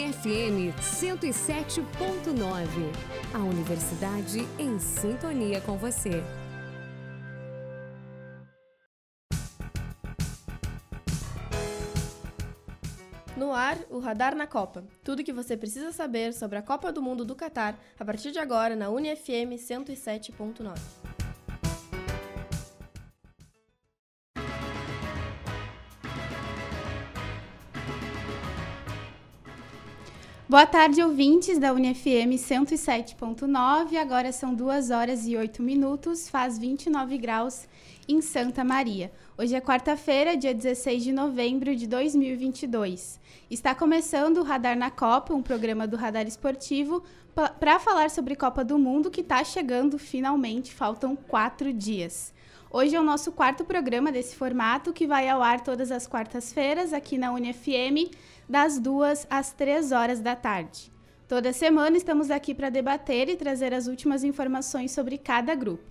UniFM 0.00 0.72
107.9. 0.80 1.84
A 3.34 3.38
universidade 3.38 4.48
em 4.58 4.78
sintonia 4.78 5.60
com 5.60 5.76
você. 5.76 6.24
No 13.36 13.52
ar, 13.52 13.76
o 13.90 13.98
Radar 13.98 14.34
na 14.34 14.46
Copa. 14.46 14.84
Tudo 15.04 15.20
o 15.20 15.24
que 15.24 15.34
você 15.34 15.54
precisa 15.54 15.92
saber 15.92 16.32
sobre 16.32 16.56
a 16.56 16.62
Copa 16.62 16.90
do 16.90 17.02
Mundo 17.02 17.22
do 17.22 17.34
Catar 17.34 17.78
a 17.98 18.04
partir 18.04 18.32
de 18.32 18.38
agora 18.38 18.74
na 18.74 18.88
UniFM 18.88 19.52
107.9. 19.58 21.09
Boa 30.50 30.66
tarde, 30.66 31.00
ouvintes 31.00 31.60
da 31.60 31.72
UniFM 31.72 32.34
107.9. 32.34 33.96
Agora 33.96 34.32
são 34.32 34.52
2 34.52 34.90
horas 34.90 35.24
e 35.24 35.36
8 35.36 35.62
minutos, 35.62 36.28
faz 36.28 36.58
29 36.58 37.18
graus 37.18 37.68
em 38.08 38.20
Santa 38.20 38.64
Maria. 38.64 39.12
Hoje 39.38 39.54
é 39.54 39.60
quarta-feira, 39.60 40.36
dia 40.36 40.52
16 40.52 41.04
de 41.04 41.12
novembro 41.12 41.76
de 41.76 41.86
2022. 41.86 43.20
Está 43.48 43.76
começando 43.76 44.38
o 44.38 44.42
Radar 44.42 44.76
na 44.76 44.90
Copa, 44.90 45.32
um 45.32 45.40
programa 45.40 45.86
do 45.86 45.96
Radar 45.96 46.26
Esportivo, 46.26 47.04
para 47.60 47.78
falar 47.78 48.10
sobre 48.10 48.34
Copa 48.34 48.64
do 48.64 48.76
Mundo 48.76 49.08
que 49.08 49.20
está 49.20 49.44
chegando 49.44 50.00
finalmente. 50.00 50.74
Faltam 50.74 51.14
quatro 51.14 51.72
dias. 51.72 52.34
Hoje 52.72 52.96
é 52.96 53.00
o 53.00 53.04
nosso 53.04 53.30
quarto 53.30 53.64
programa 53.64 54.10
desse 54.10 54.34
formato, 54.34 54.92
que 54.92 55.06
vai 55.06 55.28
ao 55.28 55.42
ar 55.42 55.60
todas 55.60 55.92
as 55.92 56.08
quartas-feiras 56.08 56.92
aqui 56.92 57.18
na 57.18 57.32
UniFM 57.32 58.10
das 58.50 58.80
2 58.80 59.28
às 59.30 59.52
3 59.52 59.92
horas 59.92 60.18
da 60.18 60.34
tarde. 60.34 60.90
Toda 61.28 61.52
semana 61.52 61.96
estamos 61.96 62.32
aqui 62.32 62.52
para 62.52 62.68
debater 62.68 63.28
e 63.28 63.36
trazer 63.36 63.72
as 63.72 63.86
últimas 63.86 64.24
informações 64.24 64.90
sobre 64.90 65.16
cada 65.16 65.54
grupo. 65.54 65.84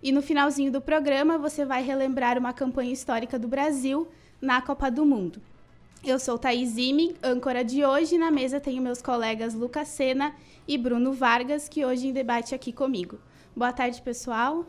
E 0.00 0.12
no 0.12 0.22
finalzinho 0.22 0.70
do 0.70 0.80
programa 0.80 1.36
você 1.36 1.64
vai 1.64 1.82
relembrar 1.82 2.38
uma 2.38 2.52
campanha 2.52 2.92
histórica 2.92 3.36
do 3.36 3.48
Brasil 3.48 4.06
na 4.40 4.62
Copa 4.62 4.92
do 4.92 5.04
Mundo. 5.04 5.42
Eu 6.04 6.20
sou 6.20 6.38
Thaís 6.38 6.76
Ime, 6.76 7.16
âncora 7.20 7.64
de 7.64 7.84
hoje, 7.84 8.14
e 8.14 8.18
na 8.18 8.30
mesa 8.30 8.60
tenho 8.60 8.80
meus 8.80 9.02
colegas 9.02 9.52
Lucas 9.52 9.88
Sena 9.88 10.36
e 10.68 10.78
Bruno 10.78 11.12
Vargas, 11.12 11.68
que 11.68 11.84
hoje 11.84 12.06
em 12.06 12.12
debate 12.12 12.54
aqui 12.54 12.72
comigo. 12.72 13.18
Boa 13.56 13.72
tarde, 13.72 14.00
pessoal. 14.00 14.64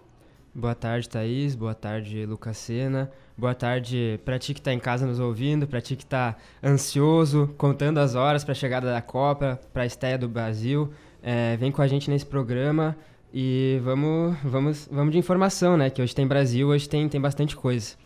Boa 0.58 0.74
tarde, 0.74 1.10
Thaís. 1.10 1.54
Boa 1.54 1.76
tarde, 1.76 2.26
Lucas 2.26 2.56
Sena. 2.56 3.12
Boa 3.38 3.54
tarde 3.54 4.18
para 4.24 4.40
ti 4.40 4.54
que 4.54 4.62
está 4.62 4.72
em 4.72 4.80
casa 4.80 5.06
nos 5.06 5.20
ouvindo, 5.20 5.68
para 5.68 5.82
ti 5.82 5.98
que 5.98 6.04
está 6.04 6.38
ansioso, 6.64 7.54
contando 7.58 7.98
as 7.98 8.16
horas 8.16 8.42
para 8.42 8.54
a 8.54 8.56
chegada 8.56 8.90
da 8.90 9.02
Copa, 9.02 9.60
para 9.74 9.84
a 9.84 9.86
estreia 9.86 10.18
do 10.18 10.30
Brasil. 10.30 10.94
É, 11.22 11.58
vem 11.58 11.74
com 11.74 11.82
a 11.82 11.88
gente 11.88 12.10
nesse 12.10 12.26
programa 12.26 12.96
e 13.34 13.82
vamos, 13.84 14.38
vamos, 14.46 14.88
vamos 14.90 15.12
de 15.12 15.18
informação, 15.18 15.76
né? 15.76 15.90
Que 15.90 16.02
hoje 16.02 16.16
tem 16.16 16.26
Brasil, 16.26 16.70
hoje 16.70 16.88
tem, 16.88 17.10
tem 17.10 17.20
bastante 17.20 17.54
coisa. 17.54 17.98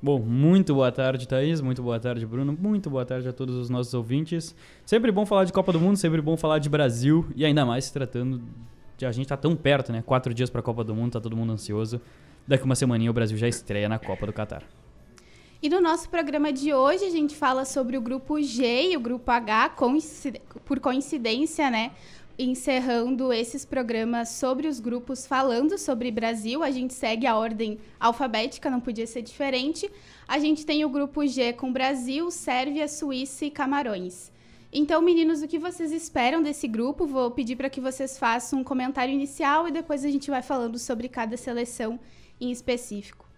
Bom, 0.00 0.20
muito 0.20 0.72
boa 0.72 0.92
tarde, 0.92 1.26
Thaís. 1.26 1.60
Muito 1.60 1.82
boa 1.82 1.98
tarde, 1.98 2.24
Bruno. 2.24 2.56
Muito 2.56 2.88
boa 2.88 3.04
tarde 3.04 3.26
a 3.26 3.32
todos 3.32 3.56
os 3.56 3.68
nossos 3.68 3.92
ouvintes. 3.94 4.54
Sempre 4.86 5.10
bom 5.10 5.26
falar 5.26 5.44
de 5.44 5.52
Copa 5.52 5.72
do 5.72 5.80
Mundo, 5.80 5.96
sempre 5.96 6.22
bom 6.22 6.36
falar 6.36 6.60
de 6.60 6.68
Brasil 6.68 7.26
e 7.34 7.44
ainda 7.44 7.66
mais 7.66 7.86
se 7.86 7.92
tratando 7.92 8.40
a 9.08 9.12
gente 9.12 9.28
tá 9.28 9.36
tão 9.36 9.56
perto, 9.56 9.92
né? 9.92 10.02
Quatro 10.04 10.32
dias 10.34 10.50
para 10.50 10.60
a 10.60 10.62
Copa 10.62 10.84
do 10.84 10.94
Mundo, 10.94 11.12
tá 11.12 11.20
todo 11.20 11.36
mundo 11.36 11.52
ansioso. 11.52 12.00
Daqui 12.46 12.64
uma 12.64 12.74
semaninha 12.74 13.10
o 13.10 13.14
Brasil 13.14 13.36
já 13.36 13.48
estreia 13.48 13.88
na 13.88 13.98
Copa 13.98 14.26
do 14.26 14.32
Catar. 14.32 14.62
E 15.62 15.68
no 15.68 15.80
nosso 15.80 16.08
programa 16.08 16.50
de 16.52 16.72
hoje 16.72 17.04
a 17.04 17.10
gente 17.10 17.36
fala 17.36 17.66
sobre 17.66 17.98
o 17.98 18.00
grupo 18.00 18.40
G 18.40 18.92
e 18.92 18.96
o 18.96 19.00
grupo 19.00 19.30
H, 19.30 19.76
por 20.64 20.80
coincidência, 20.80 21.70
né? 21.70 21.92
Encerrando 22.38 23.30
esses 23.30 23.66
programas 23.66 24.30
sobre 24.30 24.66
os 24.66 24.80
grupos 24.80 25.26
falando 25.26 25.76
sobre 25.76 26.10
Brasil, 26.10 26.62
a 26.62 26.70
gente 26.70 26.94
segue 26.94 27.26
a 27.26 27.36
ordem 27.36 27.78
alfabética, 28.00 28.70
não 28.70 28.80
podia 28.80 29.06
ser 29.06 29.20
diferente. 29.20 29.90
A 30.26 30.38
gente 30.38 30.64
tem 30.64 30.82
o 30.82 30.88
grupo 30.88 31.26
G 31.26 31.52
com 31.52 31.70
Brasil, 31.70 32.30
Sérvia, 32.30 32.88
Suíça 32.88 33.44
e 33.44 33.50
Camarões. 33.50 34.32
Então, 34.72 35.02
meninos, 35.02 35.42
o 35.42 35.48
que 35.48 35.58
vocês 35.58 35.90
esperam 35.90 36.42
desse 36.42 36.68
grupo? 36.68 37.06
Vou 37.06 37.30
pedir 37.32 37.56
para 37.56 37.68
que 37.68 37.80
vocês 37.80 38.16
façam 38.16 38.60
um 38.60 38.64
comentário 38.64 39.12
inicial 39.12 39.66
e 39.66 39.72
depois 39.72 40.04
a 40.04 40.08
gente 40.08 40.30
vai 40.30 40.42
falando 40.42 40.78
sobre 40.78 41.08
cada 41.08 41.36
seleção 41.36 41.98
em 42.40 42.52
específico. 42.52 43.28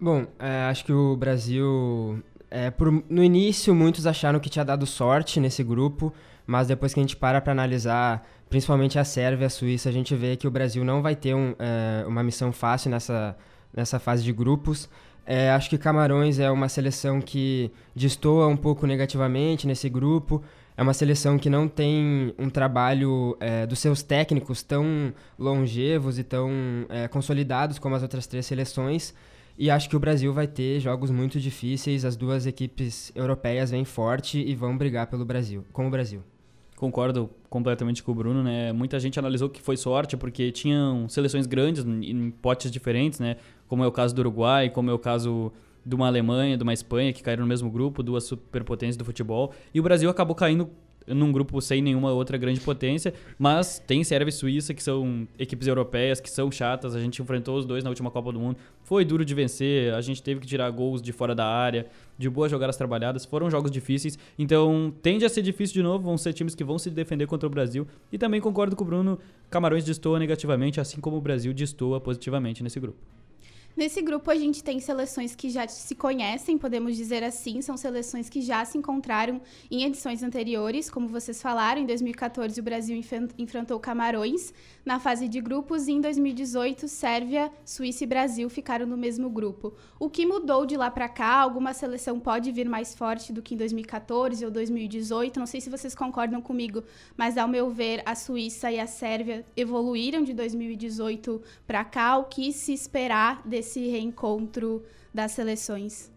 Bom, 0.00 0.26
é, 0.38 0.64
acho 0.70 0.84
que 0.84 0.92
o 0.92 1.16
Brasil. 1.16 2.22
É, 2.48 2.70
por, 2.70 2.92
no 3.08 3.24
início, 3.24 3.74
muitos 3.74 4.06
acharam 4.06 4.38
que 4.38 4.48
tinha 4.48 4.64
dado 4.64 4.86
sorte 4.86 5.40
nesse 5.40 5.64
grupo, 5.64 6.12
mas 6.46 6.68
depois 6.68 6.94
que 6.94 7.00
a 7.00 7.02
gente 7.02 7.16
para 7.16 7.40
para 7.40 7.50
analisar, 7.50 8.24
principalmente 8.48 8.96
a 8.96 9.04
Sérvia 9.04 9.44
e 9.44 9.46
a 9.46 9.50
Suíça, 9.50 9.88
a 9.88 9.92
gente 9.92 10.14
vê 10.14 10.36
que 10.36 10.46
o 10.46 10.50
Brasil 10.50 10.84
não 10.84 11.02
vai 11.02 11.16
ter 11.16 11.34
um, 11.34 11.54
é, 11.58 12.04
uma 12.06 12.22
missão 12.22 12.52
fácil 12.52 12.90
nessa, 12.92 13.36
nessa 13.74 13.98
fase 13.98 14.22
de 14.22 14.32
grupos. 14.32 14.88
É, 15.24 15.50
acho 15.50 15.68
que 15.68 15.76
Camarões 15.76 16.38
é 16.38 16.48
uma 16.48 16.68
seleção 16.68 17.20
que 17.20 17.72
destoa 17.96 18.46
um 18.46 18.56
pouco 18.56 18.86
negativamente 18.86 19.66
nesse 19.66 19.88
grupo. 19.88 20.40
É 20.76 20.82
uma 20.82 20.92
seleção 20.92 21.38
que 21.38 21.48
não 21.48 21.66
tem 21.66 22.34
um 22.38 22.50
trabalho 22.50 23.36
é, 23.40 23.66
dos 23.66 23.78
seus 23.78 24.02
técnicos 24.02 24.62
tão 24.62 25.14
longevos 25.38 26.18
e 26.18 26.24
tão 26.24 26.50
é, 26.90 27.08
consolidados 27.08 27.78
como 27.78 27.94
as 27.94 28.02
outras 28.02 28.26
três 28.26 28.44
seleções. 28.44 29.14
E 29.58 29.70
acho 29.70 29.88
que 29.88 29.96
o 29.96 29.98
Brasil 29.98 30.34
vai 30.34 30.46
ter 30.46 30.78
jogos 30.80 31.10
muito 31.10 31.40
difíceis. 31.40 32.04
As 32.04 32.14
duas 32.14 32.46
equipes 32.46 33.10
europeias 33.14 33.70
vêm 33.70 33.86
forte 33.86 34.38
e 34.38 34.54
vão 34.54 34.76
brigar 34.76 35.06
pelo 35.06 35.24
Brasil, 35.24 35.64
com 35.72 35.86
o 35.86 35.90
Brasil. 35.90 36.22
Concordo 36.76 37.30
completamente 37.48 38.02
com 38.02 38.12
o 38.12 38.14
Bruno, 38.14 38.42
né? 38.42 38.70
Muita 38.70 39.00
gente 39.00 39.18
analisou 39.18 39.48
que 39.48 39.62
foi 39.62 39.78
sorte 39.78 40.14
porque 40.14 40.52
tinham 40.52 41.08
seleções 41.08 41.46
grandes 41.46 41.86
em 41.86 42.30
potes 42.30 42.70
diferentes, 42.70 43.18
né? 43.18 43.36
Como 43.66 43.82
é 43.82 43.86
o 43.86 43.92
caso 43.92 44.14
do 44.14 44.18
Uruguai, 44.18 44.68
como 44.68 44.90
é 44.90 44.92
o 44.92 44.98
caso 44.98 45.50
de 45.86 45.94
uma 45.94 46.08
Alemanha, 46.08 46.56
de 46.56 46.64
uma 46.64 46.72
Espanha, 46.72 47.12
que 47.12 47.22
caíram 47.22 47.44
no 47.44 47.48
mesmo 47.48 47.70
grupo, 47.70 48.02
duas 48.02 48.24
superpotências 48.24 48.96
do 48.96 49.04
futebol. 49.04 49.52
E 49.72 49.78
o 49.78 49.82
Brasil 49.84 50.10
acabou 50.10 50.34
caindo 50.34 50.68
num 51.06 51.30
grupo 51.30 51.60
sem 51.60 51.80
nenhuma 51.80 52.10
outra 52.10 52.36
grande 52.36 52.60
potência, 52.60 53.14
mas 53.38 53.78
tem 53.78 54.02
Sérvia 54.02 54.30
e 54.30 54.32
Suíça, 54.32 54.74
que 54.74 54.82
são 54.82 55.28
equipes 55.38 55.68
europeias, 55.68 56.20
que 56.20 56.28
são 56.28 56.50
chatas. 56.50 56.96
A 56.96 57.00
gente 57.00 57.22
enfrentou 57.22 57.56
os 57.56 57.64
dois 57.64 57.84
na 57.84 57.90
última 57.90 58.10
Copa 58.10 58.32
do 58.32 58.40
Mundo. 58.40 58.58
Foi 58.82 59.04
duro 59.04 59.24
de 59.24 59.32
vencer, 59.32 59.94
a 59.94 60.00
gente 60.00 60.20
teve 60.20 60.40
que 60.40 60.46
tirar 60.48 60.68
gols 60.70 61.00
de 61.00 61.12
fora 61.12 61.32
da 61.32 61.46
área, 61.46 61.86
de 62.18 62.28
boas 62.28 62.50
jogadas 62.50 62.76
trabalhadas. 62.76 63.24
Foram 63.24 63.48
jogos 63.48 63.70
difíceis, 63.70 64.18
então 64.36 64.92
tende 65.00 65.24
a 65.24 65.28
ser 65.28 65.42
difícil 65.42 65.74
de 65.74 65.82
novo. 65.82 66.04
Vão 66.04 66.18
ser 66.18 66.32
times 66.32 66.56
que 66.56 66.64
vão 66.64 66.78
se 66.78 66.90
defender 66.90 67.26
contra 67.26 67.46
o 67.46 67.50
Brasil. 67.50 67.86
E 68.10 68.18
também 68.18 68.40
concordo 68.40 68.74
com 68.74 68.82
o 68.82 68.86
Bruno, 68.86 69.18
Camarões 69.48 69.84
destoa 69.84 70.18
negativamente, 70.18 70.80
assim 70.80 71.00
como 71.00 71.16
o 71.16 71.20
Brasil 71.20 71.54
destoa 71.54 72.00
positivamente 72.00 72.64
nesse 72.64 72.80
grupo. 72.80 72.98
Nesse 73.76 74.00
grupo, 74.00 74.30
a 74.30 74.34
gente 74.34 74.64
tem 74.64 74.80
seleções 74.80 75.34
que 75.34 75.50
já 75.50 75.68
se 75.68 75.94
conhecem, 75.94 76.56
podemos 76.56 76.96
dizer 76.96 77.22
assim, 77.22 77.60
são 77.60 77.76
seleções 77.76 78.26
que 78.26 78.40
já 78.40 78.64
se 78.64 78.78
encontraram 78.78 79.38
em 79.70 79.84
edições 79.84 80.22
anteriores, 80.22 80.88
como 80.88 81.06
vocês 81.08 81.42
falaram. 81.42 81.82
Em 81.82 81.84
2014, 81.84 82.58
o 82.58 82.62
Brasil 82.62 82.98
enfrentou 83.36 83.78
Camarões 83.78 84.54
na 84.86 84.98
fase 84.98 85.28
de 85.28 85.40
grupos, 85.40 85.88
em 85.88 86.00
2018, 86.00 86.88
Sérvia, 86.88 87.52
Suíça 87.64 88.04
e 88.04 88.06
Brasil 88.06 88.48
ficaram 88.48 88.86
no 88.86 88.96
mesmo 88.96 89.28
grupo. 89.28 89.74
O 90.00 90.08
que 90.08 90.24
mudou 90.24 90.64
de 90.64 90.76
lá 90.76 90.90
para 90.90 91.08
cá? 91.08 91.34
Alguma 91.40 91.74
seleção 91.74 92.18
pode 92.18 92.50
vir 92.52 92.68
mais 92.68 92.94
forte 92.94 93.32
do 93.32 93.42
que 93.42 93.54
em 93.54 93.58
2014 93.58 94.44
ou 94.44 94.50
2018? 94.50 95.38
Não 95.38 95.46
sei 95.46 95.60
se 95.60 95.68
vocês 95.68 95.94
concordam 95.94 96.40
comigo, 96.40 96.82
mas 97.16 97.36
ao 97.36 97.46
meu 97.46 97.68
ver, 97.68 98.02
a 98.06 98.14
Suíça 98.14 98.72
e 98.72 98.80
a 98.80 98.86
Sérvia 98.86 99.44
evoluíram 99.54 100.22
de 100.22 100.32
2018 100.32 101.42
para 101.66 101.84
cá. 101.84 102.16
O 102.16 102.24
que 102.24 102.52
se 102.52 102.72
esperar 102.72 103.46
desse 103.46 103.66
esse 103.66 103.88
reencontro 103.90 104.82
das 105.12 105.32
seleções? 105.32 106.15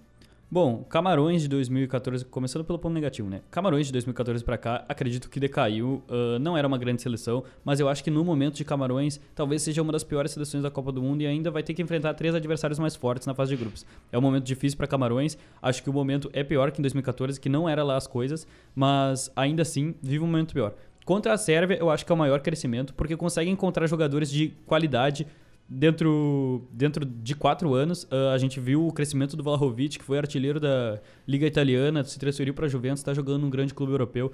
Bom, 0.51 0.83
Camarões 0.83 1.43
de 1.43 1.47
2014, 1.47 2.25
começando 2.25 2.65
pelo 2.65 2.79
ponto 2.79 2.91
negativo, 2.91 3.29
né? 3.29 3.41
Camarões 3.51 3.85
de 3.85 3.91
2014 3.91 4.43
para 4.43 4.57
cá, 4.57 4.83
acredito 4.89 5.29
que 5.29 5.39
decaiu. 5.39 6.01
Uh, 6.09 6.39
não 6.39 6.57
era 6.57 6.67
uma 6.67 6.75
grande 6.79 7.03
seleção, 7.03 7.43
mas 7.63 7.79
eu 7.79 7.87
acho 7.87 8.03
que 8.03 8.09
no 8.09 8.25
momento 8.25 8.55
de 8.55 8.65
Camarões, 8.65 9.19
talvez 9.35 9.61
seja 9.61 9.79
uma 9.79 9.91
das 9.91 10.03
piores 10.03 10.31
seleções 10.31 10.63
da 10.63 10.71
Copa 10.71 10.91
do 10.91 11.03
Mundo 11.03 11.21
e 11.21 11.27
ainda 11.27 11.51
vai 11.51 11.61
ter 11.61 11.75
que 11.75 11.83
enfrentar 11.83 12.15
três 12.15 12.33
adversários 12.33 12.79
mais 12.79 12.95
fortes 12.95 13.27
na 13.27 13.35
fase 13.35 13.55
de 13.55 13.61
grupos. 13.61 13.85
É 14.11 14.17
um 14.17 14.21
momento 14.21 14.43
difícil 14.43 14.75
para 14.75 14.87
Camarões. 14.87 15.37
Acho 15.61 15.83
que 15.83 15.89
o 15.91 15.93
momento 15.93 16.31
é 16.33 16.43
pior 16.43 16.71
que 16.71 16.81
em 16.81 16.81
2014, 16.81 17.39
que 17.39 17.47
não 17.47 17.69
era 17.69 17.83
lá 17.83 17.95
as 17.95 18.07
coisas, 18.07 18.47
mas 18.73 19.31
ainda 19.35 19.61
assim 19.61 19.93
vive 20.01 20.23
um 20.23 20.27
momento 20.27 20.55
pior. 20.55 20.73
Contra 21.05 21.33
a 21.33 21.37
Sérvia, 21.37 21.77
eu 21.77 21.91
acho 21.91 22.03
que 22.03 22.11
é 22.11 22.15
o 22.15 22.17
maior 22.17 22.39
crescimento, 22.39 22.95
porque 22.95 23.15
consegue 23.15 23.51
encontrar 23.51 23.85
jogadores 23.85 24.31
de 24.31 24.49
qualidade 24.65 25.27
dentro, 25.69 26.68
dentro 26.71 27.06
de 27.06 27.36
quatro 27.36 27.75
anos, 27.75 28.04
uh, 28.06 28.33
a 28.33 28.38
gente 28.39 28.60
viu 28.60 28.88
o 28.88 28.92
crescimento 28.92 29.38
do 29.38 29.44
Vlahovic, 29.44 30.00
que 30.00 30.04
foi 30.04 30.18
artilheiro 30.18 30.60
da 30.60 31.00
Liga 31.27 31.45
Italiana, 31.45 32.04
se 32.04 32.18
transferiu 32.18 32.54
para 32.54 32.66
a 32.66 32.69
Juventus, 32.69 33.00
está 33.00 33.13
jogando 33.13 33.44
num 33.44 33.50
grande 33.50 33.74
clube 33.74 33.92
europeu. 33.92 34.31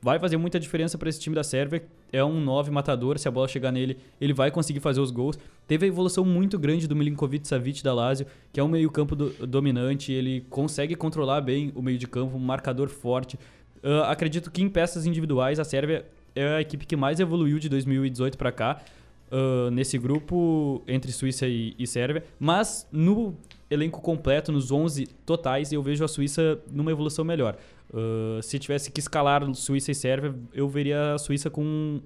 Vai 0.00 0.18
fazer 0.18 0.36
muita 0.36 0.60
diferença 0.60 0.96
para 0.96 1.08
esse 1.08 1.18
time 1.18 1.34
da 1.34 1.42
Sérvia. 1.42 1.82
É 2.12 2.24
um 2.24 2.40
9 2.40 2.70
matador, 2.70 3.18
se 3.18 3.26
a 3.26 3.30
bola 3.30 3.48
chegar 3.48 3.72
nele, 3.72 3.98
ele 4.20 4.32
vai 4.32 4.50
conseguir 4.50 4.80
fazer 4.80 5.00
os 5.00 5.10
gols. 5.10 5.36
Teve 5.66 5.86
a 5.86 5.88
evolução 5.88 6.24
muito 6.24 6.58
grande 6.58 6.86
do 6.86 6.94
Milinkovic 6.94 7.46
Savic 7.48 7.82
da 7.82 7.92
Lazio, 7.92 8.26
que 8.52 8.60
é 8.60 8.62
um 8.62 8.68
meio-campo 8.68 9.16
do, 9.16 9.46
dominante, 9.46 10.12
ele 10.12 10.46
consegue 10.48 10.94
controlar 10.94 11.40
bem 11.40 11.72
o 11.74 11.82
meio 11.82 11.98
de 11.98 12.06
campo, 12.06 12.36
um 12.36 12.40
marcador 12.40 12.88
forte. 12.88 13.36
Uh, 13.82 14.02
acredito 14.04 14.50
que 14.50 14.62
em 14.62 14.68
peças 14.68 15.04
individuais 15.04 15.58
a 15.58 15.64
Sérvia 15.64 16.06
é 16.34 16.56
a 16.56 16.60
equipe 16.60 16.86
que 16.86 16.94
mais 16.94 17.18
evoluiu 17.18 17.58
de 17.58 17.68
2018 17.68 18.38
para 18.38 18.52
cá. 18.52 18.80
Uh, 19.28 19.70
nesse 19.72 19.98
grupo 19.98 20.82
entre 20.86 21.10
Suíça 21.10 21.48
e, 21.48 21.74
e, 21.76 21.84
Sérvia, 21.84 22.22
mas 22.38 22.86
no 22.92 23.34
elenco 23.68 24.00
completo, 24.00 24.52
nos 24.52 24.70
11 24.70 25.08
totais, 25.26 25.72
eu 25.72 25.82
vejo 25.82 26.04
a 26.04 26.08
Suíça 26.08 26.60
numa 26.70 26.92
evolução 26.92 27.24
melhor. 27.24 27.56
Uh, 27.90 28.40
se 28.40 28.56
tivesse 28.58 28.90
que 28.90 29.00
escalar 29.00 29.42
Suíça 29.54 29.90
e 29.90 29.94
Sérvia, 29.96 30.32
eu 30.54 30.68
veria 30.68 31.14
a 31.14 31.18
Suíça 31.18 31.50
com 31.50 32.00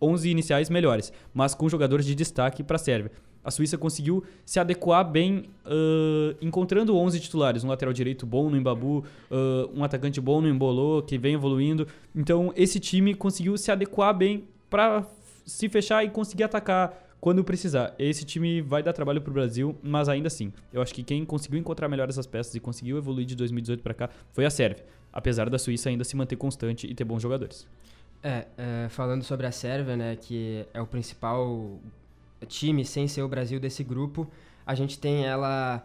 11 0.00 0.28
iniciais 0.28 0.68
melhores, 0.68 1.12
mas 1.32 1.54
com 1.54 1.68
jogadores 1.68 2.04
de 2.04 2.16
destaque 2.16 2.64
para 2.64 2.74
a 2.74 2.78
Sérvia. 2.78 3.12
A 3.46 3.50
Suíça 3.52 3.78
conseguiu 3.78 4.24
se 4.44 4.58
adequar 4.58 5.08
bem, 5.08 5.44
uh, 5.64 6.36
encontrando 6.42 6.96
11 6.96 7.20
titulares. 7.20 7.62
Um 7.62 7.68
lateral 7.68 7.94
direito 7.94 8.26
bom 8.26 8.50
no 8.50 8.56
Embabu, 8.56 9.04
uh, 9.30 9.70
um 9.72 9.84
atacante 9.84 10.20
bom 10.20 10.40
no 10.40 10.48
Embolô, 10.48 11.00
que 11.00 11.16
vem 11.16 11.34
evoluindo. 11.34 11.86
Então, 12.12 12.52
esse 12.56 12.80
time 12.80 13.14
conseguiu 13.14 13.56
se 13.56 13.70
adequar 13.70 14.12
bem 14.12 14.48
para 14.68 15.06
se 15.46 15.68
fechar 15.68 16.04
e 16.04 16.10
conseguir 16.10 16.42
atacar 16.42 17.06
quando 17.20 17.42
precisar. 17.42 17.94
Esse 17.98 18.24
time 18.24 18.60
vai 18.60 18.82
dar 18.82 18.92
trabalho 18.92 19.22
pro 19.22 19.32
Brasil, 19.32 19.76
mas 19.82 20.08
ainda 20.08 20.26
assim, 20.26 20.52
eu 20.72 20.82
acho 20.82 20.92
que 20.92 21.02
quem 21.02 21.24
conseguiu 21.24 21.58
encontrar 21.58 21.88
melhor 21.88 22.08
essas 22.08 22.26
peças 22.26 22.54
e 22.54 22.60
conseguiu 22.60 22.98
evoluir 22.98 23.26
de 23.26 23.34
2018 23.36 23.82
para 23.82 23.94
cá 23.94 24.10
foi 24.32 24.44
a 24.44 24.50
Sérvia, 24.50 24.84
apesar 25.12 25.48
da 25.48 25.58
Suíça 25.58 25.88
ainda 25.88 26.04
se 26.04 26.16
manter 26.16 26.36
constante 26.36 26.86
e 26.86 26.94
ter 26.94 27.04
bons 27.04 27.22
jogadores. 27.22 27.66
É, 28.22 28.46
é, 28.58 28.88
falando 28.88 29.22
sobre 29.22 29.46
a 29.46 29.52
Sérvia, 29.52 29.96
né, 29.96 30.16
que 30.16 30.66
é 30.74 30.80
o 30.80 30.86
principal 30.86 31.78
time 32.48 32.84
sem 32.84 33.08
ser 33.08 33.22
o 33.22 33.28
Brasil 33.28 33.58
desse 33.58 33.82
grupo, 33.82 34.28
a 34.66 34.74
gente 34.74 34.98
tem 34.98 35.24
ela 35.24 35.82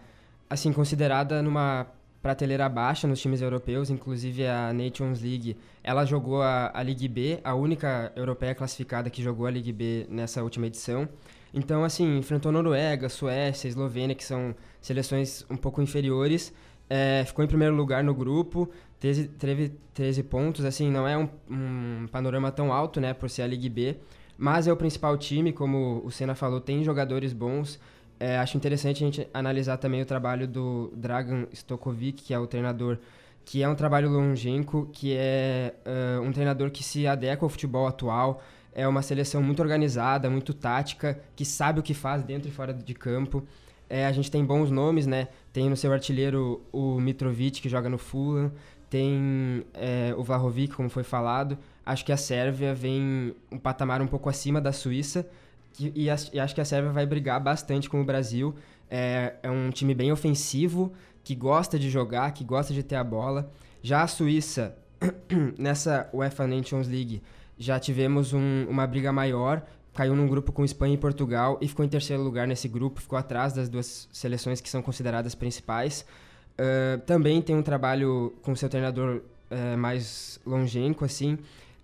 assim 0.50 0.74
considerada 0.74 1.42
numa 1.42 1.88
prateleira 2.22 2.70
baixa 2.70 3.08
nos 3.08 3.20
times 3.20 3.42
europeus, 3.42 3.90
inclusive 3.90 4.46
a 4.46 4.72
Nations 4.72 5.22
League. 5.22 5.58
Ela 5.84 6.06
jogou 6.06 6.42
a, 6.42 6.72
a 6.74 6.84
B, 6.84 7.40
a 7.44 7.56
única 7.56 8.12
europeia 8.16 8.54
classificada 8.54 9.10
que 9.10 9.24
jogou 9.24 9.48
a 9.48 9.52
Ligue 9.52 9.72
B 9.72 10.06
nessa 10.10 10.44
última 10.44 10.68
edição. 10.68 11.10
Então, 11.54 11.84
assim, 11.84 12.18
enfrentou 12.18 12.52
Noruega, 12.52 13.10
Suécia, 13.10 13.68
Eslovênia, 13.68 14.16
que 14.16 14.24
são 14.24 14.56
seleções 14.80 15.46
um 15.50 15.58
pouco 15.58 15.82
inferiores. 15.82 16.54
É, 16.90 17.24
ficou 17.26 17.44
em 17.44 17.48
primeiro 17.48 17.76
lugar 17.76 18.04
no 18.04 18.14
grupo, 18.14 18.70
teve, 19.00 19.28
teve 19.28 19.70
13 19.94 20.24
pontos. 20.24 20.64
Assim, 20.64 20.92
não 20.92 21.08
é 21.08 21.18
um, 21.18 21.28
um 21.50 22.08
panorama 22.12 22.52
tão 22.52 22.72
alto, 22.72 23.02
né, 23.02 23.14
por 23.14 23.30
ser 23.30 23.42
a 23.42 23.48
Ligue 23.48 23.70
B, 23.70 23.98
mas 24.38 24.68
é 24.68 24.72
o 24.72 24.78
principal 24.78 25.18
time, 25.18 25.52
como 25.52 26.02
o 26.06 26.12
Senna 26.12 26.36
falou, 26.36 26.62
tem 26.62 26.84
jogadores 26.84 27.34
bons. 27.34 27.80
É, 28.22 28.38
acho 28.38 28.56
interessante 28.56 29.04
a 29.04 29.08
gente 29.08 29.28
analisar 29.34 29.78
também 29.78 30.00
o 30.00 30.06
trabalho 30.06 30.48
do 30.48 30.94
Dragan 30.96 31.48
Stokovic, 31.52 32.22
que 32.22 32.36
é 32.36 32.38
o 32.38 32.46
treinador, 32.46 33.00
que 33.44 33.64
é 33.64 33.68
um 33.68 33.74
trabalho 33.74 34.12
longínquo, 34.12 34.88
que 34.94 35.16
é 35.18 35.74
uh, 35.84 36.22
um 36.22 36.32
treinador 36.32 36.70
que 36.70 36.84
se 36.84 37.08
adequa 37.08 37.44
ao 37.44 37.50
futebol 37.50 37.88
atual, 37.88 38.40
é 38.76 38.88
uma 38.88 39.02
seleção 39.02 39.42
muito 39.42 39.60
organizada, 39.60 40.30
muito 40.30 40.54
tática, 40.54 41.20
que 41.36 41.44
sabe 41.44 41.80
o 41.80 41.84
que 41.84 41.96
faz 41.96 42.22
dentro 42.22 42.48
e 42.48 42.52
fora 42.52 42.72
de 42.72 42.94
campo. 42.94 43.44
É, 43.90 44.06
a 44.06 44.12
gente 44.12 44.30
tem 44.30 44.46
bons 44.46 44.70
nomes, 44.70 45.08
né? 45.08 45.30
Tem 45.52 45.68
no 45.68 45.76
seu 45.76 45.92
artilheiro 45.92 46.62
o 46.72 47.00
Mitrovic, 47.00 47.60
que 47.60 47.70
joga 47.70 47.90
no 47.90 47.98
Fulham, 47.98 48.52
tem 48.88 49.66
é, 49.74 50.14
o 50.16 50.22
Vlahovic, 50.22 50.76
como 50.76 50.90
foi 50.92 51.04
falado, 51.04 51.58
acho 51.84 52.06
que 52.06 52.12
a 52.12 52.18
Sérvia 52.18 52.76
vem 52.76 53.34
um 53.52 53.58
patamar 53.58 54.00
um 54.00 54.06
pouco 54.06 54.30
acima 54.30 54.62
da 54.62 54.72
Suíça 54.72 55.28
que, 55.74 55.92
e, 55.96 56.06
e, 56.06 56.40
acho 56.40 56.56
que 56.56 56.62
a 56.62 56.66
Sérvia 56.66 56.92
vai 56.92 57.06
brigar 57.06 57.40
bastante 57.40 57.90
com 57.90 58.02
o 58.02 58.06
Brasil. 58.06 58.56
É, 58.90 59.36
é, 59.42 59.50
um 59.50 59.70
time 59.70 59.94
bem 59.94 60.12
ofensivo, 60.12 60.94
que 61.24 61.34
gosta 61.36 61.80
de 61.80 61.90
jogar, 61.90 62.32
que 62.32 62.44
gosta 62.44 62.74
de 62.74 62.84
ter 62.84 62.96
a 62.96 63.04
bola. 63.04 63.52
Já 63.82 64.04
a 64.04 64.08
Suíça, 64.08 64.76
nessa 65.58 66.10
UEFA 66.14 66.46
Nations 66.46 66.88
League, 66.88 67.22
já 67.58 67.80
tivemos 67.80 68.34
um, 68.34 68.66
uma 68.68 68.86
briga 68.86 69.12
maior, 69.12 69.64
caiu 69.94 70.16
num 70.16 70.28
grupo 70.28 70.52
com 70.52 70.66
Espanha 70.66 70.96
e 70.96 70.98
Portugal 70.98 71.58
e 71.62 71.68
ficou 71.68 71.86
em 71.86 71.90
terceiro 71.90 72.22
lugar 72.22 72.48
nesse 72.48 72.68
grupo, 72.68 73.02
ficou 73.02 73.18
atrás 73.18 73.54
das 73.54 73.70
duas 73.70 74.10
seleções 74.12 74.60
que 74.60 74.70
são 74.70 74.82
consideradas 74.82 75.36
principais. 75.36 76.06
Uh, 76.54 77.00
também 77.06 77.42
tem 77.42 77.56
um 77.56 77.64
trabalho 77.64 78.34
com 78.42 78.56
seu 78.56 78.68
treinador 78.70 79.22
uh, 79.50 79.78
mais 79.78 80.40
longínquo, 80.46 81.06
assim, 81.06 81.38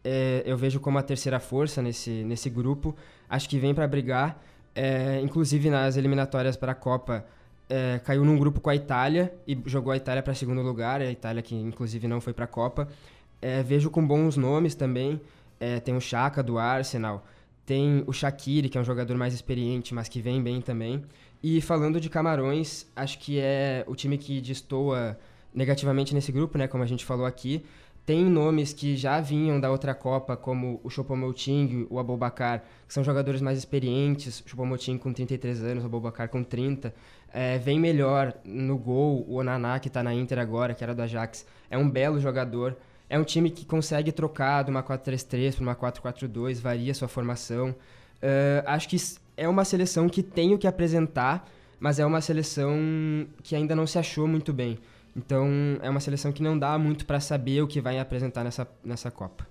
é, 0.10 0.42
eu 0.46 0.56
vejo 0.56 0.80
como 0.80 0.98
a 0.98 1.04
terceira 1.04 1.38
força 1.38 1.82
nesse, 1.82 2.24
nesse 2.24 2.50
grupo. 2.50 2.96
Acho 3.30 3.48
que 3.50 3.58
vem 3.58 3.74
para 3.74 3.88
brigar. 3.88 4.42
É, 4.76 5.20
inclusive 5.22 5.70
nas 5.70 5.98
eliminatórias 5.98 6.56
para 6.56 6.72
a 6.72 6.76
Copa, 6.76 7.26
é, 7.70 8.00
caiu 8.04 8.24
num 8.24 8.38
grupo 8.38 8.62
com 8.62 8.70
a 8.70 8.76
Itália 8.76 9.34
e 9.48 9.58
jogou 9.66 9.92
a 9.92 9.98
Itália 9.98 10.22
para 10.22 10.34
segundo 10.34 10.62
lugar. 10.62 11.02
A 11.02 11.12
Itália 11.12 11.42
que 11.42 11.56
inclusive 11.56 12.08
não 12.08 12.22
foi 12.22 12.34
para 12.34 12.46
a 12.46 12.48
Copa. 12.48 12.88
É, 13.42 13.62
vejo 13.64 13.90
com 13.90 14.06
bons 14.06 14.38
nomes 14.38 14.76
também. 14.76 15.20
É, 15.60 15.80
tem 15.80 15.96
o 15.96 16.02
Chaka 16.02 16.44
do 16.44 16.58
Arsenal. 16.58 17.26
Tem 17.66 18.04
o 18.08 18.14
Shaqiri, 18.14 18.70
que 18.70 18.78
é 18.78 18.82
um 18.82 18.84
jogador 18.84 19.18
mais 19.18 19.34
experiente, 19.34 19.94
mas 19.94 20.08
que 20.08 20.22
vem 20.22 20.42
bem 20.42 20.62
também. 20.62 21.04
E 21.44 21.60
falando 21.62 22.00
de 22.00 22.10
Camarões, 22.10 22.88
acho 22.96 23.20
que 23.20 23.40
é 23.40 23.84
o 23.88 23.96
time 23.96 24.18
que 24.18 24.40
destoa 24.40 25.18
negativamente 25.54 26.14
nesse 26.14 26.32
grupo, 26.32 26.58
né, 26.58 26.68
como 26.68 26.84
a 26.84 26.88
gente 26.88 27.04
falou 27.04 27.26
aqui. 27.26 27.64
Tem 28.08 28.24
nomes 28.24 28.72
que 28.72 28.96
já 28.96 29.20
vinham 29.20 29.60
da 29.60 29.70
outra 29.70 29.94
Copa, 29.94 30.38
como 30.38 30.80
o 30.82 30.90
Choupo-Moting, 30.90 31.88
o 31.90 32.00
Abubakar, 32.00 32.64
que 32.88 32.94
são 32.94 33.04
jogadores 33.04 33.42
mais 33.42 33.58
experientes. 33.58 34.40
O 34.40 34.98
com 34.98 35.12
33 35.12 35.62
anos, 35.62 35.84
o 35.84 35.88
Abubakar 35.88 36.30
com 36.30 36.42
30. 36.42 36.94
É, 37.34 37.58
vem 37.58 37.78
melhor 37.78 38.34
no 38.46 38.78
gol 38.78 39.26
o 39.28 39.36
Onaná, 39.36 39.78
que 39.78 39.90
está 39.90 40.02
na 40.02 40.14
Inter 40.14 40.40
agora, 40.40 40.74
que 40.74 40.82
era 40.82 40.96
do 40.96 41.02
Ajax. 41.02 41.46
É 41.70 41.78
um 41.78 41.90
belo 41.90 42.18
jogador. 42.18 42.78
É 43.10 43.20
um 43.20 43.26
time 43.26 43.52
que 43.52 43.66
consegue 43.66 44.14
trocar 44.14 44.64
de 44.64 44.72
uma 44.72 44.82
4-3-3 44.82 45.56
para 45.56 45.64
uma 45.64 45.76
4-4-2, 45.76 46.62
varia 46.62 46.94
sua 46.94 47.10
formação. 47.10 47.72
Uh, 47.72 48.64
acho 48.68 48.88
que 48.88 48.96
é 49.36 49.50
uma 49.50 49.66
seleção 49.66 50.08
que 50.08 50.24
tem 50.24 50.54
o 50.54 50.58
que 50.58 50.66
apresentar, 50.66 51.46
mas 51.78 52.00
é 52.00 52.06
uma 52.06 52.22
seleção 52.22 52.74
que 53.44 53.54
ainda 53.54 53.76
não 53.76 53.86
se 53.86 54.00
achou 54.00 54.30
muito 54.30 54.54
bem. 54.54 54.80
Então, 55.18 55.48
é 55.82 55.90
uma 55.90 56.00
seleção 56.00 56.32
que 56.32 56.44
não 56.44 56.58
dá 56.58 56.78
muito 56.78 57.04
para 57.04 57.20
saber 57.20 57.64
o 57.64 57.68
que 57.68 57.82
vai 57.82 57.98
apresentar 57.98 58.44
nessa, 58.44 58.70
nessa 58.84 59.10
Copa. 59.10 59.48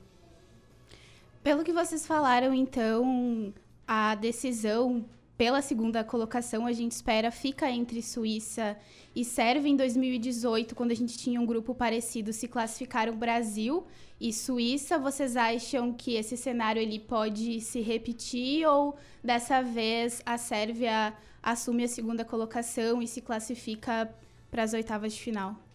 Pelo 1.42 1.64
que 1.64 1.72
vocês 1.72 2.06
falaram, 2.06 2.54
então, 2.54 3.52
a 3.86 4.14
decisão 4.14 5.04
pela 5.36 5.60
segunda 5.60 6.02
colocação, 6.02 6.66
a 6.66 6.72
gente 6.72 6.92
espera, 6.92 7.30
fica 7.30 7.70
entre 7.70 8.00
Suíça 8.00 8.76
e 9.14 9.24
Sérvia. 9.24 9.68
Em 9.68 9.76
2018, 9.76 10.74
quando 10.74 10.92
a 10.92 10.94
gente 10.94 11.18
tinha 11.18 11.40
um 11.40 11.44
grupo 11.44 11.74
parecido, 11.74 12.32
se 12.32 12.48
classificaram 12.48 13.14
Brasil 13.14 13.86
e 14.20 14.32
Suíça. 14.32 14.98
Vocês 14.98 15.36
acham 15.36 15.92
que 15.92 16.14
esse 16.14 16.36
cenário 16.36 16.80
ele 16.80 16.98
pode 16.98 17.60
se 17.60 17.80
repetir 17.80 18.66
ou 18.66 18.96
dessa 19.22 19.62
vez 19.62 20.22
a 20.24 20.38
Sérvia 20.38 21.12
assume 21.42 21.84
a 21.84 21.88
segunda 21.88 22.24
colocação 22.24 23.02
e 23.02 23.06
se 23.06 23.20
classifica 23.20 24.08
para 24.50 24.62
as 24.62 24.72
oitavas 24.72 25.12
de 25.12 25.20
final? 25.20 25.65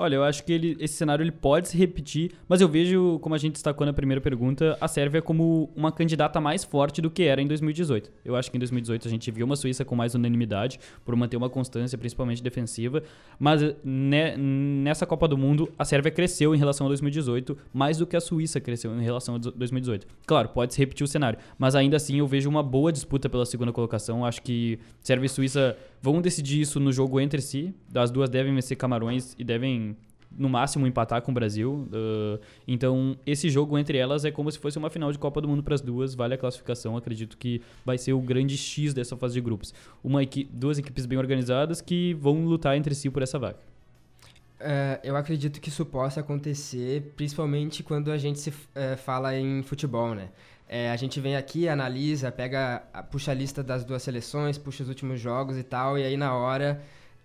Olha, 0.00 0.14
eu 0.14 0.24
acho 0.24 0.42
que 0.44 0.52
ele, 0.54 0.78
esse 0.80 0.94
cenário 0.94 1.22
ele 1.22 1.30
pode 1.30 1.68
se 1.68 1.76
repetir, 1.76 2.32
mas 2.48 2.62
eu 2.62 2.68
vejo, 2.70 3.18
como 3.18 3.34
a 3.34 3.38
gente 3.38 3.52
destacou 3.52 3.86
na 3.86 3.92
primeira 3.92 4.18
pergunta, 4.18 4.74
a 4.80 4.88
Sérvia 4.88 5.20
como 5.20 5.68
uma 5.76 5.92
candidata 5.92 6.40
mais 6.40 6.64
forte 6.64 7.02
do 7.02 7.10
que 7.10 7.24
era 7.24 7.42
em 7.42 7.46
2018. 7.46 8.10
Eu 8.24 8.34
acho 8.34 8.50
que 8.50 8.56
em 8.56 8.60
2018 8.60 9.06
a 9.06 9.10
gente 9.10 9.30
viu 9.30 9.44
uma 9.44 9.56
Suíça 9.56 9.84
com 9.84 9.94
mais 9.94 10.14
unanimidade, 10.14 10.80
por 11.04 11.14
manter 11.14 11.36
uma 11.36 11.50
constância, 11.50 11.98
principalmente 11.98 12.42
defensiva, 12.42 13.02
mas 13.38 13.60
ne, 13.84 14.38
nessa 14.38 15.04
Copa 15.04 15.28
do 15.28 15.36
Mundo 15.36 15.70
a 15.78 15.84
Sérvia 15.84 16.10
cresceu 16.10 16.54
em 16.54 16.58
relação 16.58 16.86
a 16.86 16.88
2018, 16.88 17.58
mais 17.70 17.98
do 17.98 18.06
que 18.06 18.16
a 18.16 18.22
Suíça 18.22 18.58
cresceu 18.58 18.98
em 18.98 19.02
relação 19.02 19.34
a 19.34 19.38
2018. 19.38 20.06
Claro, 20.26 20.48
pode 20.48 20.72
se 20.72 20.78
repetir 20.78 21.04
o 21.04 21.08
cenário, 21.08 21.38
mas 21.58 21.74
ainda 21.74 21.98
assim 21.98 22.16
eu 22.16 22.26
vejo 22.26 22.48
uma 22.48 22.62
boa 22.62 22.90
disputa 22.90 23.28
pela 23.28 23.44
segunda 23.44 23.70
colocação. 23.70 24.24
Acho 24.24 24.40
que 24.40 24.78
Sérvia 25.02 25.26
e 25.26 25.28
Suíça 25.28 25.76
vão 26.02 26.20
decidir 26.20 26.60
isso 26.60 26.80
no 26.80 26.92
jogo 26.92 27.20
entre 27.20 27.40
si. 27.40 27.74
As 27.94 28.10
duas 28.10 28.30
devem 28.30 28.54
vencer 28.54 28.76
Camarões 28.76 29.34
e 29.38 29.44
devem, 29.44 29.89
no 30.30 30.48
máximo, 30.48 30.86
empatar 30.86 31.22
com 31.22 31.30
o 31.30 31.34
Brasil. 31.34 31.88
Uh, 31.92 32.40
então, 32.66 33.16
esse 33.26 33.50
jogo 33.50 33.78
entre 33.78 33.98
elas 33.98 34.24
é 34.24 34.30
como 34.30 34.50
se 34.50 34.58
fosse 34.58 34.78
uma 34.78 34.90
final 34.90 35.10
de 35.12 35.18
Copa 35.18 35.40
do 35.40 35.48
Mundo 35.48 35.62
para 35.62 35.74
as 35.74 35.80
duas. 35.80 36.14
Vale 36.14 36.34
a 36.34 36.38
classificação. 36.38 36.96
Acredito 36.96 37.36
que 37.36 37.60
vai 37.84 37.98
ser 37.98 38.12
o 38.12 38.20
grande 38.20 38.56
X 38.56 38.94
dessa 38.94 39.16
fase 39.16 39.34
de 39.34 39.40
grupos. 39.40 39.74
Uma 40.02 40.22
equi 40.22 40.48
duas 40.52 40.78
equipes 40.78 41.06
bem 41.06 41.18
organizadas 41.18 41.80
que 41.80 42.14
vão 42.14 42.44
lutar 42.44 42.76
entre 42.76 42.94
si 42.94 43.10
por 43.10 43.22
essa 43.22 43.38
vaga. 43.38 43.58
Uh, 44.60 45.00
eu 45.02 45.16
acredito 45.16 45.58
que 45.58 45.70
isso 45.70 45.86
possa 45.86 46.20
acontecer, 46.20 47.14
principalmente 47.16 47.82
quando 47.82 48.12
a 48.12 48.18
gente 48.18 48.38
se 48.38 48.50
uh, 48.50 48.96
fala 48.98 49.34
em 49.34 49.62
futebol, 49.62 50.14
né? 50.14 50.28
É, 50.68 50.88
a 50.90 50.96
gente 50.96 51.18
vem 51.18 51.34
aqui, 51.34 51.68
analisa, 51.68 52.30
pega, 52.30 52.80
puxa 53.10 53.32
a 53.32 53.34
lista 53.34 53.60
das 53.60 53.82
duas 53.82 54.04
seleções, 54.04 54.56
puxa 54.56 54.84
os 54.84 54.88
últimos 54.88 55.18
jogos 55.18 55.58
e 55.58 55.64
tal, 55.64 55.98
e 55.98 56.04
aí 56.04 56.16
na 56.16 56.32
hora 56.32 56.80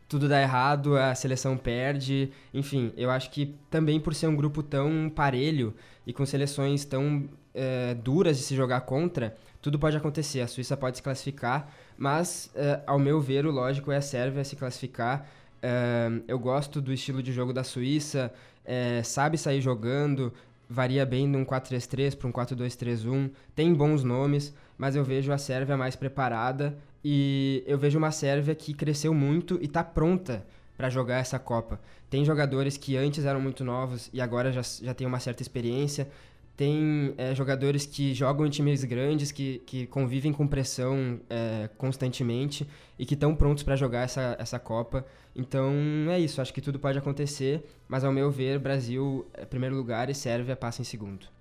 tudo 0.07 0.29
dá 0.29 0.41
errado, 0.41 0.97
a 0.97 1.15
seleção 1.15 1.57
perde. 1.57 2.31
Enfim, 2.53 2.93
eu 2.95 3.09
acho 3.09 3.29
que 3.31 3.55
também 3.69 3.99
por 3.99 4.13
ser 4.13 4.27
um 4.27 4.35
grupo 4.35 4.61
tão 4.61 5.11
parelho 5.13 5.73
e 6.05 6.13
com 6.13 6.25
seleções 6.25 6.85
tão 6.85 7.27
é, 7.53 7.93
duras 7.95 8.37
de 8.37 8.43
se 8.43 8.55
jogar 8.55 8.81
contra, 8.81 9.35
tudo 9.61 9.79
pode 9.79 9.97
acontecer. 9.97 10.41
A 10.41 10.47
Suíça 10.47 10.77
pode 10.77 10.97
se 10.97 11.03
classificar, 11.03 11.71
mas, 11.97 12.51
é, 12.53 12.81
ao 12.85 12.99
meu 12.99 13.19
ver, 13.19 13.45
o 13.45 13.51
lógico 13.51 13.91
é 13.91 13.97
a 13.97 14.01
Sérvia 14.01 14.43
se 14.43 14.55
classificar. 14.55 15.27
Uh, 15.55 16.23
eu 16.27 16.37
gosto 16.37 16.79
do 16.79 16.93
estilo 16.93 17.23
de 17.23 17.31
jogo 17.31 17.51
da 17.51 17.63
Suíça, 17.63 18.31
é, 18.63 19.01
sabe 19.01 19.35
sair 19.35 19.61
jogando, 19.61 20.31
varia 20.69 21.03
bem 21.07 21.31
de 21.31 21.35
um 21.35 21.43
4-3-3 21.43 22.15
para 22.15 22.27
um 22.27 22.31
4-2-3-1, 22.31 23.31
tem 23.55 23.73
bons 23.73 24.03
nomes, 24.03 24.53
mas 24.77 24.95
eu 24.95 25.03
vejo 25.03 25.31
a 25.31 25.39
Sérvia 25.39 25.75
mais 25.75 25.95
preparada 25.95 26.77
e 27.07 27.63
eu 27.67 27.77
vejo 27.77 27.99
uma 27.99 28.09
Sérvia 28.09 28.55
que 28.55 28.73
cresceu 28.73 29.13
muito 29.13 29.59
e 29.61 29.65
está 29.65 29.83
pronta 29.83 30.43
para 30.75 30.89
jogar 30.89 31.19
essa 31.19 31.37
Copa. 31.37 31.79
Tem 32.09 32.25
jogadores 32.25 32.77
que 32.77 32.97
antes 32.97 33.25
eram 33.25 33.39
muito 33.39 33.63
novos 33.63 34.09
e 34.11 34.19
agora 34.19 34.51
já, 34.51 34.63
já 34.63 34.91
têm 34.91 35.05
uma 35.05 35.19
certa 35.19 35.43
experiência. 35.43 36.09
Tem 36.57 37.13
é, 37.15 37.35
jogadores 37.35 37.85
que 37.85 38.11
jogam 38.15 38.47
em 38.47 38.49
times 38.49 38.83
grandes, 38.83 39.31
que, 39.31 39.59
que 39.67 39.85
convivem 39.85 40.33
com 40.33 40.47
pressão 40.47 41.19
é, 41.29 41.69
constantemente 41.77 42.67
e 42.97 43.05
que 43.05 43.13
estão 43.13 43.35
prontos 43.35 43.61
para 43.61 43.75
jogar 43.75 44.01
essa, 44.01 44.35
essa 44.39 44.57
Copa. 44.57 45.05
Então 45.35 45.71
é 46.09 46.19
isso, 46.19 46.41
acho 46.41 46.51
que 46.51 46.61
tudo 46.61 46.79
pode 46.79 46.97
acontecer, 46.97 47.63
mas 47.87 48.03
ao 48.03 48.11
meu 48.11 48.31
ver, 48.31 48.57
Brasil 48.57 49.27
é 49.35 49.45
primeiro 49.45 49.75
lugar 49.75 50.09
e 50.09 50.15
Sérvia 50.15 50.55
passa 50.55 50.81
em 50.81 50.85
segundo. 50.85 51.34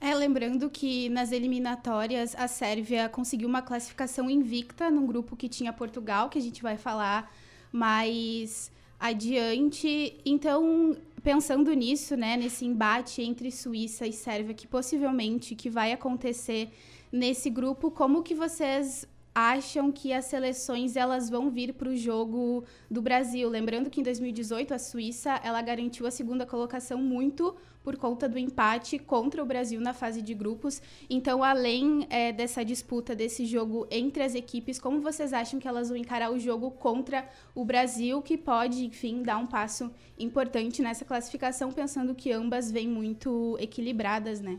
É, 0.00 0.14
lembrando 0.14 0.68
que 0.68 1.08
nas 1.08 1.32
eliminatórias 1.32 2.34
a 2.36 2.46
Sérvia 2.46 3.08
conseguiu 3.08 3.48
uma 3.48 3.62
classificação 3.62 4.28
invicta 4.28 4.90
num 4.90 5.06
grupo 5.06 5.34
que 5.34 5.48
tinha 5.48 5.72
Portugal, 5.72 6.28
que 6.28 6.38
a 6.38 6.42
gente 6.42 6.62
vai 6.62 6.76
falar 6.76 7.32
mais 7.72 8.70
adiante. 9.00 10.16
Então, 10.24 10.96
pensando 11.22 11.72
nisso, 11.72 12.16
né, 12.16 12.36
nesse 12.36 12.64
embate 12.64 13.22
entre 13.22 13.50
Suíça 13.50 14.06
e 14.06 14.12
Sérvia 14.12 14.54
que 14.54 14.66
possivelmente 14.66 15.54
que 15.54 15.70
vai 15.70 15.92
acontecer 15.92 16.70
nesse 17.10 17.48
grupo, 17.48 17.90
como 17.90 18.22
que 18.22 18.34
vocês 18.34 19.08
acham 19.36 19.92
que 19.92 20.14
as 20.14 20.24
seleções 20.24 20.96
elas 20.96 21.28
vão 21.28 21.50
vir 21.50 21.74
para 21.74 21.90
o 21.90 21.94
jogo 21.94 22.64
do 22.90 23.02
Brasil? 23.02 23.50
Lembrando 23.50 23.90
que 23.90 24.00
em 24.00 24.02
2018 24.02 24.72
a 24.72 24.78
Suíça 24.78 25.38
ela 25.44 25.60
garantiu 25.60 26.06
a 26.06 26.10
segunda 26.10 26.46
colocação 26.46 26.96
muito 26.96 27.54
por 27.84 27.98
conta 27.98 28.26
do 28.30 28.38
empate 28.38 28.98
contra 28.98 29.42
o 29.42 29.46
Brasil 29.46 29.78
na 29.78 29.92
fase 29.92 30.22
de 30.22 30.32
grupos. 30.32 30.80
Então, 31.10 31.44
além 31.44 32.06
é, 32.08 32.32
dessa 32.32 32.64
disputa, 32.64 33.14
desse 33.14 33.44
jogo 33.44 33.86
entre 33.90 34.22
as 34.22 34.34
equipes, 34.34 34.80
como 34.80 35.02
vocês 35.02 35.34
acham 35.34 35.60
que 35.60 35.68
elas 35.68 35.90
vão 35.90 35.98
encarar 35.98 36.32
o 36.32 36.38
jogo 36.38 36.70
contra 36.70 37.28
o 37.54 37.62
Brasil, 37.62 38.22
que 38.22 38.38
pode, 38.38 38.86
enfim, 38.86 39.22
dar 39.22 39.36
um 39.36 39.46
passo 39.46 39.92
importante 40.18 40.80
nessa 40.80 41.04
classificação, 41.04 41.70
pensando 41.70 42.14
que 42.14 42.32
ambas 42.32 42.72
vêm 42.72 42.88
muito 42.88 43.54
equilibradas, 43.60 44.40
né? 44.40 44.58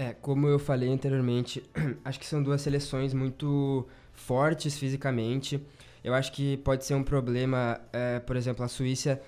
É, 0.00 0.12
como 0.12 0.46
eu 0.46 0.60
falei 0.60 0.88
anteriormente, 0.92 1.60
acho 2.04 2.20
que 2.20 2.26
são 2.26 2.40
duas 2.40 2.62
seleções 2.62 3.12
muito 3.12 3.84
fortes 4.12 4.78
fisicamente. 4.78 5.60
Eu 6.04 6.14
acho 6.14 6.30
que 6.30 6.56
pode 6.58 6.84
ser 6.84 6.94
um 6.94 7.02
problema, 7.02 7.80
é, 7.92 8.20
por 8.20 8.36
exemplo, 8.36 8.64
a 8.64 8.68
Suíça 8.68 9.20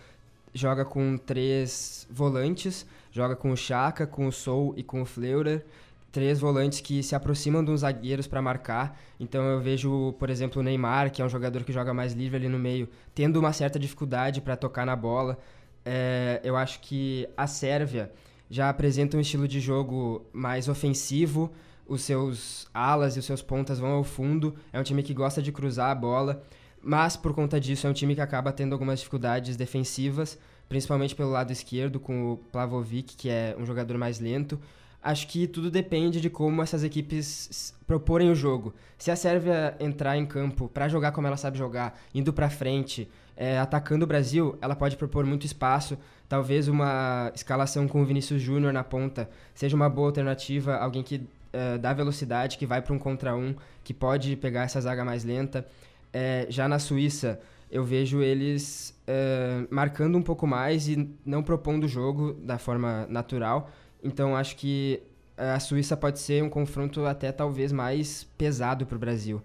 joga 0.54 0.84
com 0.84 1.18
três 1.18 2.06
volantes, 2.08 2.86
joga 3.10 3.34
com 3.34 3.50
o 3.50 3.56
Chaka, 3.56 4.06
com 4.06 4.28
o 4.28 4.32
Sou 4.32 4.72
e 4.76 4.84
com 4.84 5.02
o 5.02 5.04
Fleurer, 5.04 5.64
três 6.12 6.38
volantes 6.38 6.80
que 6.80 7.02
se 7.02 7.16
aproximam 7.16 7.64
dos 7.64 7.80
zagueiros 7.80 8.28
para 8.28 8.40
marcar. 8.40 8.96
Então 9.18 9.42
eu 9.42 9.60
vejo, 9.60 10.12
por 10.20 10.30
exemplo, 10.30 10.60
o 10.60 10.62
Neymar, 10.62 11.10
que 11.10 11.20
é 11.20 11.24
um 11.24 11.28
jogador 11.28 11.64
que 11.64 11.72
joga 11.72 11.92
mais 11.92 12.12
livre 12.12 12.36
ali 12.36 12.48
no 12.48 12.60
meio, 12.60 12.88
tendo 13.12 13.40
uma 13.40 13.52
certa 13.52 13.76
dificuldade 13.76 14.40
para 14.40 14.54
tocar 14.56 14.86
na 14.86 14.94
bola. 14.94 15.36
É, 15.84 16.40
eu 16.44 16.56
acho 16.56 16.78
que 16.78 17.28
a 17.36 17.48
Sérvia 17.48 18.12
já 18.50 18.68
apresenta 18.68 19.16
um 19.16 19.20
estilo 19.20 19.46
de 19.46 19.60
jogo 19.60 20.26
mais 20.32 20.68
ofensivo. 20.68 21.52
Os 21.86 22.02
seus 22.02 22.68
alas 22.74 23.16
e 23.16 23.20
os 23.20 23.24
seus 23.24 23.40
pontas 23.40 23.78
vão 23.78 23.92
ao 23.92 24.04
fundo. 24.04 24.54
É 24.72 24.80
um 24.80 24.82
time 24.82 25.02
que 25.02 25.14
gosta 25.14 25.40
de 25.40 25.52
cruzar 25.52 25.90
a 25.90 25.94
bola. 25.94 26.42
Mas 26.82 27.16
por 27.16 27.32
conta 27.32 27.60
disso 27.60 27.86
é 27.86 27.90
um 27.90 27.92
time 27.92 28.14
que 28.14 28.20
acaba 28.20 28.52
tendo 28.52 28.72
algumas 28.72 28.98
dificuldades 28.98 29.56
defensivas, 29.56 30.38
principalmente 30.68 31.14
pelo 31.14 31.30
lado 31.30 31.52
esquerdo 31.52 32.00
com 32.00 32.32
o 32.32 32.36
Plavovic, 32.36 33.16
que 33.16 33.28
é 33.28 33.54
um 33.58 33.66
jogador 33.66 33.96
mais 33.98 34.18
lento. 34.18 34.58
Acho 35.02 35.28
que 35.28 35.46
tudo 35.46 35.70
depende 35.70 36.20
de 36.20 36.28
como 36.28 36.62
essas 36.62 36.84
equipes 36.84 37.74
proporem 37.86 38.30
o 38.30 38.34
jogo. 38.34 38.74
Se 38.98 39.10
a 39.10 39.16
Sérvia 39.16 39.76
entrar 39.80 40.16
em 40.16 40.26
campo 40.26 40.68
para 40.68 40.88
jogar 40.88 41.12
como 41.12 41.26
ela 41.26 41.36
sabe 41.36 41.56
jogar, 41.56 41.98
indo 42.14 42.32
para 42.32 42.50
frente, 42.50 43.08
é, 43.40 43.58
atacando 43.58 44.04
o 44.04 44.06
Brasil, 44.06 44.58
ela 44.60 44.76
pode 44.76 44.98
propor 44.98 45.24
muito 45.24 45.46
espaço. 45.46 45.96
Talvez 46.28 46.68
uma 46.68 47.32
escalação 47.34 47.88
com 47.88 48.02
o 48.02 48.04
Vinícius 48.04 48.42
Júnior 48.42 48.70
na 48.70 48.84
ponta 48.84 49.30
seja 49.54 49.74
uma 49.74 49.88
boa 49.88 50.08
alternativa, 50.08 50.76
alguém 50.76 51.02
que 51.02 51.26
é, 51.50 51.78
dá 51.78 51.94
velocidade, 51.94 52.58
que 52.58 52.66
vai 52.66 52.82
para 52.82 52.92
um 52.92 52.98
contra 52.98 53.34
um, 53.34 53.56
que 53.82 53.94
pode 53.94 54.36
pegar 54.36 54.64
essa 54.64 54.78
zaga 54.78 55.06
mais 55.06 55.24
lenta. 55.24 55.66
É, 56.12 56.44
já 56.50 56.68
na 56.68 56.78
Suíça, 56.78 57.40
eu 57.70 57.82
vejo 57.82 58.20
eles 58.20 58.94
é, 59.06 59.64
marcando 59.70 60.18
um 60.18 60.22
pouco 60.22 60.46
mais 60.46 60.86
e 60.86 61.10
não 61.24 61.42
propondo 61.42 61.84
o 61.84 61.88
jogo 61.88 62.34
da 62.42 62.58
forma 62.58 63.06
natural. 63.08 63.70
Então, 64.04 64.36
acho 64.36 64.54
que 64.54 65.02
é, 65.34 65.52
a 65.52 65.60
Suíça 65.60 65.96
pode 65.96 66.18
ser 66.18 66.44
um 66.44 66.50
confronto 66.50 67.06
até 67.06 67.32
talvez 67.32 67.72
mais 67.72 68.24
pesado 68.36 68.84
para 68.84 68.96
o 68.96 68.98
Brasil. 68.98 69.40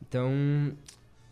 Então, 0.00 0.30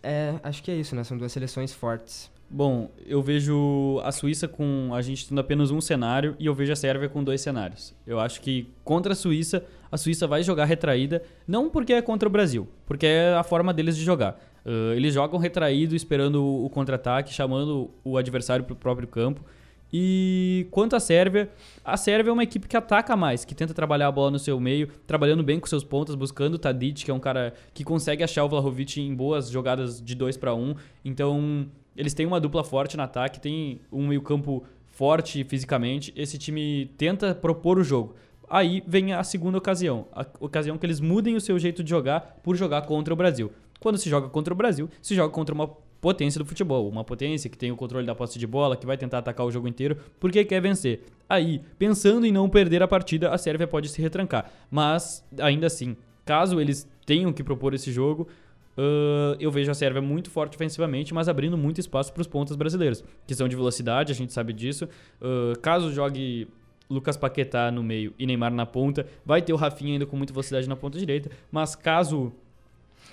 é, 0.03 0.35
acho 0.43 0.63
que 0.63 0.71
é 0.71 0.75
isso, 0.75 0.95
né? 0.95 1.05
São 1.05 1.17
duas 1.17 1.33
seleções 1.33 1.73
fortes. 1.73 2.31
Bom, 2.51 2.91
eu 3.05 3.23
vejo 3.23 4.01
a 4.03 4.11
Suíça 4.11 4.49
com 4.49 4.91
a 4.95 5.03
gente 5.03 5.29
tendo 5.29 5.39
apenas 5.39 5.71
um 5.71 5.83
cenário 5.83 6.35
e 6.39 6.47
eu 6.47 6.55
vejo 6.55 6.73
a 6.73 6.77
Sérvia 6.77 7.09
com 7.09 7.23
dois 7.23 7.43
cenários. 7.43 7.95
Eu 8.07 8.19
acho 8.19 8.41
que 8.41 8.73
contra 8.83 9.13
a 9.13 9.17
Suíça, 9.17 9.65
a 9.93 9.99
Suíça 9.99 10.27
vai 10.27 10.43
jogar 10.43 10.65
retraída, 10.65 11.23
não 11.47 11.69
porque 11.69 11.93
é 11.93 12.01
contra 12.01 12.27
o 12.27 12.33
Brasil, 12.33 12.67
porque 12.87 13.07
é 13.07 13.35
a 13.35 13.43
forma 13.43 13.75
deles 13.75 13.97
de 13.99 14.03
jogar. 14.03 14.41
Uh, 14.65 14.95
eles 14.95 15.13
jogam 15.13 15.39
retraído, 15.39 15.95
esperando 15.95 16.43
o, 16.43 16.71
contra-ataque, 16.71 17.35
chamando 17.35 17.91
o 18.03 18.17
adversário 18.17 18.65
para 18.65 18.73
o 18.73 18.77
próprio 18.77 19.07
campo. 19.07 19.45
E 19.93 20.67
quanto 20.71 20.95
à 20.95 21.01
Sérvia, 21.01 21.51
a 21.85 21.97
Sérvia 21.97 22.31
é 22.31 22.33
uma 22.33 22.43
equipe 22.43 22.69
que 22.69 22.77
ataca 22.77 23.17
mais, 23.17 23.45
que 23.45 23.55
tenta 23.55 23.73
trabalhar 23.73 24.09
a 24.09 24.13
bola 24.13 24.31
no 24.31 24.39
seu 24.39 24.61
meio, 24.61 24.89
trabalhando 25.07 25.43
bem 25.43 25.59
com 25.59 25.67
seus 25.67 25.85
pontas, 25.85 26.15
buscando 26.15 26.55
o 26.55 26.59
Tadic, 26.59 27.05
que 27.05 27.11
é 27.11 27.15
um 27.15 27.21
cara 27.21 27.55
que 27.73 27.85
consegue 27.85 28.23
achar 28.23 28.45
o 28.45 28.49
Vlahovic 28.49 29.01
em 29.01 29.15
boas 29.15 29.51
jogadas 29.51 30.01
de 30.01 30.15
2 30.15 30.37
para 30.37 30.55
1. 30.55 30.75
Então, 31.05 31.67
eles 31.97 32.13
têm 32.13 32.27
uma 32.27 32.41
dupla 32.41 32.63
forte 32.63 32.97
no 32.97 33.03
ataque, 33.03 33.41
tem 33.41 33.81
um 33.91 34.07
meio-campo 34.07 34.63
forte 34.87 35.43
fisicamente. 35.45 36.13
Esse 36.15 36.37
time 36.37 36.91
tenta 36.99 37.35
propor 37.35 37.79
o 37.79 37.85
jogo. 37.85 38.15
Aí 38.51 38.83
vem 38.87 39.13
a 39.13 39.23
segunda 39.23 39.59
ocasião, 39.59 40.07
a 40.13 40.25
ocasião 40.41 40.79
que 40.79 40.87
eles 40.87 41.01
mudem 41.01 41.37
o 41.37 41.41
seu 41.41 41.59
jeito 41.59 41.85
de 41.85 41.91
jogar 41.91 42.41
por 42.43 42.57
jogar 42.57 42.83
contra 42.83 43.13
o 43.13 43.17
Brasil. 43.17 43.53
Quando 43.79 43.99
se 43.99 44.09
joga 44.09 44.29
contra 44.29 44.53
o 44.53 44.57
Brasil, 44.57 44.89
se 45.03 45.15
joga 45.15 45.33
contra 45.33 45.55
uma 45.55 45.71
potência 46.01 46.39
do 46.39 46.45
futebol, 46.45 46.89
uma 46.89 47.05
potência 47.05 47.51
que 47.51 47.59
tem 47.59 47.73
o 47.73 47.77
controle 47.77 48.07
da 48.07 48.15
posse 48.15 48.39
de 48.39 48.47
bola, 48.47 48.77
que 48.77 48.87
vai 48.87 48.97
tentar 48.97 49.19
atacar 49.19 49.45
o 49.45 49.51
jogo 49.51 49.67
inteiro, 49.69 49.97
porque 50.21 50.45
quer 50.45 50.61
vencer. 50.61 51.03
Aí, 51.29 51.61
pensando 51.79 52.25
em 52.25 52.33
não 52.33 52.49
perder 52.49 52.83
a 52.83 52.89
partida, 52.89 53.31
a 53.31 53.39
Sérvia 53.39 53.67
pode 53.67 53.89
se 53.89 54.01
retrancar. 54.01 54.51
Mas, 54.71 55.25
ainda 55.41 55.67
assim, 55.67 55.97
caso 56.25 56.61
eles 56.61 56.89
tenham 57.05 57.33
que 57.33 57.43
propor 57.43 57.75
esse 57.75 57.91
jogo, 57.91 58.29
uh, 58.77 59.37
eu 59.41 59.51
vejo 59.51 59.71
a 59.71 59.75
Sérvia 59.75 60.01
muito 60.01 60.31
forte 60.31 60.55
ofensivamente, 60.55 61.13
mas 61.13 61.29
abrindo 61.29 61.59
muito 61.59 61.81
espaço 61.81 62.13
para 62.13 62.21
os 62.21 62.27
pontos 62.27 62.55
brasileiros, 62.55 63.03
que 63.27 63.35
são 63.35 63.49
de 63.49 63.57
velocidade, 63.57 64.13
a 64.13 64.15
gente 64.15 64.33
sabe 64.33 64.53
disso. 64.53 64.89
Uh, 65.21 65.59
caso 65.61 65.93
jogue 65.93 66.49
Lucas 66.89 67.17
Paquetá 67.17 67.71
no 67.71 67.83
meio 67.83 68.15
e 68.19 68.27
Neymar 68.27 68.53
na 68.53 68.65
ponta, 68.65 69.07
vai 69.25 69.43
ter 69.43 69.53
o 69.53 69.57
Rafinha 69.57 69.95
ainda 69.95 70.07
com 70.07 70.17
muita 70.17 70.33
velocidade 70.33 70.69
na 70.69 70.77
ponta 70.77 70.99
direita, 70.99 71.31
mas 71.51 71.75
caso 71.75 72.33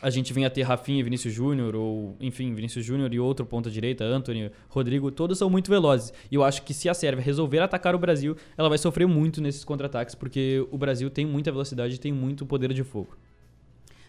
a 0.02 0.10
gente 0.10 0.34
venha 0.34 0.48
a 0.48 0.50
ter 0.50 0.62
Rafinha 0.64 1.00
e 1.00 1.04
Vinícius 1.04 1.34
Júnior, 1.34 1.76
ou 1.76 2.16
enfim, 2.20 2.54
Vinícius 2.54 2.86
Júnior 2.86 3.14
e 3.14 3.20
outro 3.20 3.46
ponta 3.46 3.70
direita, 3.70 4.04
Anthony, 4.04 4.52
Rodrigo, 4.70 5.12
todos 5.12 5.38
são 5.38 5.50
muito 5.50 5.70
velozes. 5.70 6.14
E 6.32 6.36
eu 6.36 6.44
acho 6.44 6.64
que 6.64 6.74
se 6.74 6.90
a 6.90 6.94
Sérvia 6.94 7.24
resolver 7.24 7.60
atacar 7.60 7.96
o 7.96 8.00
Brasil, 8.00 8.36
ela 8.58 8.70
vai 8.70 8.78
sofrer 8.78 9.08
muito 9.08 9.42
nesses 9.42 9.64
contra-ataques, 9.64 10.16
porque 10.16 10.66
o 10.72 10.78
Brasil 10.78 11.10
tem 11.10 11.26
muita 11.26 11.52
velocidade 11.52 11.96
e 11.96 11.98
tem 11.98 12.12
muito 12.12 12.46
poder 12.46 12.74
de 12.74 12.84
fogo. 12.84 13.16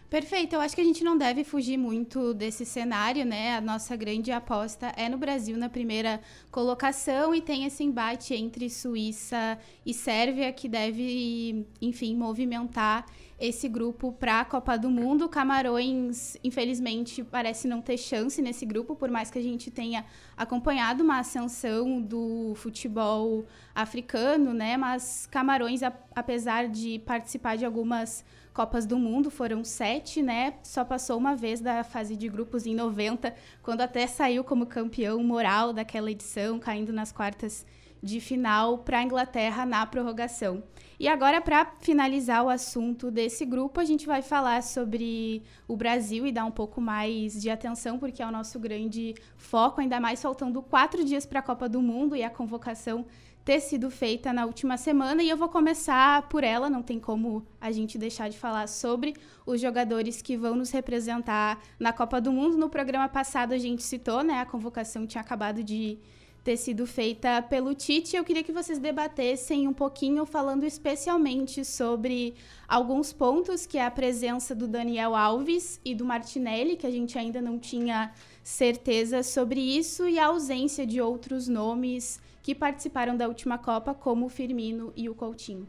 Perfeito, 0.09 0.55
eu 0.55 0.61
acho 0.61 0.73
que 0.73 0.79
a 0.79 0.85
gente 0.85 1.03
não 1.03 1.17
deve 1.17 1.43
fugir 1.43 1.75
muito 1.75 2.33
desse 2.33 2.65
cenário, 2.65 3.25
né? 3.25 3.57
A 3.57 3.61
nossa 3.61 3.93
grande 3.93 4.31
aposta 4.31 4.93
é 4.95 5.09
no 5.09 5.17
Brasil 5.17 5.57
na 5.57 5.67
primeira 5.67 6.21
colocação 6.49 7.35
e 7.35 7.41
tem 7.41 7.65
esse 7.65 7.83
embate 7.83 8.33
entre 8.33 8.69
Suíça 8.69 9.59
e 9.85 9.93
Sérvia 9.93 10.53
que 10.53 10.69
deve, 10.69 11.67
enfim, 11.81 12.15
movimentar 12.15 13.05
esse 13.37 13.67
grupo 13.67 14.13
para 14.13 14.39
a 14.39 14.45
Copa 14.45 14.77
do 14.77 14.89
Mundo. 14.89 15.27
Camarões, 15.27 16.37
infelizmente, 16.41 17.21
parece 17.21 17.67
não 17.67 17.81
ter 17.81 17.97
chance 17.97 18.41
nesse 18.41 18.65
grupo, 18.65 18.95
por 18.95 19.11
mais 19.11 19.29
que 19.29 19.37
a 19.37 19.43
gente 19.43 19.69
tenha 19.69 20.05
acompanhado 20.37 21.03
uma 21.03 21.19
ascensão 21.19 22.01
do 22.01 22.53
futebol 22.55 23.45
africano, 23.75 24.53
né? 24.53 24.77
Mas 24.77 25.27
Camarões, 25.29 25.81
apesar 26.15 26.69
de 26.69 26.99
participar 26.99 27.57
de 27.57 27.65
algumas 27.65 28.23
Copas 28.57 28.87
do 28.87 28.97
Mundo, 28.97 29.29
foram 29.29 29.63
sete, 29.63 30.23
né? 30.23 30.55
Só 30.63 30.83
passou 30.83 31.15
uma 31.15 31.35
vez 31.35 31.61
da 31.61 31.83
fase 31.83 32.15
de 32.15 32.27
grupos 32.27 32.65
em 32.65 32.73
90, 32.73 33.31
quando 33.61 33.81
até 33.81 34.07
saiu 34.07 34.43
como 34.43 34.65
campeão 34.65 35.23
moral 35.23 35.71
daquela 35.71 36.09
edição, 36.09 36.57
caindo 36.57 36.91
nas 36.91 37.11
quartas 37.11 37.63
de 38.01 38.19
final 38.19 38.79
para 38.79 38.97
a 38.97 39.03
Inglaterra 39.03 39.63
na 39.63 39.85
prorrogação. 39.85 40.63
E 40.99 41.07
agora, 41.07 41.39
para 41.39 41.71
finalizar 41.81 42.43
o 42.43 42.49
assunto 42.49 43.11
desse 43.11 43.45
grupo, 43.45 43.79
a 43.79 43.85
gente 43.85 44.07
vai 44.07 44.23
falar 44.23 44.63
sobre 44.63 45.43
o 45.67 45.77
Brasil 45.77 46.25
e 46.25 46.31
dar 46.31 46.45
um 46.45 46.51
pouco 46.51 46.81
mais 46.81 47.39
de 47.39 47.51
atenção, 47.51 47.99
porque 47.99 48.23
é 48.23 48.25
o 48.25 48.31
nosso 48.31 48.59
grande 48.59 49.13
foco, 49.35 49.81
ainda 49.81 49.99
mais 49.99 50.19
faltando 50.19 50.63
quatro 50.63 51.05
dias 51.05 51.27
para 51.27 51.41
a 51.41 51.43
Copa 51.43 51.69
do 51.69 51.79
Mundo 51.79 52.15
e 52.15 52.23
a 52.23 52.29
convocação 52.31 53.05
ter 53.47 53.61
sido 53.61 53.89
feita 53.89 54.33
na 54.33 54.45
última 54.45 54.75
semana. 54.75 55.23
E 55.23 55.29
eu 55.29 55.37
vou 55.37 55.47
começar 55.47 56.27
por 56.27 56.43
ela, 56.43 56.69
não 56.69 56.83
tem 56.83 56.99
como 56.99 57.47
a 57.61 57.71
gente 57.71 57.97
deixar 57.97 58.27
de 58.27 58.37
falar 58.37 58.67
sobre 58.67 59.15
os 59.45 59.61
jogadores 59.61 60.21
que 60.21 60.35
vão 60.35 60.53
nos 60.53 60.69
representar 60.69 61.57
na 61.79 61.93
Copa 61.93 62.19
do 62.19 62.29
Mundo. 62.29 62.57
No 62.57 62.69
programa 62.69 63.07
passado 63.07 63.53
a 63.53 63.57
gente 63.57 63.83
citou, 63.83 64.21
né? 64.21 64.41
A 64.41 64.45
convocação 64.45 65.07
tinha 65.07 65.21
acabado 65.21 65.63
de 65.63 65.97
ter 66.43 66.57
sido 66.57 66.85
feita 66.85 67.41
pelo 67.41 67.73
Tite. 67.73 68.17
Eu 68.17 68.25
queria 68.25 68.43
que 68.43 68.51
vocês 68.51 68.79
debatessem 68.79 69.65
um 69.65 69.73
pouquinho, 69.73 70.25
falando 70.25 70.65
especialmente 70.65 71.63
sobre 71.63 72.35
alguns 72.67 73.13
pontos, 73.13 73.65
que 73.65 73.77
é 73.77 73.85
a 73.85 73.89
presença 73.89 74.53
do 74.53 74.67
Daniel 74.67 75.15
Alves 75.15 75.79
e 75.85 75.95
do 75.95 76.03
Martinelli, 76.03 76.75
que 76.75 76.85
a 76.85 76.91
gente 76.91 77.17
ainda 77.17 77.41
não 77.41 77.57
tinha 77.57 78.11
certeza 78.43 79.23
sobre 79.23 79.61
isso, 79.61 80.05
e 80.05 80.19
a 80.19 80.25
ausência 80.25 80.85
de 80.85 80.99
outros 80.99 81.47
nomes 81.47 82.19
que 82.47 82.55
participaram 82.55 83.17
da 83.17 83.27
última 83.27 83.57
Copa, 83.57 83.93
como 83.93 84.27
o 84.27 84.29
Firmino 84.29 84.93
e 84.95 85.09
o 85.09 85.13
Coutinho. 85.13 85.67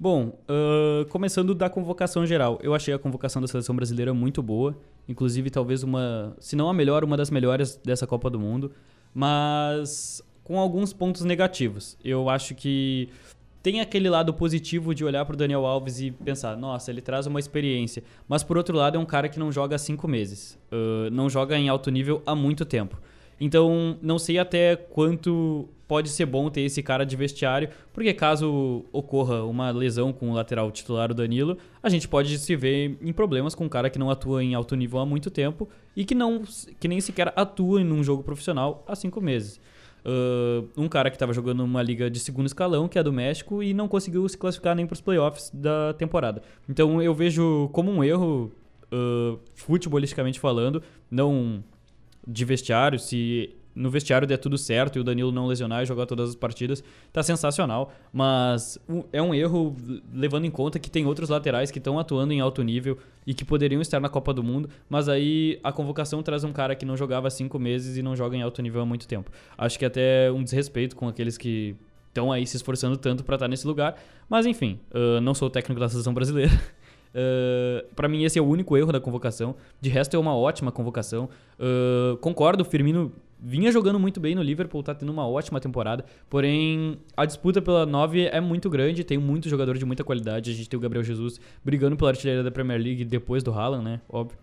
Bom, 0.00 0.38
uh, 0.48 1.04
começando 1.10 1.54
da 1.54 1.68
convocação 1.68 2.24
geral, 2.24 2.58
eu 2.62 2.74
achei 2.74 2.94
a 2.94 2.98
convocação 2.98 3.42
da 3.42 3.46
seleção 3.46 3.76
brasileira 3.76 4.14
muito 4.14 4.42
boa, 4.42 4.74
inclusive 5.06 5.50
talvez 5.50 5.82
uma, 5.82 6.34
se 6.40 6.56
não 6.56 6.70
a 6.70 6.72
melhor, 6.72 7.04
uma 7.04 7.14
das 7.14 7.30
melhores 7.30 7.76
dessa 7.84 8.06
Copa 8.06 8.30
do 8.30 8.40
Mundo 8.40 8.72
mas 9.14 10.22
com 10.42 10.58
alguns 10.58 10.94
pontos 10.94 11.26
negativos. 11.26 11.98
Eu 12.02 12.30
acho 12.30 12.54
que 12.54 13.10
tem 13.62 13.82
aquele 13.82 14.08
lado 14.08 14.32
positivo 14.32 14.94
de 14.94 15.04
olhar 15.04 15.26
para 15.26 15.34
o 15.34 15.36
Daniel 15.36 15.66
Alves 15.66 16.00
e 16.00 16.10
pensar, 16.10 16.56
nossa, 16.56 16.90
ele 16.90 17.02
traz 17.02 17.26
uma 17.26 17.38
experiência. 17.38 18.02
Mas 18.26 18.42
por 18.42 18.56
outro 18.56 18.74
lado, 18.74 18.96
é 18.96 18.98
um 18.98 19.04
cara 19.04 19.28
que 19.28 19.38
não 19.38 19.52
joga 19.52 19.76
há 19.76 19.78
cinco 19.78 20.08
meses, 20.08 20.58
uh, 20.72 21.10
não 21.10 21.28
joga 21.28 21.54
em 21.58 21.68
alto 21.68 21.90
nível 21.90 22.22
há 22.24 22.34
muito 22.34 22.64
tempo. 22.64 22.98
Então, 23.44 23.98
não 24.00 24.20
sei 24.20 24.38
até 24.38 24.76
quanto 24.76 25.68
pode 25.88 26.08
ser 26.10 26.26
bom 26.26 26.48
ter 26.48 26.60
esse 26.60 26.80
cara 26.80 27.04
de 27.04 27.16
vestiário, 27.16 27.70
porque 27.92 28.14
caso 28.14 28.84
ocorra 28.92 29.42
uma 29.42 29.68
lesão 29.72 30.12
com 30.12 30.30
o 30.30 30.34
lateral 30.34 30.70
titular, 30.70 31.10
o 31.10 31.14
Danilo, 31.14 31.58
a 31.82 31.88
gente 31.88 32.06
pode 32.06 32.38
se 32.38 32.54
ver 32.54 32.96
em 33.02 33.12
problemas 33.12 33.52
com 33.52 33.64
um 33.64 33.68
cara 33.68 33.90
que 33.90 33.98
não 33.98 34.10
atua 34.12 34.44
em 34.44 34.54
alto 34.54 34.76
nível 34.76 35.00
há 35.00 35.04
muito 35.04 35.28
tempo 35.28 35.68
e 35.96 36.04
que, 36.04 36.14
não, 36.14 36.44
que 36.78 36.86
nem 36.86 37.00
sequer 37.00 37.32
atua 37.34 37.80
em 37.80 37.90
um 37.90 38.04
jogo 38.04 38.22
profissional 38.22 38.84
há 38.86 38.94
cinco 38.94 39.20
meses. 39.20 39.58
Uh, 40.06 40.68
um 40.76 40.88
cara 40.88 41.10
que 41.10 41.16
estava 41.16 41.32
jogando 41.32 41.64
uma 41.64 41.82
liga 41.82 42.08
de 42.08 42.20
segundo 42.20 42.46
escalão, 42.46 42.86
que 42.86 42.96
é 42.96 43.02
do 43.02 43.12
México, 43.12 43.60
e 43.60 43.74
não 43.74 43.88
conseguiu 43.88 44.28
se 44.28 44.38
classificar 44.38 44.76
nem 44.76 44.86
para 44.86 44.94
os 44.94 45.00
playoffs 45.00 45.50
da 45.52 45.94
temporada. 45.94 46.42
Então 46.68 47.02
eu 47.02 47.12
vejo 47.12 47.68
como 47.72 47.90
um 47.90 48.04
erro, 48.04 48.52
uh, 48.92 49.36
futebolisticamente 49.56 50.38
falando, 50.38 50.80
não 51.10 51.64
de 52.26 52.44
vestiário, 52.44 52.98
se 52.98 53.54
no 53.74 53.90
vestiário 53.90 54.26
der 54.26 54.36
tudo 54.36 54.58
certo 54.58 54.96
e 54.96 55.00
o 55.00 55.04
Danilo 55.04 55.32
não 55.32 55.46
lesionar 55.46 55.82
e 55.82 55.86
jogar 55.86 56.06
todas 56.06 56.30
as 56.30 56.34
partidas, 56.34 56.84
tá 57.12 57.22
sensacional. 57.22 57.92
Mas 58.12 58.78
é 59.12 59.22
um 59.22 59.34
erro 59.34 59.74
levando 60.12 60.44
em 60.44 60.50
conta 60.50 60.78
que 60.78 60.90
tem 60.90 61.06
outros 61.06 61.28
laterais 61.28 61.70
que 61.70 61.78
estão 61.78 61.98
atuando 61.98 62.32
em 62.32 62.40
alto 62.40 62.62
nível 62.62 62.98
e 63.26 63.34
que 63.34 63.44
poderiam 63.44 63.80
estar 63.80 64.00
na 64.00 64.08
Copa 64.08 64.32
do 64.34 64.42
Mundo, 64.42 64.68
mas 64.88 65.08
aí 65.08 65.58
a 65.62 65.72
convocação 65.72 66.22
traz 66.22 66.44
um 66.44 66.52
cara 66.52 66.74
que 66.74 66.84
não 66.84 66.96
jogava 66.96 67.28
há 67.28 67.30
cinco 67.30 67.58
meses 67.58 67.96
e 67.96 68.02
não 68.02 68.14
joga 68.14 68.36
em 68.36 68.42
alto 68.42 68.60
nível 68.60 68.82
há 68.82 68.86
muito 68.86 69.06
tempo. 69.06 69.30
Acho 69.56 69.78
que 69.78 69.84
é 69.84 69.88
até 69.88 70.30
um 70.30 70.42
desrespeito 70.42 70.96
com 70.96 71.08
aqueles 71.08 71.38
que 71.38 71.76
estão 72.08 72.30
aí 72.30 72.46
se 72.46 72.56
esforçando 72.56 72.96
tanto 72.96 73.24
para 73.24 73.36
estar 73.36 73.48
nesse 73.48 73.66
lugar. 73.66 73.96
Mas 74.28 74.44
enfim, 74.44 74.78
uh, 74.90 75.20
não 75.20 75.34
sou 75.34 75.48
técnico 75.48 75.80
da 75.80 75.88
seleção 75.88 76.12
brasileira. 76.12 76.52
Uh, 77.14 77.86
para 77.94 78.08
mim, 78.08 78.24
esse 78.24 78.38
é 78.38 78.42
o 78.42 78.46
único 78.46 78.76
erro 78.76 78.92
da 78.92 79.00
convocação. 79.00 79.54
De 79.80 79.90
resto, 79.90 80.16
é 80.16 80.18
uma 80.18 80.36
ótima 80.36 80.72
convocação. 80.72 81.28
Uh, 81.58 82.16
concordo, 82.18 82.62
o 82.62 82.64
Firmino 82.64 83.12
vinha 83.42 83.72
jogando 83.72 83.98
muito 83.98 84.20
bem 84.20 84.34
no 84.34 84.42
Liverpool, 84.42 84.82
tá 84.82 84.94
tendo 84.94 85.10
uma 85.10 85.26
ótima 85.26 85.60
temporada. 85.60 86.04
Porém, 86.30 86.98
a 87.16 87.24
disputa 87.24 87.60
pela 87.60 87.84
9 87.84 88.26
é 88.26 88.40
muito 88.40 88.70
grande, 88.70 89.02
tem 89.02 89.18
muito 89.18 89.48
jogador 89.48 89.76
de 89.76 89.84
muita 89.84 90.04
qualidade. 90.04 90.50
A 90.50 90.54
gente 90.54 90.68
tem 90.68 90.78
o 90.78 90.80
Gabriel 90.80 91.02
Jesus 91.02 91.40
brigando 91.64 91.96
pela 91.96 92.10
artilharia 92.10 92.42
da 92.42 92.50
Premier 92.50 92.80
League 92.80 93.04
depois 93.04 93.42
do 93.42 93.52
Haaland, 93.52 93.84
né? 93.84 94.00
Óbvio. 94.08 94.38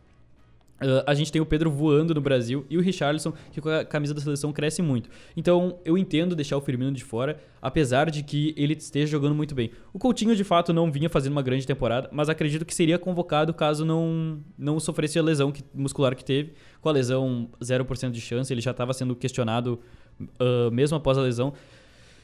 Uh, 0.81 1.03
a 1.05 1.13
gente 1.13 1.31
tem 1.31 1.41
o 1.41 1.45
Pedro 1.45 1.69
voando 1.69 2.13
no 2.13 2.21
Brasil 2.21 2.65
e 2.69 2.77
o 2.77 2.81
Richarlison, 2.81 3.33
que 3.51 3.59
com 3.59 3.69
a 3.69 3.83
camisa 3.83 4.13
da 4.13 4.21
seleção 4.21 4.53
cresce 4.53 4.81
muito. 4.81 5.09
Então 5.35 5.77
eu 5.83 5.97
entendo 5.97 6.35
deixar 6.35 6.55
o 6.57 6.61
Firmino 6.61 6.91
de 6.91 7.03
fora, 7.03 7.37
apesar 7.61 8.09
de 8.09 8.23
que 8.23 8.53
ele 8.57 8.73
esteja 8.73 9.07
jogando 9.07 9.35
muito 9.35 9.53
bem. 9.53 9.71
O 9.93 9.99
Coutinho 9.99 10.35
de 10.35 10.43
fato 10.43 10.71
não 10.71 10.91
vinha 10.91 11.09
fazendo 11.09 11.33
uma 11.33 11.41
grande 11.41 11.67
temporada, 11.67 12.09
mas 12.11 12.29
acredito 12.29 12.65
que 12.65 12.73
seria 12.73 12.97
convocado 12.97 13.53
caso 13.53 13.83
não, 13.83 14.39
não 14.57 14.79
sofresse 14.79 15.19
a 15.19 15.21
lesão 15.23 15.51
que, 15.51 15.63
muscular 15.73 16.15
que 16.15 16.23
teve. 16.23 16.53
Com 16.81 16.87
a 16.87 16.91
lesão, 16.93 17.49
0% 17.61 18.11
de 18.11 18.21
chance, 18.21 18.53
ele 18.53 18.61
já 18.61 18.71
estava 18.71 18.93
sendo 18.93 19.15
questionado 19.15 19.79
uh, 20.21 20.71
mesmo 20.71 20.95
após 20.95 21.17
a 21.17 21.21
lesão. 21.21 21.53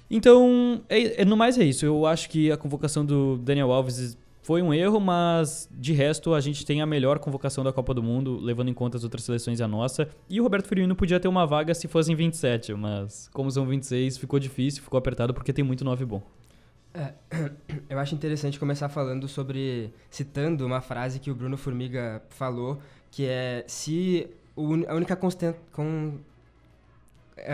Então, 0.10 0.82
é, 0.88 1.22
é, 1.22 1.26
no 1.26 1.36
mais 1.36 1.58
é 1.58 1.64
isso. 1.64 1.86
Eu 1.86 2.06
acho 2.06 2.30
que 2.30 2.52
a 2.52 2.58
convocação 2.58 3.06
do 3.06 3.38
Daniel 3.38 3.72
Alves 3.72 4.18
foi 4.46 4.62
um 4.62 4.72
erro, 4.72 5.00
mas 5.00 5.68
de 5.72 5.92
resto 5.92 6.36
a 6.36 6.40
gente 6.40 6.64
tem 6.64 6.80
a 6.80 6.86
melhor 6.86 7.18
convocação 7.18 7.64
da 7.64 7.74
Copa 7.74 7.96
do 7.96 8.04
Mundo, 8.04 8.38
levando 8.40 8.70
em 8.70 8.76
conta 8.76 8.96
as 8.96 9.04
outras 9.04 9.24
seleções 9.24 9.60
e 9.60 9.64
a 9.64 9.68
nossa. 9.68 10.08
E 10.30 10.40
o 10.40 10.44
Roberto 10.44 10.68
Firmino 10.68 10.96
podia 10.96 11.20
ter 11.20 11.28
uma 11.28 11.48
vaga 11.48 11.74
se 11.74 11.88
fossem 11.88 12.16
27, 12.16 12.76
mas 12.76 13.28
como 13.34 13.50
são 13.50 13.66
26, 13.66 14.20
ficou 14.20 14.38
difícil, 14.38 14.84
ficou 14.84 15.00
apertado 15.00 15.34
porque 15.34 15.52
tem 15.52 15.66
muito 15.66 15.84
9 15.84 16.06
bom. 16.06 16.22
É, 16.94 17.14
eu 17.90 17.98
acho 17.98 18.14
interessante 18.14 18.60
começar 18.60 18.88
falando 18.88 19.28
sobre, 19.28 19.92
citando 20.12 20.64
uma 20.64 20.80
frase 20.80 21.20
que 21.20 21.32
o 21.32 21.36
Bruno 21.36 21.58
Formiga 21.58 22.22
falou, 22.30 22.80
que 23.10 23.26
é 23.26 23.64
se 23.66 24.30
a 24.56 24.94
única 24.94 25.16
constante, 25.16 25.58
com, 25.72 26.20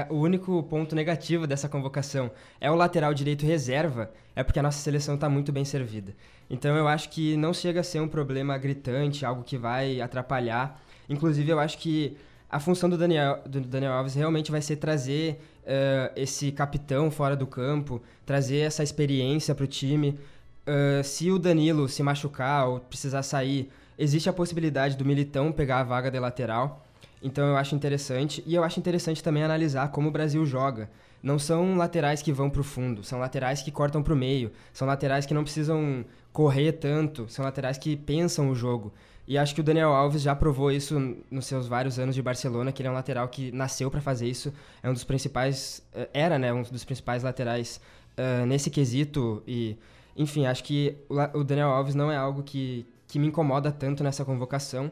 o 0.09 0.15
único 0.15 0.61
ponto 0.63 0.95
negativo 0.95 1.47
dessa 1.47 1.67
convocação 1.67 2.31
é 2.59 2.69
o 2.69 2.75
lateral 2.75 3.13
direito 3.13 3.45
reserva, 3.45 4.11
é 4.35 4.43
porque 4.43 4.59
a 4.59 4.63
nossa 4.63 4.79
seleção 4.79 5.15
está 5.15 5.27
muito 5.27 5.51
bem 5.51 5.65
servida. 5.65 6.13
Então 6.49 6.75
eu 6.75 6.87
acho 6.87 7.09
que 7.09 7.35
não 7.37 7.53
chega 7.53 7.79
a 7.79 7.83
ser 7.83 7.99
um 7.99 8.07
problema 8.07 8.57
gritante, 8.57 9.25
algo 9.25 9.43
que 9.43 9.57
vai 9.57 10.01
atrapalhar. 10.01 10.81
Inclusive, 11.09 11.49
eu 11.49 11.59
acho 11.59 11.77
que 11.77 12.17
a 12.49 12.59
função 12.59 12.89
do 12.89 12.97
Daniel, 12.97 13.41
do 13.45 13.61
Daniel 13.61 13.93
Alves 13.93 14.13
realmente 14.13 14.51
vai 14.51 14.61
ser 14.61 14.75
trazer 14.75 15.41
uh, 15.63 16.11
esse 16.15 16.51
capitão 16.51 17.09
fora 17.09 17.35
do 17.35 17.47
campo, 17.47 18.01
trazer 18.25 18.59
essa 18.59 18.83
experiência 18.83 19.55
para 19.55 19.63
o 19.63 19.67
time. 19.67 20.19
Uh, 20.67 21.03
se 21.03 21.31
o 21.31 21.39
Danilo 21.39 21.87
se 21.87 22.03
machucar 22.03 22.67
ou 22.67 22.79
precisar 22.81 23.23
sair, 23.23 23.71
existe 23.97 24.29
a 24.29 24.33
possibilidade 24.33 24.97
do 24.97 25.05
Militão 25.05 25.51
pegar 25.51 25.79
a 25.79 25.83
vaga 25.83 26.11
de 26.11 26.19
lateral. 26.19 26.85
Então 27.21 27.47
eu 27.47 27.55
acho 27.55 27.75
interessante. 27.75 28.43
E 28.45 28.55
eu 28.55 28.63
acho 28.63 28.79
interessante 28.79 29.23
também 29.23 29.43
analisar 29.43 29.89
como 29.89 30.09
o 30.09 30.11
Brasil 30.11 30.45
joga. 30.45 30.89
Não 31.21 31.37
são 31.37 31.75
laterais 31.77 32.21
que 32.21 32.33
vão 32.33 32.49
para 32.49 32.61
o 32.61 32.63
fundo, 32.63 33.03
são 33.03 33.19
laterais 33.19 33.61
que 33.61 33.71
cortam 33.71 34.01
para 34.01 34.13
o 34.13 34.17
meio, 34.17 34.51
são 34.73 34.87
laterais 34.87 35.25
que 35.25 35.35
não 35.35 35.43
precisam 35.43 36.03
correr 36.33 36.71
tanto, 36.73 37.27
são 37.29 37.45
laterais 37.45 37.77
que 37.77 37.95
pensam 37.95 38.49
o 38.49 38.55
jogo. 38.55 38.91
E 39.27 39.37
acho 39.37 39.53
que 39.53 39.61
o 39.61 39.63
Daniel 39.63 39.93
Alves 39.93 40.21
já 40.21 40.35
provou 40.35 40.71
isso 40.71 40.99
nos 41.29 41.45
seus 41.45 41.67
vários 41.67 41.99
anos 41.99 42.15
de 42.15 42.21
Barcelona, 42.21 42.71
que 42.71 42.81
ele 42.81 42.87
é 42.87 42.91
um 42.91 42.95
lateral 42.95 43.27
que 43.27 43.51
nasceu 43.51 43.91
para 43.91 44.01
fazer 44.01 44.27
isso, 44.27 44.51
é 44.81 44.89
um 44.89 44.93
dos 44.93 45.03
principais, 45.03 45.81
eh, 45.93 46.09
era, 46.11 46.39
né, 46.39 46.51
um 46.51 46.63
dos 46.63 46.83
principais 46.83 47.21
laterais 47.21 47.79
uh, 48.17 48.45
nesse 48.45 48.69
quesito 48.69 49.43
e, 49.47 49.77
enfim, 50.17 50.47
acho 50.47 50.63
que 50.63 50.97
o 51.33 51.43
Daniel 51.43 51.69
Alves 51.69 51.93
não 51.93 52.11
é 52.11 52.17
algo 52.17 52.41
que, 52.43 52.85
que 53.07 53.19
me 53.19 53.27
incomoda 53.27 53.71
tanto 53.71 54.03
nessa 54.03 54.25
convocação. 54.25 54.91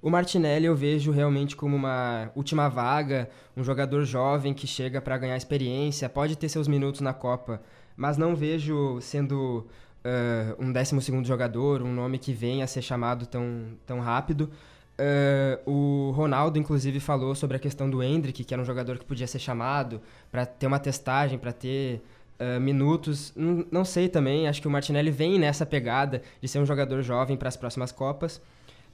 O 0.00 0.10
Martinelli 0.10 0.66
eu 0.66 0.76
vejo 0.76 1.10
realmente 1.10 1.56
como 1.56 1.74
uma 1.74 2.30
última 2.34 2.68
vaga, 2.68 3.28
um 3.56 3.64
jogador 3.64 4.04
jovem 4.04 4.52
que 4.52 4.66
chega 4.66 5.00
para 5.00 5.16
ganhar 5.18 5.36
experiência, 5.36 6.08
pode 6.08 6.36
ter 6.36 6.48
seus 6.48 6.68
minutos 6.68 7.00
na 7.00 7.12
Copa, 7.12 7.60
mas 7.96 8.16
não 8.16 8.36
vejo 8.36 9.00
sendo 9.00 9.66
uh, 10.04 10.62
um 10.62 10.72
12 10.72 11.24
jogador, 11.24 11.82
um 11.82 11.92
nome 11.92 12.18
que 12.18 12.32
venha 12.32 12.64
a 12.64 12.66
ser 12.66 12.82
chamado 12.82 13.26
tão, 13.26 13.76
tão 13.86 14.00
rápido. 14.00 14.50
Uh, 14.98 15.70
o 15.70 16.10
Ronaldo, 16.12 16.58
inclusive, 16.58 17.00
falou 17.00 17.34
sobre 17.34 17.56
a 17.56 17.60
questão 17.60 17.88
do 17.88 18.02
Hendrick, 18.02 18.44
que 18.44 18.54
era 18.54 18.62
um 18.62 18.66
jogador 18.66 18.98
que 18.98 19.04
podia 19.04 19.26
ser 19.26 19.38
chamado 19.38 20.00
para 20.30 20.46
ter 20.46 20.66
uma 20.66 20.78
testagem, 20.78 21.38
para 21.38 21.52
ter 21.52 22.02
uh, 22.40 22.60
minutos. 22.60 23.32
Não 23.70 23.84
sei 23.84 24.08
também, 24.08 24.48
acho 24.48 24.60
que 24.60 24.68
o 24.68 24.70
Martinelli 24.70 25.10
vem 25.10 25.38
nessa 25.38 25.66
pegada 25.66 26.22
de 26.40 26.48
ser 26.48 26.58
um 26.58 26.66
jogador 26.66 27.02
jovem 27.02 27.36
para 27.36 27.48
as 27.48 27.56
próximas 27.56 27.92
Copas. 27.92 28.40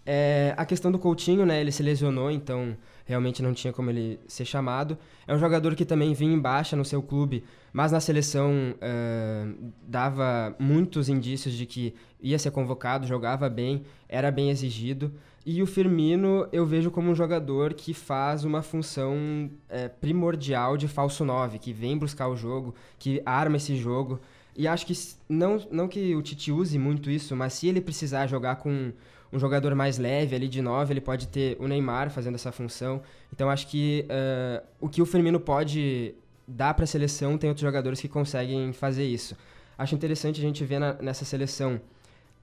É, 0.05 0.55
a 0.57 0.65
questão 0.65 0.91
do 0.91 0.99
Coutinho, 0.99 1.47
né? 1.47 1.61
Ele 1.61 1.71
se 1.71 1.83
lesionou, 1.83 2.31
então 2.31 2.77
realmente 3.05 3.43
não 3.43 3.53
tinha 3.53 3.73
como 3.73 3.91
ele 3.91 4.19
ser 4.27 4.45
chamado. 4.45 4.99
É 5.27 5.35
um 5.35 5.38
jogador 5.38 5.75
que 5.75 5.85
também 5.85 6.15
vinha 6.15 6.35
em 6.35 6.38
baixa 6.38 6.77
no 6.77 6.85
seu 6.85 7.03
clube, 7.03 7.45
mas 7.73 7.93
na 7.93 8.01
seleção 8.01 8.53
uh, 8.75 9.73
dava 9.87 10.55
muitos 10.59 11.09
indícios 11.09 11.55
de 11.55 11.67
que 11.67 11.95
ia 12.21 12.38
ser 12.38 12.51
convocado, 12.51 13.07
jogava 13.07 13.49
bem, 13.49 13.85
era 14.09 14.31
bem 14.31 14.51
exigido. 14.51 15.12
E 15.45 15.61
o 15.61 15.67
Firmino 15.67 16.47
eu 16.53 16.65
vejo 16.65 16.91
como 16.91 17.11
um 17.11 17.15
jogador 17.15 17.75
que 17.75 17.93
faz 17.93 18.45
uma 18.45 18.62
função 18.62 19.51
é, 19.69 19.88
primordial 19.88 20.77
de 20.77 20.87
falso 20.87 21.25
9, 21.25 21.59
que 21.59 21.73
vem 21.73 21.99
buscar 21.99 22.29
o 22.29 22.37
jogo, 22.37 22.75
que 22.99 23.21
arma 23.27 23.57
esse 23.57 23.77
jogo. 23.77 24.21
E 24.57 24.69
acho 24.69 24.87
que 24.87 24.95
não, 25.29 25.61
não 25.71 25.88
que 25.88 26.15
o 26.15 26.23
Tite 26.23 26.53
use 26.53 26.79
muito 26.79 27.11
isso, 27.11 27.35
mas 27.35 27.55
se 27.55 27.67
ele 27.67 27.81
precisar 27.81 28.27
jogar 28.27 28.57
com 28.57 28.93
um 29.33 29.38
jogador 29.38 29.75
mais 29.75 29.99
leve 29.99 30.37
ali 30.37 30.49
de 30.49 30.61
9, 30.61 30.92
ele 30.92 31.01
pode 31.01 31.29
ter 31.29 31.57
o 31.59 31.66
Neymar 31.66 32.11
fazendo 32.11 32.35
essa 32.35 32.53
função. 32.53 33.03
Então 33.33 33.49
acho 33.49 33.66
que 33.66 34.07
uh, 34.09 34.66
o 34.81 34.88
que 34.88 35.01
o 35.01 35.07
Firmino 35.07 35.40
pode 35.40 36.14
dar 36.47 36.75
para 36.75 36.85
a 36.85 36.87
seleção, 36.87 37.38
tem 37.38 37.49
outros 37.49 37.62
jogadores 37.62 38.01
que 38.01 38.09
conseguem 38.09 38.73
fazer 38.73 39.05
isso. 39.05 39.37
Acho 39.79 39.95
interessante 39.95 40.38
a 40.38 40.42
gente 40.42 40.64
ver 40.64 40.79
na, 40.79 40.95
nessa 40.95 41.25
seleção 41.25 41.81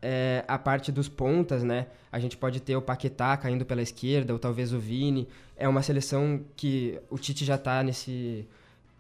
é, 0.02 0.44
a 0.48 0.58
parte 0.58 0.92
dos 0.92 1.08
pontas, 1.08 1.64
né? 1.64 1.88
A 2.12 2.20
gente 2.20 2.38
pode 2.38 2.60
ter 2.60 2.76
o 2.76 2.82
Paquetá 2.82 3.36
caindo 3.38 3.66
pela 3.66 3.82
esquerda, 3.82 4.34
ou 4.34 4.40
talvez 4.40 4.74
o 4.74 4.80
Vini. 4.80 5.28
É 5.56 5.68
uma 5.68 5.82
seleção 5.82 6.42
que 6.56 7.00
o 7.10 7.18
Tite 7.18 7.46
já 7.46 7.56
está 7.56 7.84
nesse, 7.84 8.48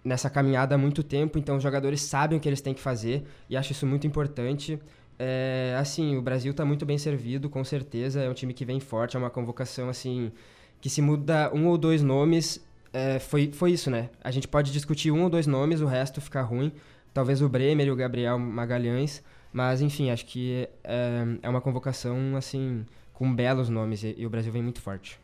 nessa 0.03 0.29
caminhada 0.29 0.75
há 0.75 0.77
muito 0.77 1.03
tempo, 1.03 1.39
então 1.39 1.57
os 1.57 1.63
jogadores 1.63 2.01
sabem 2.01 2.37
o 2.37 2.41
que 2.41 2.47
eles 2.47 2.61
têm 2.61 2.73
que 2.73 2.81
fazer, 2.81 3.23
e 3.49 3.57
acho 3.57 3.71
isso 3.71 3.85
muito 3.87 4.05
importante. 4.05 4.79
É, 5.21 5.75
assim, 5.77 6.15
o 6.15 6.21
Brasil 6.21 6.51
está 6.51 6.63
muito 6.63 6.85
bem 6.85 6.97
servido, 6.97 7.49
com 7.49 7.63
certeza. 7.63 8.21
É 8.21 8.29
um 8.29 8.33
time 8.33 8.53
que 8.53 8.63
vem 8.63 8.79
forte, 8.79 9.17
é 9.17 9.19
uma 9.19 9.29
convocação 9.29 9.89
assim 9.89 10.31
que 10.79 10.89
se 10.89 11.01
muda 11.01 11.51
um 11.53 11.67
ou 11.67 11.77
dois 11.77 12.01
nomes, 12.01 12.65
é, 12.93 13.19
foi, 13.19 13.51
foi 13.51 13.71
isso, 13.71 13.91
né? 13.91 14.09
A 14.23 14.31
gente 14.31 14.47
pode 14.47 14.71
discutir 14.71 15.11
um 15.11 15.23
ou 15.23 15.29
dois 15.29 15.45
nomes, 15.45 15.81
o 15.81 15.85
resto 15.85 16.21
fica 16.21 16.41
ruim. 16.41 16.71
Talvez 17.13 17.41
o 17.41 17.49
Bremer 17.49 17.87
e 17.87 17.91
o 17.91 17.95
Gabriel 17.95 18.39
Magalhães, 18.39 19.21
mas 19.51 19.81
enfim, 19.81 20.09
acho 20.09 20.25
que 20.25 20.67
é, 20.83 21.25
é 21.41 21.49
uma 21.49 21.59
convocação 21.59 22.35
assim 22.37 22.85
com 23.13 23.33
belos 23.33 23.67
nomes 23.67 24.03
e, 24.03 24.15
e 24.17 24.25
o 24.25 24.29
Brasil 24.29 24.51
vem 24.51 24.63
muito 24.63 24.79
forte. 24.81 25.19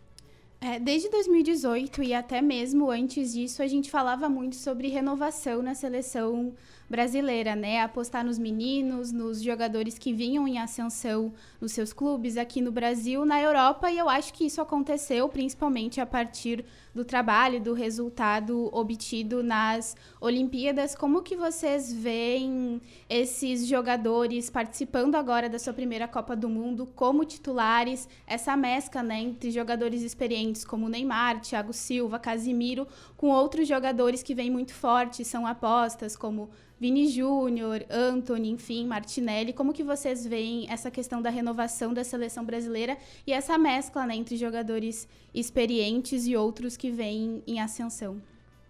É, 0.59 0.79
desde 0.79 1.09
2018 1.09 2.01
e 2.01 2.13
até 2.13 2.41
mesmo 2.41 2.89
antes 2.89 3.33
disso, 3.33 3.61
a 3.61 3.67
gente 3.67 3.91
falava 3.91 4.27
muito 4.27 4.55
sobre 4.55 4.87
renovação 4.87 5.61
na 5.61 5.75
seleção 5.75 6.53
brasileira, 6.89 7.55
né? 7.55 7.81
Apostar 7.81 8.23
nos 8.23 8.37
meninos, 8.37 9.11
nos 9.11 9.41
jogadores 9.41 9.97
que 9.97 10.13
vinham 10.13 10.47
em 10.47 10.59
ascensão 10.59 11.33
nos 11.59 11.71
seus 11.71 11.91
clubes 11.91 12.37
aqui 12.37 12.61
no 12.61 12.71
Brasil, 12.71 13.25
na 13.25 13.41
Europa, 13.41 13.91
e 13.91 13.97
eu 13.97 14.07
acho 14.07 14.33
que 14.33 14.45
isso 14.45 14.61
aconteceu 14.61 15.27
principalmente 15.29 15.99
a 15.99 16.05
partir 16.05 16.63
do 16.93 17.03
trabalho, 17.03 17.59
do 17.59 17.73
resultado 17.73 18.69
obtido 18.71 19.43
nas 19.43 19.97
Olimpíadas. 20.21 20.95
Como 20.95 21.21
que 21.21 21.35
vocês 21.35 21.91
veem 21.91 22.81
esses 23.09 23.67
jogadores 23.67 24.49
participando 24.49 25.15
agora 25.15 25.49
da 25.49 25.59
sua 25.59 25.73
primeira 25.73 26.07
Copa 26.07 26.35
do 26.35 26.47
Mundo 26.47 26.87
como 26.95 27.25
titulares, 27.25 28.07
essa 28.25 28.55
mescla, 28.55 29.03
né, 29.03 29.19
entre 29.19 29.51
jogadores 29.51 30.03
experientes 30.03 30.63
como 30.63 30.87
Neymar, 30.87 31.41
Thiago 31.41 31.73
Silva, 31.73 32.17
Casimiro, 32.17 32.87
com 33.17 33.29
outros 33.29 33.67
jogadores 33.67 34.23
que 34.23 34.33
vêm 34.33 34.49
muito 34.49 34.73
fortes, 34.73 35.27
são 35.27 35.45
apostas 35.45 36.15
como 36.15 36.49
Vini 36.85 37.07
Júnior, 37.07 37.83
Anthony, 37.89 38.51
enfim, 38.51 38.85
Martinelli, 38.85 39.51
como 39.51 39.73
que 39.73 39.83
vocês 39.83 40.23
veem 40.23 40.67
essa 40.69 40.91
questão 40.91 41.19
da 41.19 41.31
renovação 41.31 41.91
da 41.91 42.03
seleção 42.03 42.45
brasileira 42.45 42.95
e 43.25 43.33
essa 43.33 43.57
mescla 43.57 44.05
né, 44.05 44.15
entre 44.15 44.37
jogadores 44.37 45.07
experientes 45.33 46.27
e 46.27 46.35
outros 46.35 46.77
que 46.77 46.91
vêm 46.91 47.41
em 47.47 47.59
ascensão? 47.59 48.21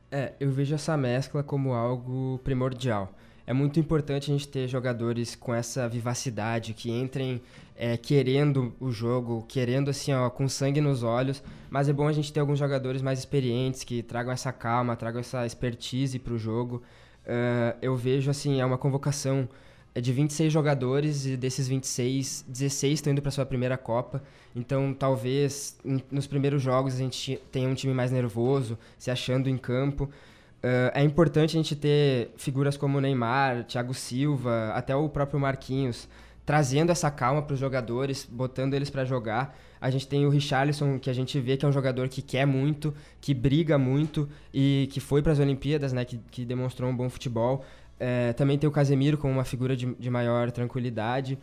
É, 0.10 0.32
eu 0.39 0.49
vejo 0.49 0.73
essa 0.73 0.95
mescla 0.95 1.43
como 1.43 1.73
algo 1.73 2.39
primordial. 2.41 3.13
É 3.45 3.51
muito 3.51 3.82
importante 3.82 4.32
a 4.32 4.34
gente 4.34 4.47
ter 4.47 4.65
jogadores 4.69 5.36
com 5.36 5.54
essa 5.54 5.89
vivacidade, 5.89 6.73
que 6.73 6.89
entrem 6.89 7.41
é, 7.75 7.97
querendo 7.97 8.73
o 8.80 8.91
jogo, 8.91 9.43
querendo 9.45 9.89
assim, 9.89 10.13
ó, 10.13 10.30
com 10.30 10.47
sangue 10.47 10.80
nos 10.80 11.04
olhos. 11.04 11.43
Mas 11.69 11.89
é 11.89 11.93
bom 11.93 12.08
a 12.08 12.13
gente 12.13 12.32
ter 12.32 12.39
alguns 12.39 12.60
jogadores 12.60 13.01
mais 13.01 13.19
experientes, 13.19 13.84
que 13.84 14.01
tragam 14.01 14.32
essa 14.32 14.54
calma, 14.54 14.95
tragam 14.95 15.19
essa 15.19 15.45
expertise 15.45 16.17
para 16.17 16.34
o 16.34 16.38
jogo. 16.38 16.82
Uh, 17.25 17.77
eu 17.81 17.95
vejo 17.95 18.29
assim, 18.29 18.61
é 18.61 18.65
uma 18.65 18.77
convocação 18.77 19.49
é 19.95 20.01
de 20.01 20.11
26 20.11 20.51
jogadores 20.51 21.25
e 21.25 21.38
desses 21.38 21.69
26, 21.69 22.43
16 22.49 22.93
estão 22.95 23.13
indo 23.13 23.21
para 23.21 23.31
sua 23.31 23.45
primeira 23.45 23.77
Copa. 23.77 24.21
Então, 24.53 24.93
talvez 24.93 25.77
nos 26.11 26.27
primeiros 26.27 26.61
jogos 26.61 26.95
a 26.95 26.97
gente 26.97 27.41
tenha 27.49 27.69
um 27.69 27.73
time 27.73 27.93
mais 27.93 28.11
nervoso, 28.11 28.77
se 28.97 29.09
achando 29.09 29.49
em 29.49 29.57
campo. 29.57 30.03
Uh, 30.03 30.91
é 30.93 31.01
importante 31.01 31.55
a 31.55 31.61
gente 31.61 31.77
ter 31.77 32.33
figuras 32.35 32.75
como 32.75 32.99
Neymar, 32.99 33.63
Thiago 33.63 33.93
Silva, 33.93 34.71
até 34.73 34.93
o 34.93 35.07
próprio 35.07 35.39
Marquinhos, 35.39 36.09
trazendo 36.45 36.91
essa 36.91 37.09
calma 37.09 37.41
para 37.41 37.53
os 37.53 37.59
jogadores, 37.59 38.27
botando 38.29 38.73
eles 38.73 38.89
para 38.89 39.05
jogar. 39.05 39.57
A 39.86 39.91
gente 39.91 40.08
tem 40.08 40.26
o 40.26 40.30
Richarlison, 40.30 40.98
que 40.98 41.12
a 41.12 41.13
gente 41.13 41.39
vê 41.39 41.56
que 41.56 41.63
é 41.63 41.67
um 41.67 41.71
jogador 41.71 42.10
que 42.10 42.19
quer 42.19 42.48
muito, 42.48 42.91
que 43.21 43.36
briga 43.36 43.78
muito 43.78 44.28
e 44.52 44.89
que 44.91 45.00
foi 45.00 45.21
para 45.21 45.32
as 45.32 45.38
Olimpíadas, 45.38 45.93
né, 45.93 46.04
que, 46.04 46.19
que, 46.32 46.43
demonstrou 46.43 46.89
um 46.89 46.98
bom 46.98 47.08
futebol. 47.08 47.63
É, 48.00 48.34
também 48.34 48.58
tem 48.58 48.67
o 48.67 48.71
Casemiro 48.71 49.15
como 49.15 49.32
uma 49.32 49.45
figura 49.45 49.78
de, 49.78 49.93
de 49.93 50.10
maior 50.10 50.50
tranquilidade. 50.50 51.38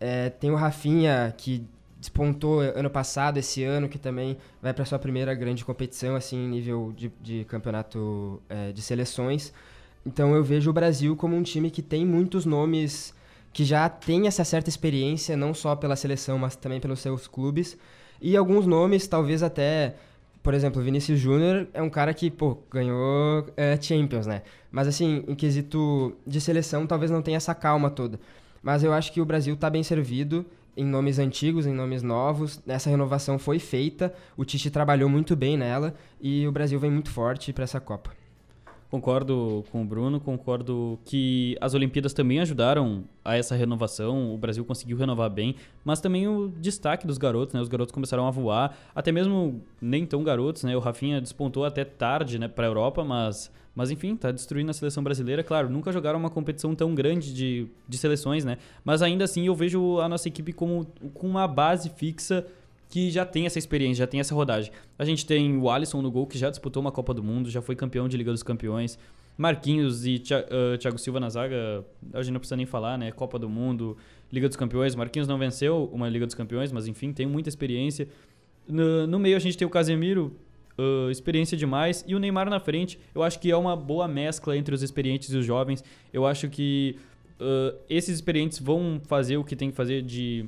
É, 0.00 0.30
tem 0.30 0.50
o 0.50 0.56
Rafinha, 0.56 1.32
que 1.38 1.64
despontou 2.00 2.58
ano 2.58 2.90
passado, 2.90 3.38
esse 3.38 3.62
ano, 3.62 3.88
que 3.88 4.00
também 4.00 4.36
vai 4.60 4.74
para 4.74 4.84
sua 4.84 4.98
primeira 4.98 5.32
grande 5.32 5.64
competição, 5.64 6.16
assim, 6.16 6.44
nível 6.48 6.92
de, 6.96 7.12
de 7.22 7.44
campeonato 7.44 8.42
é, 8.48 8.72
de 8.72 8.82
seleções. 8.82 9.52
Então 10.04 10.34
eu 10.34 10.42
vejo 10.42 10.70
o 10.70 10.72
Brasil 10.72 11.14
como 11.14 11.36
um 11.36 11.42
time 11.44 11.70
que 11.70 11.82
tem 11.82 12.04
muitos 12.04 12.44
nomes 12.44 13.14
que 13.56 13.64
já 13.64 13.88
tem 13.88 14.26
essa 14.26 14.44
certa 14.44 14.68
experiência, 14.68 15.34
não 15.34 15.54
só 15.54 15.74
pela 15.74 15.96
seleção, 15.96 16.36
mas 16.36 16.56
também 16.56 16.78
pelos 16.78 17.00
seus 17.00 17.26
clubes. 17.26 17.74
E 18.20 18.36
alguns 18.36 18.66
nomes, 18.66 19.06
talvez 19.06 19.42
até, 19.42 19.94
por 20.42 20.52
exemplo, 20.52 20.82
Vinícius 20.82 21.18
Júnior 21.18 21.66
é 21.72 21.80
um 21.80 21.88
cara 21.88 22.12
que, 22.12 22.30
pô, 22.30 22.58
ganhou 22.70 23.46
é, 23.56 23.80
Champions, 23.80 24.26
né? 24.26 24.42
Mas 24.70 24.86
assim, 24.86 25.24
em 25.26 25.34
quesito 25.34 26.14
de 26.26 26.38
seleção, 26.38 26.86
talvez 26.86 27.10
não 27.10 27.22
tenha 27.22 27.38
essa 27.38 27.54
calma 27.54 27.88
toda. 27.88 28.20
Mas 28.62 28.84
eu 28.84 28.92
acho 28.92 29.10
que 29.10 29.22
o 29.22 29.24
Brasil 29.24 29.54
está 29.54 29.70
bem 29.70 29.82
servido 29.82 30.44
em 30.76 30.84
nomes 30.84 31.18
antigos, 31.18 31.64
em 31.64 31.72
nomes 31.72 32.02
novos. 32.02 32.60
Essa 32.66 32.90
renovação 32.90 33.38
foi 33.38 33.58
feita, 33.58 34.12
o 34.36 34.44
Tite 34.44 34.68
trabalhou 34.68 35.08
muito 35.08 35.34
bem 35.34 35.56
nela 35.56 35.94
e 36.20 36.46
o 36.46 36.52
Brasil 36.52 36.78
vem 36.78 36.90
muito 36.90 37.08
forte 37.08 37.54
para 37.54 37.64
essa 37.64 37.80
Copa. 37.80 38.25
Concordo 38.90 39.64
com 39.72 39.82
o 39.82 39.84
Bruno, 39.84 40.20
concordo 40.20 40.98
que 41.04 41.56
as 41.60 41.74
Olimpíadas 41.74 42.12
também 42.12 42.38
ajudaram 42.40 43.04
a 43.24 43.36
essa 43.36 43.56
renovação, 43.56 44.32
o 44.32 44.38
Brasil 44.38 44.64
conseguiu 44.64 44.96
renovar 44.96 45.28
bem, 45.28 45.56
mas 45.84 46.00
também 46.00 46.28
o 46.28 46.48
destaque 46.48 47.06
dos 47.06 47.18
garotos, 47.18 47.54
né? 47.54 47.60
Os 47.60 47.68
garotos 47.68 47.92
começaram 47.92 48.26
a 48.26 48.30
voar, 48.30 48.76
até 48.94 49.10
mesmo 49.10 49.60
nem 49.80 50.06
tão 50.06 50.22
garotos, 50.22 50.62
né? 50.62 50.76
O 50.76 50.80
Rafinha 50.80 51.20
despontou 51.20 51.64
até 51.64 51.84
tarde, 51.84 52.38
né, 52.38 52.46
para 52.46 52.66
a 52.66 52.68
Europa, 52.68 53.04
mas 53.04 53.50
mas 53.74 53.90
enfim, 53.90 54.16
tá 54.16 54.32
destruindo 54.32 54.70
a 54.70 54.74
seleção 54.74 55.04
brasileira. 55.04 55.44
Claro, 55.44 55.68
nunca 55.68 55.92
jogaram 55.92 56.18
uma 56.18 56.30
competição 56.30 56.74
tão 56.74 56.94
grande 56.94 57.34
de, 57.34 57.66
de 57.86 57.98
seleções, 57.98 58.42
né? 58.42 58.56
Mas 58.82 59.02
ainda 59.02 59.24
assim 59.24 59.46
eu 59.46 59.54
vejo 59.54 60.00
a 60.00 60.08
nossa 60.08 60.26
equipe 60.28 60.50
como 60.50 60.86
com 61.12 61.26
uma 61.28 61.46
base 61.46 61.90
fixa 61.90 62.46
que 62.88 63.10
já 63.10 63.24
tem 63.24 63.46
essa 63.46 63.58
experiência, 63.58 64.04
já 64.04 64.06
tem 64.06 64.20
essa 64.20 64.34
rodagem. 64.34 64.72
A 64.98 65.04
gente 65.04 65.26
tem 65.26 65.56
o 65.56 65.68
Alisson 65.68 66.00
no 66.00 66.10
gol, 66.10 66.26
que 66.26 66.38
já 66.38 66.50
disputou 66.50 66.80
uma 66.80 66.92
Copa 66.92 67.12
do 67.12 67.22
Mundo, 67.22 67.50
já 67.50 67.60
foi 67.60 67.74
campeão 67.74 68.08
de 68.08 68.16
Liga 68.16 68.32
dos 68.32 68.42
Campeões. 68.42 68.98
Marquinhos 69.38 70.06
e 70.06 70.18
Thiago 70.18 70.96
Silva 70.96 71.20
na 71.20 71.28
zaga, 71.28 71.84
a 72.14 72.22
gente 72.22 72.32
não 72.32 72.40
precisa 72.40 72.56
nem 72.56 72.64
falar, 72.64 72.96
né? 72.96 73.12
Copa 73.12 73.38
do 73.38 73.50
Mundo, 73.50 73.96
Liga 74.32 74.48
dos 74.48 74.56
Campeões. 74.56 74.94
Marquinhos 74.94 75.28
não 75.28 75.36
venceu 75.36 75.90
uma 75.92 76.08
Liga 76.08 76.24
dos 76.24 76.34
Campeões, 76.34 76.72
mas 76.72 76.86
enfim, 76.86 77.12
tem 77.12 77.26
muita 77.26 77.50
experiência. 77.50 78.08
No, 78.66 79.18
meio 79.18 79.36
a 79.36 79.38
gente 79.38 79.58
tem 79.58 79.66
o 79.66 79.70
Casemiro, 79.70 80.34
experiência 81.10 81.54
demais, 81.54 82.02
e 82.08 82.14
o 82.14 82.18
Neymar 82.18 82.48
na 82.48 82.58
frente. 82.58 82.98
Eu 83.14 83.22
acho 83.22 83.38
que 83.38 83.50
é 83.50 83.56
uma 83.56 83.76
boa 83.76 84.08
mescla 84.08 84.56
entre 84.56 84.74
os 84.74 84.82
experientes 84.82 85.28
e 85.30 85.36
os 85.36 85.44
jovens. 85.44 85.84
Eu 86.12 86.24
acho 86.24 86.48
que 86.48 86.96
esses 87.90 88.14
experientes 88.14 88.58
vão 88.58 88.98
fazer 89.04 89.36
o 89.36 89.44
que 89.44 89.54
tem 89.54 89.70
que 89.70 89.76
fazer 89.76 90.00
de 90.00 90.46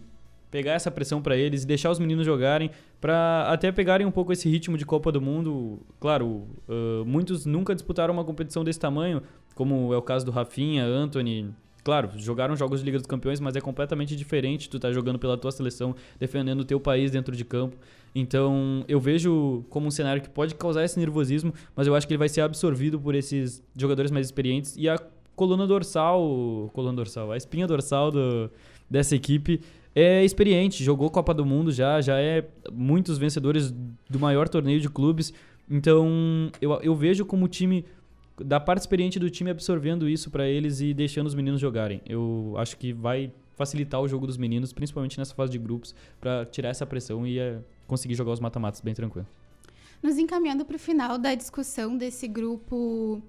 pegar 0.51 0.73
essa 0.73 0.91
pressão 0.91 1.21
para 1.21 1.37
eles 1.37 1.63
e 1.63 1.67
deixar 1.67 1.91
os 1.91 1.99
meninos 1.99 2.25
jogarem 2.25 2.71
para 3.01 3.47
até 3.49 3.71
pegarem 3.71 4.07
um 4.07 4.11
pouco 4.11 4.33
esse 4.33 4.49
ritmo 4.49 4.77
de 4.77 4.85
Copa 4.85 5.13
do 5.13 5.21
Mundo. 5.21 5.81
Claro, 6.01 6.47
uh, 6.69 7.05
muitos 7.07 7.47
nunca 7.47 7.75
disputaram 7.75 8.15
uma 8.15 8.25
competição 8.25 8.65
desse 8.65 8.81
tamanho, 8.81 9.23
como 9.55 9.93
é 9.93 9.97
o 9.97 10.03
caso 10.03 10.25
do 10.25 10.31
Rafinha, 10.31 10.85
Anthony. 10.85 11.53
Claro, 11.85 12.11
jogaram 12.17 12.55
jogos 12.55 12.81
de 12.81 12.87
Liga 12.87 12.99
dos 12.99 13.07
Campeões, 13.07 13.41
mas 13.41 13.57
é 13.57 13.61
completamente 13.61 14.15
diferente 14.15 14.69
tu 14.69 14.79
tá 14.79 14.93
jogando 14.93 15.19
pela 15.19 15.39
tua 15.39 15.51
seleção, 15.51 15.95
defendendo 16.19 16.61
o 16.61 16.65
teu 16.65 16.79
país 16.79 17.11
dentro 17.11 17.35
de 17.35 17.45
campo. 17.45 17.77
Então, 18.15 18.85
eu 18.89 19.01
vejo 19.01 19.65
como 19.71 19.87
um 19.87 19.91
cenário 19.91 20.21
que 20.21 20.29
pode 20.29 20.55
causar 20.55 20.85
esse 20.85 20.99
nervosismo, 20.99 21.53
mas 21.75 21.87
eu 21.87 21.95
acho 21.95 22.07
que 22.07 22.13
ele 22.13 22.19
vai 22.19 22.29
ser 22.29 22.41
absorvido 22.41 22.99
por 23.01 23.15
esses 23.15 23.63
jogadores 23.77 24.11
mais 24.11 24.27
experientes 24.27 24.77
e 24.77 24.89
a 24.89 24.99
coluna 25.37 25.67
dorsal, 25.67 26.69
coluna 26.75 26.97
dorsal, 26.97 27.31
a 27.31 27.37
espinha 27.37 27.67
dorsal 27.67 28.11
do, 28.11 28.51
dessa 28.91 29.15
equipe 29.15 29.61
é 30.01 30.25
experiente, 30.25 30.85
jogou 30.85 31.11
Copa 31.11 31.35
do 31.35 31.45
Mundo 31.45 31.73
já, 31.73 32.01
já 32.01 32.21
é 32.21 32.47
muitos 32.73 33.19
vencedores 33.19 33.75
do 34.09 34.19
maior 34.19 34.49
torneio 34.49 34.81
de 34.81 34.89
clubes. 34.89 35.33
Então, 35.69 36.51
eu, 36.61 36.73
eu 36.83 36.95
vejo 36.95 37.25
como 37.27 37.47
o 37.47 37.49
time 37.49 37.85
da 38.37 38.61
parte 38.61 38.81
experiente 38.81 39.19
do 39.19 39.29
time 39.29 39.51
absorvendo 39.51 40.09
isso 40.09 40.31
para 40.31 40.47
eles 40.47 40.81
e 40.81 40.95
deixando 40.95 41.27
os 41.27 41.35
meninos 41.35 41.61
jogarem. 41.61 42.01
Eu 42.07 42.55
acho 42.57 42.77
que 42.77 42.93
vai 42.93 43.33
facilitar 43.57 44.01
o 44.01 44.07
jogo 44.07 44.25
dos 44.25 44.37
meninos, 44.37 44.73
principalmente 44.73 45.19
nessa 45.19 45.35
fase 45.35 45.51
de 45.51 45.59
grupos, 45.59 45.95
para 46.21 46.47
tirar 46.47 46.69
essa 46.69 46.87
pressão 46.87 47.27
e 47.27 47.41
é, 47.41 47.59
conseguir 47.89 48.15
jogar 48.15 48.31
os 48.31 48.39
mata-matas 48.39 48.81
bem 48.81 48.95
tranquilo. 48.95 49.27
Nos 50.01 50.17
encaminhando 50.17 50.65
para 50.65 50.77
o 50.77 50.79
final 50.79 51.19
da 51.19 51.35
discussão 51.35 51.97
desse 51.97 52.29
grupo 52.29 53.21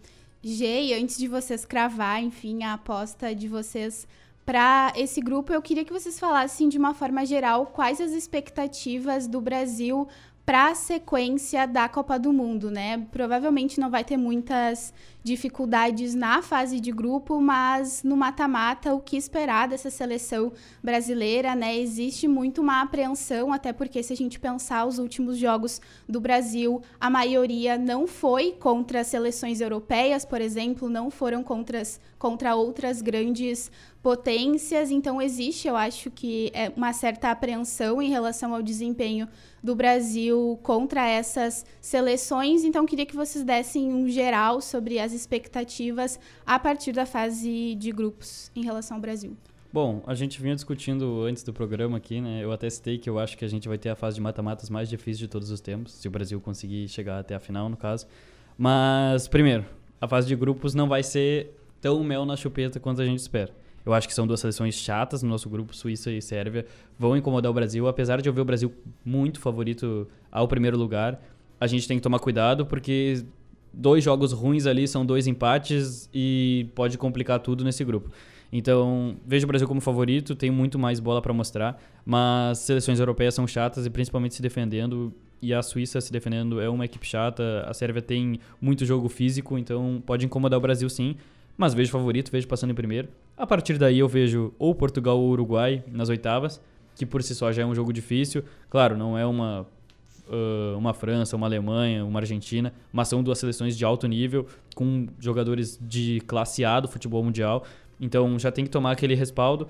G, 0.43 0.83
e 0.83 0.93
antes 0.93 1.17
de 1.17 1.27
vocês 1.27 1.65
cravar, 1.65 2.21
enfim, 2.21 2.63
a 2.63 2.73
aposta 2.73 3.33
de 3.33 3.47
vocês 3.47 4.07
para 4.45 4.91
esse 4.95 5.21
grupo, 5.21 5.53
eu 5.53 5.61
queria 5.61 5.85
que 5.85 5.93
vocês 5.93 6.19
falassem 6.19 6.67
de 6.69 6.77
uma 6.77 6.93
forma 6.93 7.25
geral 7.25 7.67
quais 7.67 8.01
as 8.01 8.11
expectativas 8.11 9.27
do 9.27 9.39
Brasil 9.39 10.07
para 10.49 10.69
a 10.69 10.73
sequência 10.73 11.67
da 11.67 11.87
Copa 11.87 12.17
do 12.17 12.33
Mundo, 12.33 12.71
né? 12.71 13.05
Provavelmente 13.11 13.79
não 13.79 13.91
vai 13.91 14.03
ter 14.03 14.17
muitas 14.17 14.91
dificuldades 15.21 16.15
na 16.15 16.41
fase 16.41 16.79
de 16.79 16.91
grupo, 16.91 17.39
mas 17.39 18.01
no 18.01 18.17
mata-mata, 18.17 18.95
o 18.95 18.99
que 18.99 19.15
esperar 19.15 19.67
dessa 19.67 19.91
seleção 19.91 20.51
brasileira, 20.83 21.53
né? 21.53 21.77
Existe 21.77 22.27
muito 22.27 22.61
uma 22.61 22.81
apreensão, 22.81 23.53
até 23.53 23.71
porque 23.71 24.01
se 24.01 24.11
a 24.11 24.15
gente 24.15 24.39
pensar 24.39 24.85
os 24.85 24.97
últimos 24.97 25.37
jogos 25.37 25.79
do 26.07 26.19
Brasil, 26.19 26.81
a 26.99 27.11
maioria 27.11 27.77
não 27.77 28.07
foi 28.07 28.53
contra 28.53 29.03
seleções 29.03 29.61
europeias, 29.61 30.25
por 30.25 30.41
exemplo, 30.41 30.89
não 30.89 31.11
foram 31.11 31.43
contra, 31.43 31.83
contra 32.19 32.53
outras 32.53 33.01
grandes 33.01 33.71
potências, 34.03 34.91
então 34.91 35.21
existe, 35.21 35.67
eu 35.67 35.75
acho 35.75 36.11
que 36.11 36.51
é 36.53 36.71
uma 36.75 36.93
certa 36.93 37.31
apreensão 37.31 38.01
em 38.01 38.09
relação 38.09 38.53
ao 38.53 38.61
desempenho 38.61 39.27
do 39.63 39.73
Brasil 39.73 40.59
contra 40.61 41.07
essas 41.07 41.65
seleções. 41.81 42.63
Então, 42.63 42.85
queria 42.85 43.05
que 43.05 43.15
vocês 43.15 43.43
dessem 43.43 43.91
um 43.91 44.07
geral 44.07 44.61
sobre 44.61 44.99
as 44.99 45.13
expectativas 45.13 46.19
a 46.45 46.59
partir 46.59 46.91
da 46.91 47.05
fase 47.05 47.75
de 47.75 47.91
grupos 47.91 48.51
em 48.55 48.63
relação 48.63 48.97
ao 48.97 49.01
Brasil. 49.01 49.35
Bom, 49.71 50.01
a 50.07 50.15
gente 50.15 50.41
vinha 50.41 50.55
discutindo 50.55 51.21
antes 51.23 51.43
do 51.43 51.53
programa 51.53 51.97
aqui, 51.97 52.19
né? 52.19 52.43
Eu 52.43 52.51
até 52.51 52.69
citei 52.69 52.97
que 52.97 53.07
eu 53.09 53.19
acho 53.19 53.37
que 53.37 53.45
a 53.45 53.47
gente 53.47 53.67
vai 53.67 53.77
ter 53.77 53.89
a 53.89 53.95
fase 53.95 54.15
de 54.15 54.21
mata-matas 54.21 54.69
mais 54.69 54.89
difícil 54.89 55.27
de 55.27 55.27
todos 55.27 55.51
os 55.51 55.61
tempos, 55.61 55.93
se 55.93 56.07
o 56.07 56.11
Brasil 56.11 56.41
conseguir 56.41 56.87
chegar 56.87 57.19
até 57.19 57.35
a 57.35 57.39
final, 57.39 57.69
no 57.69 57.77
caso. 57.77 58.07
Mas, 58.57 59.27
primeiro, 59.27 59.63
a 60.01 60.07
fase 60.07 60.27
de 60.27 60.35
grupos 60.35 60.73
não 60.73 60.87
vai 60.87 61.03
ser 61.03 61.58
tão 61.81 62.03
mel 62.03 62.25
na 62.25 62.35
chupeta 62.35 62.79
quanto 62.79 63.01
a 63.01 63.05
gente 63.05 63.19
espera. 63.19 63.51
Eu 63.85 63.93
acho 63.93 64.07
que 64.07 64.13
são 64.13 64.27
duas 64.27 64.39
seleções 64.39 64.75
chatas 64.75 65.23
no 65.23 65.29
nosso 65.29 65.49
grupo, 65.49 65.75
Suíça 65.75 66.11
e 66.11 66.21
Sérvia. 66.21 66.65
Vão 66.97 67.15
incomodar 67.15 67.49
o 67.49 67.53
Brasil, 67.53 67.87
apesar 67.87 68.21
de 68.21 68.29
eu 68.29 68.33
ver 68.33 68.41
o 68.41 68.45
Brasil 68.45 68.71
muito 69.03 69.39
favorito 69.39 70.07
ao 70.31 70.47
primeiro 70.47 70.77
lugar. 70.77 71.19
A 71.59 71.67
gente 71.67 71.87
tem 71.87 71.97
que 71.97 72.03
tomar 72.03 72.19
cuidado, 72.19 72.65
porque 72.65 73.23
dois 73.73 74.03
jogos 74.03 74.31
ruins 74.31 74.65
ali 74.65 74.87
são 74.87 75.05
dois 75.05 75.27
empates 75.27 76.09
e 76.13 76.67
pode 76.75 76.97
complicar 76.97 77.39
tudo 77.39 77.63
nesse 77.63 77.83
grupo. 77.83 78.11
Então, 78.51 79.15
vejo 79.25 79.45
o 79.45 79.47
Brasil 79.47 79.67
como 79.67 79.79
favorito, 79.79 80.35
tem 80.35 80.49
muito 80.49 80.79
mais 80.79 80.99
bola 80.99 81.21
para 81.21 81.31
mostrar, 81.33 81.81
mas 82.03 82.57
seleções 82.59 82.99
europeias 82.99 83.35
são 83.35 83.47
chatas 83.47 83.85
e 83.85 83.89
principalmente 83.89 84.35
se 84.35 84.41
defendendo. 84.41 85.13
E 85.41 85.53
a 85.53 85.61
Suíça 85.61 86.01
se 86.01 86.11
defendendo 86.11 86.59
é 86.59 86.67
uma 86.67 86.83
equipe 86.83 87.07
chata, 87.07 87.63
a 87.65 87.73
Sérvia 87.73 88.01
tem 88.01 88.39
muito 88.59 88.85
jogo 88.85 89.07
físico, 89.07 89.57
então 89.57 90.03
pode 90.05 90.25
incomodar 90.25 90.57
o 90.57 90.61
Brasil 90.61 90.89
sim 90.89 91.15
mas 91.59 91.73
vejo 91.73 91.91
favorito, 91.91 92.31
vejo 92.31 92.47
passando 92.47 92.69
em 92.71 92.73
primeiro. 92.73 93.09
A 93.35 93.45
partir 93.45 93.77
daí 93.77 93.99
eu 93.99 94.07
vejo 94.07 94.53
ou 94.57 94.73
Portugal 94.73 95.19
ou 95.19 95.29
Uruguai 95.29 95.83
nas 95.91 96.07
oitavas, 96.07 96.61
que 96.95 97.05
por 97.05 97.21
si 97.21 97.35
só 97.35 97.51
já 97.51 97.63
é 97.63 97.65
um 97.65 97.75
jogo 97.75 97.91
difícil. 97.91 98.45
Claro, 98.69 98.95
não 98.95 99.17
é 99.17 99.25
uma, 99.25 99.67
uma 100.77 100.93
França, 100.93 101.35
uma 101.35 101.47
Alemanha, 101.47 102.05
uma 102.05 102.21
Argentina, 102.21 102.73
mas 102.93 103.09
são 103.09 103.21
duas 103.21 103.39
seleções 103.39 103.77
de 103.77 103.83
alto 103.83 104.07
nível, 104.07 104.47
com 104.73 105.07
jogadores 105.19 105.77
de 105.81 106.21
classe 106.21 106.63
A 106.63 106.79
do 106.79 106.87
futebol 106.87 107.21
mundial. 107.21 107.65
Então 107.99 108.39
já 108.39 108.53
tem 108.53 108.63
que 108.63 108.71
tomar 108.71 108.91
aquele 108.91 109.13
respaldo. 109.13 109.67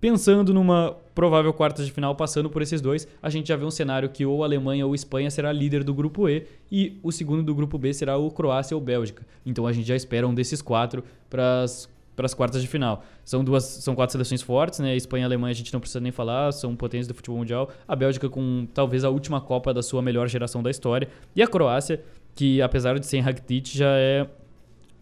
Pensando 0.00 0.52
numa 0.52 0.94
provável 1.14 1.52
quartas 1.52 1.86
de 1.86 1.92
final 1.92 2.14
passando 2.14 2.50
por 2.50 2.60
esses 2.60 2.80
dois, 2.80 3.08
a 3.22 3.30
gente 3.30 3.48
já 3.48 3.56
vê 3.56 3.64
um 3.64 3.70
cenário 3.70 4.08
que 4.10 4.26
ou 4.26 4.44
Alemanha 4.44 4.86
ou 4.86 4.94
Espanha 4.94 5.30
será 5.30 5.50
líder 5.50 5.82
do 5.82 5.94
grupo 5.94 6.28
E 6.28 6.46
e 6.70 6.98
o 7.02 7.10
segundo 7.10 7.42
do 7.42 7.54
grupo 7.54 7.78
B 7.78 7.92
será 7.94 8.18
o 8.18 8.30
Croácia 8.30 8.76
ou 8.76 8.80
Bélgica. 8.80 9.26
Então 9.44 9.66
a 9.66 9.72
gente 9.72 9.88
já 9.88 9.96
espera 9.96 10.28
um 10.28 10.34
desses 10.34 10.60
quatro 10.60 11.02
para 11.30 11.64
as 11.64 12.34
quartas 12.34 12.60
de 12.60 12.68
final. 12.68 13.02
São 13.24 13.42
duas, 13.42 13.64
são 13.64 13.94
quatro 13.94 14.12
seleções 14.12 14.42
fortes, 14.42 14.80
né? 14.80 14.94
Espanha 14.94 15.22
e 15.22 15.24
Alemanha 15.24 15.52
a 15.52 15.54
gente 15.54 15.72
não 15.72 15.80
precisa 15.80 16.00
nem 16.00 16.12
falar, 16.12 16.52
são 16.52 16.76
potências 16.76 17.08
do 17.08 17.14
futebol 17.14 17.38
mundial. 17.38 17.70
A 17.88 17.96
Bélgica 17.96 18.28
com 18.28 18.68
talvez 18.74 19.02
a 19.02 19.08
última 19.08 19.40
Copa 19.40 19.72
da 19.72 19.82
sua 19.82 20.02
melhor 20.02 20.28
geração 20.28 20.62
da 20.62 20.70
história 20.70 21.08
e 21.34 21.42
a 21.42 21.46
Croácia 21.46 22.02
que 22.36 22.60
apesar 22.60 22.98
de 22.98 23.06
ser 23.06 23.16
em 23.16 23.20
Rakitic 23.20 23.68
já 23.68 23.96
é 23.96 24.28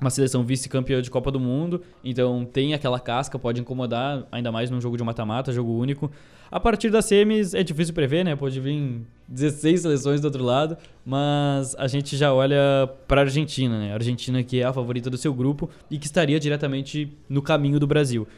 uma 0.04 0.10
seleção 0.10 0.44
vice-campeã 0.44 1.00
de 1.00 1.10
Copa 1.10 1.30
do 1.30 1.40
Mundo, 1.40 1.82
então 2.04 2.44
tem 2.44 2.74
aquela 2.74 3.00
casca, 3.00 3.38
pode 3.38 3.60
incomodar, 3.60 4.26
ainda 4.30 4.52
mais 4.52 4.70
num 4.70 4.80
jogo 4.80 4.96
de 4.96 5.02
mata-mata, 5.02 5.50
jogo 5.50 5.72
único. 5.72 6.10
A 6.50 6.60
partir 6.60 6.90
das 6.90 7.06
semis 7.06 7.54
é 7.54 7.62
difícil 7.62 7.94
prever, 7.94 8.24
né? 8.24 8.36
Pode 8.36 8.60
vir 8.60 9.00
16 9.26 9.80
seleções 9.80 10.20
do 10.20 10.26
outro 10.26 10.44
lado, 10.44 10.76
mas 11.04 11.74
a 11.76 11.88
gente 11.88 12.16
já 12.16 12.32
olha 12.32 12.88
para 13.08 13.22
a 13.22 13.24
Argentina, 13.24 13.78
né? 13.78 13.92
A 13.92 13.94
Argentina 13.94 14.42
que 14.42 14.60
é 14.60 14.64
a 14.64 14.72
favorita 14.72 15.08
do 15.08 15.16
seu 15.16 15.32
grupo 15.32 15.70
e 15.90 15.98
que 15.98 16.06
estaria 16.06 16.38
diretamente 16.38 17.10
no 17.28 17.40
caminho 17.40 17.80
do 17.80 17.86
Brasil. 17.86 18.28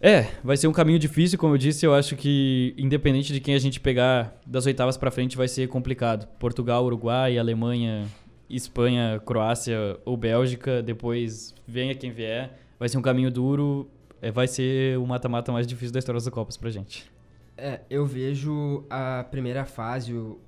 É, 0.00 0.26
vai 0.42 0.56
ser 0.56 0.66
um 0.68 0.72
caminho 0.72 0.98
difícil, 0.98 1.38
como 1.38 1.54
eu 1.54 1.58
disse, 1.58 1.86
eu 1.86 1.94
acho 1.94 2.16
que 2.16 2.74
independente 2.76 3.32
de 3.32 3.38
quem 3.38 3.54
a 3.54 3.58
gente 3.58 3.78
pegar 3.78 4.36
das 4.44 4.66
oitavas 4.66 4.96
para 4.96 5.10
frente 5.10 5.36
vai 5.36 5.46
ser 5.46 5.68
complicado. 5.68 6.26
Portugal, 6.38 6.84
Uruguai, 6.84 7.38
Alemanha, 7.38 8.06
Espanha, 8.56 9.20
Croácia 9.24 9.98
ou 10.04 10.16
Bélgica, 10.16 10.82
depois 10.82 11.54
venha 11.66 11.94
quem 11.94 12.10
vier. 12.10 12.58
Vai 12.78 12.88
ser 12.88 12.98
um 12.98 13.02
caminho 13.02 13.30
duro, 13.30 13.88
é, 14.20 14.30
vai 14.30 14.46
ser 14.46 14.98
o 14.98 15.06
mata-mata 15.06 15.50
mais 15.50 15.66
difícil 15.66 15.92
da 15.92 15.98
história 15.98 16.20
das 16.20 16.28
Copas 16.28 16.56
pra 16.56 16.70
gente. 16.70 17.10
É, 17.56 17.80
eu 17.88 18.04
vejo 18.06 18.84
a 18.88 19.24
primeira 19.30 19.64
fase, 19.64 20.12
o, 20.12 20.38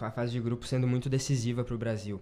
a 0.00 0.10
fase 0.10 0.32
de 0.32 0.40
grupo, 0.40 0.66
sendo 0.66 0.86
muito 0.86 1.08
decisiva 1.08 1.64
para 1.64 1.74
o 1.74 1.78
Brasil. 1.78 2.20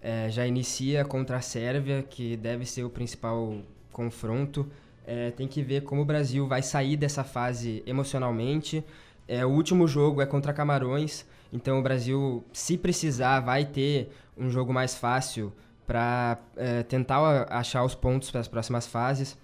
É, 0.00 0.28
já 0.30 0.46
inicia 0.46 1.04
contra 1.04 1.36
a 1.36 1.40
Sérvia, 1.40 2.02
que 2.02 2.36
deve 2.36 2.66
ser 2.66 2.84
o 2.84 2.90
principal 2.90 3.56
confronto. 3.92 4.66
É, 5.06 5.30
tem 5.30 5.46
que 5.46 5.62
ver 5.62 5.82
como 5.82 6.02
o 6.02 6.04
Brasil 6.04 6.46
vai 6.46 6.62
sair 6.62 6.96
dessa 6.96 7.24
fase 7.24 7.82
emocionalmente. 7.86 8.84
É, 9.26 9.44
o 9.46 9.50
último 9.50 9.86
jogo 9.86 10.20
é 10.20 10.26
contra 10.26 10.52
Camarões, 10.52 11.24
então 11.52 11.78
o 11.78 11.82
Brasil, 11.82 12.44
se 12.52 12.76
precisar, 12.76 13.40
vai 13.40 13.64
ter 13.64 14.10
um 14.36 14.50
jogo 14.50 14.72
mais 14.72 14.94
fácil 14.94 15.52
para 15.86 16.38
é, 16.56 16.82
tentar 16.82 17.46
achar 17.50 17.84
os 17.84 17.94
pontos 17.94 18.30
para 18.30 18.40
as 18.40 18.48
próximas 18.48 18.86
fases. 18.86 19.36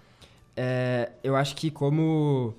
É, 0.55 1.11
eu 1.23 1.35
acho 1.35 1.55
que 1.55 1.69
como 1.69 2.53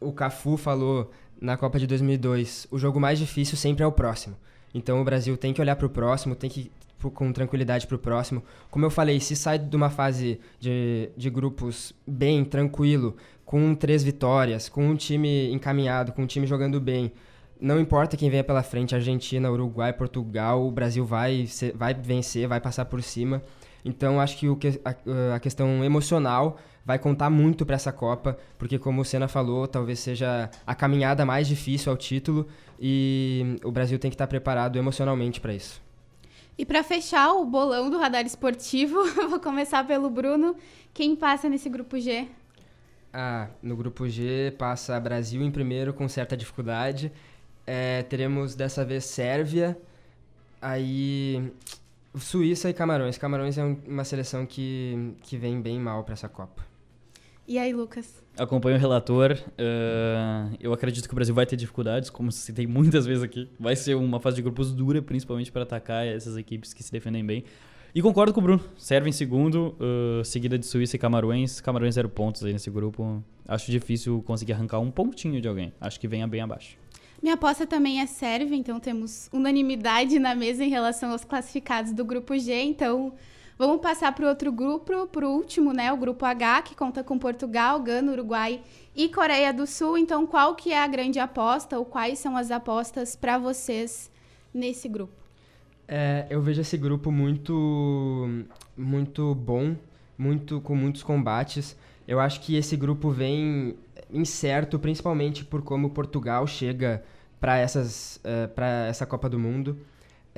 o 0.00 0.12
Cafu 0.12 0.56
falou 0.56 1.10
na 1.40 1.56
Copa 1.56 1.78
de 1.78 1.86
2002, 1.86 2.66
o 2.70 2.78
jogo 2.78 3.00
mais 3.00 3.18
difícil 3.18 3.56
sempre 3.56 3.82
é 3.82 3.86
o 3.86 3.92
próximo. 3.92 4.36
Então 4.74 5.00
o 5.00 5.04
Brasil 5.04 5.36
tem 5.36 5.54
que 5.54 5.60
olhar 5.60 5.76
para 5.76 5.86
o 5.86 5.90
próximo, 5.90 6.34
tem 6.34 6.50
que 6.50 6.70
com 7.14 7.32
tranquilidade 7.32 7.86
para 7.86 7.96
o 7.96 7.98
próximo. 7.98 8.42
Como 8.70 8.84
eu 8.84 8.90
falei, 8.90 9.20
se 9.20 9.36
sai 9.36 9.58
de 9.58 9.76
uma 9.76 9.90
fase 9.90 10.40
de, 10.58 11.10
de 11.16 11.30
grupos 11.30 11.94
bem, 12.06 12.44
tranquilo, 12.44 13.16
com 13.44 13.74
três 13.74 14.02
vitórias, 14.02 14.68
com 14.68 14.88
um 14.88 14.96
time 14.96 15.50
encaminhado, 15.52 16.12
com 16.12 16.22
um 16.22 16.26
time 16.26 16.46
jogando 16.46 16.80
bem, 16.80 17.12
não 17.60 17.80
importa 17.80 18.16
quem 18.16 18.30
venha 18.30 18.44
pela 18.44 18.62
frente, 18.62 18.94
Argentina, 18.94 19.50
Uruguai, 19.50 19.92
Portugal, 19.92 20.66
o 20.66 20.70
Brasil 20.70 21.04
vai, 21.04 21.48
vai 21.74 21.94
vencer, 21.94 22.46
vai 22.46 22.60
passar 22.60 22.84
por 22.84 23.02
cima. 23.02 23.42
Então 23.84 24.20
acho 24.20 24.36
que, 24.36 24.48
o 24.48 24.56
que 24.56 24.80
a, 24.84 25.34
a 25.34 25.40
questão 25.40 25.84
emocional 25.84 26.58
vai 26.84 26.98
contar 26.98 27.30
muito 27.30 27.66
para 27.66 27.76
essa 27.76 27.92
Copa, 27.92 28.38
porque 28.56 28.78
como 28.78 29.02
o 29.02 29.04
Senna 29.04 29.28
falou, 29.28 29.66
talvez 29.66 29.98
seja 29.98 30.50
a 30.66 30.74
caminhada 30.74 31.24
mais 31.24 31.46
difícil 31.46 31.90
ao 31.90 31.98
título 31.98 32.46
e 32.78 33.58
o 33.64 33.70
Brasil 33.70 33.98
tem 33.98 34.10
que 34.10 34.14
estar 34.14 34.26
preparado 34.26 34.78
emocionalmente 34.78 35.40
para 35.40 35.52
isso. 35.52 35.87
E 36.58 36.66
para 36.66 36.82
fechar 36.82 37.32
o 37.34 37.44
bolão 37.44 37.88
do 37.88 37.96
radar 37.98 38.26
esportivo, 38.26 39.04
vou 39.30 39.38
começar 39.38 39.86
pelo 39.86 40.10
Bruno. 40.10 40.56
Quem 40.92 41.14
passa 41.14 41.48
nesse 41.48 41.68
grupo 41.68 42.00
G? 42.00 42.26
Ah, 43.12 43.48
no 43.62 43.76
grupo 43.76 44.08
G 44.08 44.52
passa 44.58 44.98
Brasil 44.98 45.40
em 45.40 45.52
primeiro 45.52 45.94
com 45.94 46.08
certa 46.08 46.36
dificuldade. 46.36 47.12
É, 47.64 48.02
teremos 48.02 48.56
dessa 48.56 48.84
vez 48.84 49.04
Sérvia, 49.04 49.78
aí 50.60 51.52
Suíça 52.16 52.68
e 52.68 52.74
Camarões. 52.74 53.16
Camarões 53.16 53.56
é 53.56 53.62
um, 53.64 53.80
uma 53.86 54.02
seleção 54.02 54.44
que, 54.44 55.14
que 55.22 55.36
vem 55.36 55.60
bem 55.60 55.78
mal 55.78 56.02
para 56.02 56.14
essa 56.14 56.28
Copa. 56.28 56.67
E 57.48 57.58
aí, 57.58 57.72
Lucas? 57.72 58.22
Acompanho 58.36 58.76
o 58.76 58.78
relator. 58.78 59.32
Uh, 59.32 60.54
eu 60.60 60.70
acredito 60.70 61.08
que 61.08 61.14
o 61.14 61.16
Brasil 61.16 61.34
vai 61.34 61.46
ter 61.46 61.56
dificuldades, 61.56 62.10
como 62.10 62.30
citei 62.30 62.66
muitas 62.66 63.06
vezes 63.06 63.22
aqui. 63.22 63.48
Vai 63.58 63.74
ser 63.74 63.94
uma 63.94 64.20
fase 64.20 64.36
de 64.36 64.42
grupos 64.42 64.70
dura, 64.70 65.00
principalmente 65.00 65.50
para 65.50 65.62
atacar 65.62 66.06
essas 66.06 66.36
equipes 66.36 66.74
que 66.74 66.82
se 66.82 66.92
defendem 66.92 67.24
bem. 67.24 67.44
E 67.94 68.02
concordo 68.02 68.34
com 68.34 68.40
o 68.40 68.42
Bruno. 68.42 68.62
Serve 68.76 69.08
em 69.08 69.12
segundo, 69.12 69.74
uh, 69.80 70.22
seguida 70.26 70.58
de 70.58 70.66
Suíça 70.66 70.96
e 70.96 70.98
Camarões. 70.98 71.58
Camarões 71.62 71.94
zero 71.94 72.10
pontos 72.10 72.44
aí 72.44 72.52
nesse 72.52 72.68
grupo. 72.68 73.24
Acho 73.46 73.70
difícil 73.70 74.22
conseguir 74.26 74.52
arrancar 74.52 74.80
um 74.80 74.90
pontinho 74.90 75.40
de 75.40 75.48
alguém. 75.48 75.72
Acho 75.80 75.98
que 75.98 76.06
venha 76.06 76.28
bem 76.28 76.42
abaixo. 76.42 76.76
Minha 77.22 77.32
aposta 77.32 77.66
também 77.66 78.02
é 78.02 78.06
Sérvia, 78.06 78.56
então 78.56 78.78
temos 78.78 79.30
unanimidade 79.32 80.18
na 80.18 80.34
mesa 80.34 80.62
em 80.62 80.68
relação 80.68 81.12
aos 81.12 81.24
classificados 81.24 81.94
do 81.94 82.04
grupo 82.04 82.38
G. 82.38 82.52
Então 82.60 83.14
vamos 83.58 83.82
passar 83.82 84.14
para 84.14 84.24
o 84.24 84.28
outro 84.28 84.52
grupo, 84.52 85.06
para 85.08 85.28
o 85.28 85.32
último, 85.32 85.72
né? 85.72 85.92
O 85.92 85.96
grupo 85.96 86.24
H, 86.24 86.62
que 86.62 86.74
conta 86.74 87.02
com 87.02 87.18
Portugal, 87.18 87.80
Gana, 87.80 88.12
Uruguai 88.12 88.60
e 88.94 89.08
Coreia 89.08 89.52
do 89.52 89.66
Sul. 89.66 89.98
Então 89.98 90.26
qual 90.26 90.54
que 90.54 90.72
é 90.72 90.82
a 90.82 90.86
grande 90.86 91.18
aposta 91.18 91.78
ou 91.78 91.84
quais 91.84 92.18
são 92.18 92.36
as 92.36 92.50
apostas 92.50 93.16
para 93.16 93.36
vocês 93.36 94.10
nesse 94.54 94.88
grupo? 94.88 95.12
É, 95.86 96.26
eu 96.30 96.40
vejo 96.40 96.60
esse 96.60 96.76
grupo 96.76 97.10
muito, 97.10 98.44
muito 98.76 99.34
bom, 99.34 99.74
muito 100.16 100.60
com 100.60 100.76
muitos 100.76 101.02
combates. 101.02 101.76
Eu 102.06 102.20
acho 102.20 102.40
que 102.40 102.56
esse 102.56 102.76
grupo 102.76 103.10
vem 103.10 103.76
incerto, 104.10 104.78
principalmente 104.78 105.44
por 105.44 105.62
como 105.62 105.90
Portugal 105.90 106.46
chega 106.46 107.02
para 107.40 107.64
uh, 107.64 108.48
para 108.54 108.86
essa 108.86 109.06
Copa 109.06 109.28
do 109.28 109.38
Mundo. 109.38 109.78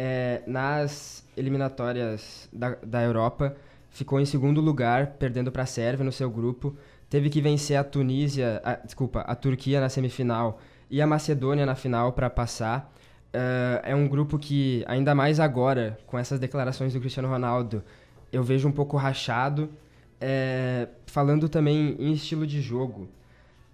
É, 0.02 0.42
nas 0.46 1.22
eliminatórias 1.36 2.48
da, 2.50 2.74
da 2.82 3.02
Europa, 3.02 3.54
ficou 3.90 4.18
em 4.18 4.24
segundo 4.24 4.58
lugar, 4.58 5.08
perdendo 5.18 5.52
para 5.52 5.64
a 5.64 5.66
Sérvia 5.66 6.02
no 6.02 6.10
seu 6.10 6.30
grupo. 6.30 6.74
Teve 7.10 7.28
que 7.28 7.38
vencer 7.42 7.76
a 7.76 7.84
Tunísia, 7.84 8.62
a, 8.64 8.76
desculpa, 8.76 9.20
a 9.20 9.34
Turquia 9.34 9.78
na 9.78 9.90
semifinal 9.90 10.58
e 10.88 11.02
a 11.02 11.06
Macedônia 11.06 11.66
na 11.66 11.74
final 11.74 12.14
para 12.14 12.30
passar. 12.30 12.90
Uh, 13.28 13.76
é 13.82 13.94
um 13.94 14.08
grupo 14.08 14.38
que, 14.38 14.82
ainda 14.88 15.14
mais 15.14 15.38
agora, 15.38 15.98
com 16.06 16.18
essas 16.18 16.40
declarações 16.40 16.94
do 16.94 17.00
Cristiano 17.00 17.28
Ronaldo, 17.28 17.84
eu 18.32 18.42
vejo 18.42 18.66
um 18.66 18.72
pouco 18.72 18.96
rachado. 18.96 19.68
É, 20.18 20.88
falando 21.04 21.46
também 21.46 21.94
em 21.98 22.12
estilo 22.14 22.46
de 22.46 22.62
jogo, 22.62 23.06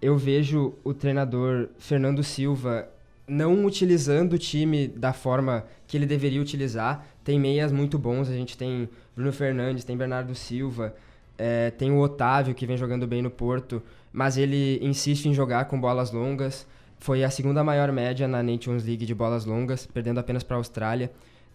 eu 0.01 0.17
vejo 0.17 0.73
o 0.83 0.93
treinador 0.93 1.69
Fernando 1.77 2.21
Silva 2.21 2.89
não 3.27 3.65
utilizando 3.65 4.33
o 4.33 4.37
time 4.37 4.87
da 4.87 5.11
forma 5.11 5.65
que 5.85 5.97
ele 5.97 6.05
deveria 6.05 6.41
utilizar. 6.41 7.05
Tem 7.23 7.39
meias 7.39 7.71
muito 7.71 7.99
bons, 7.99 8.29
a 8.29 8.33
gente 8.33 8.57
tem 8.57 8.89
Bruno 9.15 9.33
Fernandes, 9.33 9.83
tem 9.83 9.97
Bernardo 9.97 10.33
Silva, 10.33 10.95
é, 11.37 11.71
tem 11.71 11.91
o 11.91 11.99
Otávio 11.99 12.55
que 12.55 12.65
vem 12.65 12.77
jogando 12.77 13.05
bem 13.05 13.21
no 13.21 13.29
Porto, 13.29 13.83
mas 14.13 14.37
ele 14.37 14.79
insiste 14.81 15.25
em 15.25 15.33
jogar 15.33 15.65
com 15.65 15.79
bolas 15.79 16.11
longas. 16.11 16.65
Foi 16.99 17.23
a 17.23 17.29
segunda 17.29 17.63
maior 17.63 17.91
média 17.91 18.27
na 18.27 18.41
Nations 18.41 18.83
League 18.83 19.05
de 19.05 19.13
bolas 19.13 19.45
longas, 19.45 19.85
perdendo 19.85 20.19
apenas 20.19 20.41
para 20.41 20.55
a 20.55 20.59
Austrália. 20.59 21.11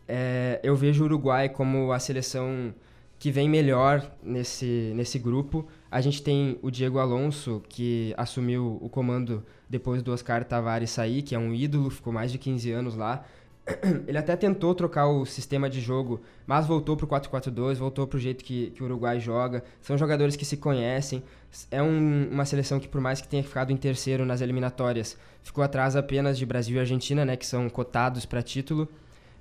É, 0.07 0.61
eu 0.63 0.77
vejo 0.77 1.03
o 1.03 1.07
Uruguai 1.07 1.49
como 1.49 1.91
a 1.91 1.99
seleção 1.99 2.73
que 3.19 3.31
vem 3.31 3.49
melhor 3.49 4.09
nesse, 4.23 4.93
nesse 4.95 5.19
grupo. 5.19 5.67
A 5.93 6.01
gente 6.01 6.23
tem 6.23 6.59
o 6.63 6.71
Diego 6.71 6.99
Alonso, 6.99 7.63
que 7.69 8.15
assumiu 8.17 8.79
o 8.81 8.89
comando 8.89 9.45
depois 9.69 10.03
do 10.03 10.11
Oscar 10.11 10.43
Tavares 10.43 10.89
sair, 10.89 11.21
que 11.21 11.35
é 11.35 11.39
um 11.39 11.53
ídolo, 11.53 11.91
ficou 11.91 12.11
mais 12.11 12.33
de 12.33 12.39
15 12.39 12.73
anos 12.73 12.97
lá. 12.97 13.27
Ele 14.09 14.17
até 14.17 14.35
tentou 14.35 14.75
trocar 14.75 15.07
o 15.07 15.27
sistema 15.27 15.69
de 15.69 15.83
jogo, 15.83 16.23
mas 16.47 16.67
voltou 16.67 16.97
para 16.97 17.05
o 17.05 17.09
4-4-2, 17.09 17.75
voltou 17.75 18.07
para 18.07 18.17
o 18.17 18.19
jeito 18.19 18.43
que, 18.43 18.71
que 18.71 18.83
o 18.83 18.87
Uruguai 18.87 19.21
joga. 19.21 19.63
São 19.83 19.99
jogadores 19.99 20.35
que 20.35 20.47
se 20.47 20.57
conhecem. 20.57 21.23
É 21.71 21.83
um, 21.83 22.27
uma 22.31 22.47
seleção 22.47 22.81
que, 22.81 22.89
por 22.89 23.03
mais 23.03 23.21
que 23.21 23.29
tenha 23.29 23.45
ficado 23.45 23.71
em 23.71 23.77
terceiro 23.77 24.25
nas 24.25 24.41
eliminatórias, 24.41 25.19
ficou 25.43 25.63
atrás 25.63 25.95
apenas 25.95 26.39
de 26.39 26.47
Brasil 26.47 26.79
e 26.79 26.81
Argentina, 26.81 27.23
né, 27.23 27.37
que 27.37 27.45
são 27.45 27.69
cotados 27.69 28.25
para 28.25 28.41
título. 28.41 28.89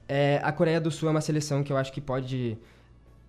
É, 0.06 0.42
a 0.44 0.52
Coreia 0.52 0.82
do 0.82 0.92
Sul 0.92 1.08
é 1.08 1.12
uma 1.12 1.22
seleção 1.22 1.64
que 1.64 1.72
eu 1.72 1.78
acho 1.78 1.94
que 1.94 2.02
pode 2.02 2.58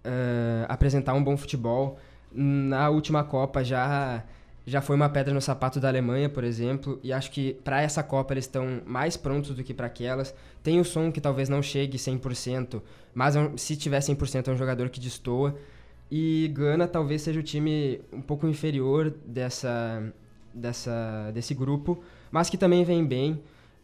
uh, 0.04 0.66
apresentar 0.68 1.14
um 1.14 1.22
bom 1.22 1.36
futebol. 1.36 2.00
Na 2.34 2.88
última 2.90 3.24
Copa 3.24 3.62
já 3.62 4.24
já 4.64 4.80
foi 4.80 4.94
uma 4.94 5.08
pedra 5.08 5.34
no 5.34 5.40
sapato 5.40 5.80
da 5.80 5.88
Alemanha, 5.88 6.28
por 6.28 6.44
exemplo, 6.44 7.00
e 7.02 7.12
acho 7.12 7.30
que 7.32 7.54
para 7.64 7.82
essa 7.82 8.02
Copa 8.02 8.32
eles 8.32 8.44
estão 8.44 8.80
mais 8.86 9.16
prontos 9.16 9.54
do 9.54 9.64
que 9.64 9.74
para 9.74 9.86
aquelas. 9.86 10.34
Tem 10.62 10.78
o 10.78 10.84
som 10.84 11.10
que 11.10 11.20
talvez 11.20 11.48
não 11.48 11.60
chegue 11.60 11.98
100%, 11.98 12.80
mas 13.12 13.34
é 13.34 13.50
se 13.56 13.76
tiver 13.76 13.98
100% 13.98 14.48
é 14.48 14.50
um 14.52 14.56
jogador 14.56 14.88
que 14.88 15.00
destoa. 15.00 15.56
E 16.10 16.48
Gana 16.54 16.86
talvez 16.86 17.22
seja 17.22 17.40
o 17.40 17.42
time 17.42 18.00
um 18.12 18.20
pouco 18.20 18.46
inferior 18.46 19.12
dessa, 19.26 20.12
dessa, 20.54 21.30
desse 21.32 21.54
grupo, 21.54 22.02
mas 22.30 22.48
que 22.48 22.56
também 22.56 22.84
vem 22.84 23.04
bem. 23.04 23.42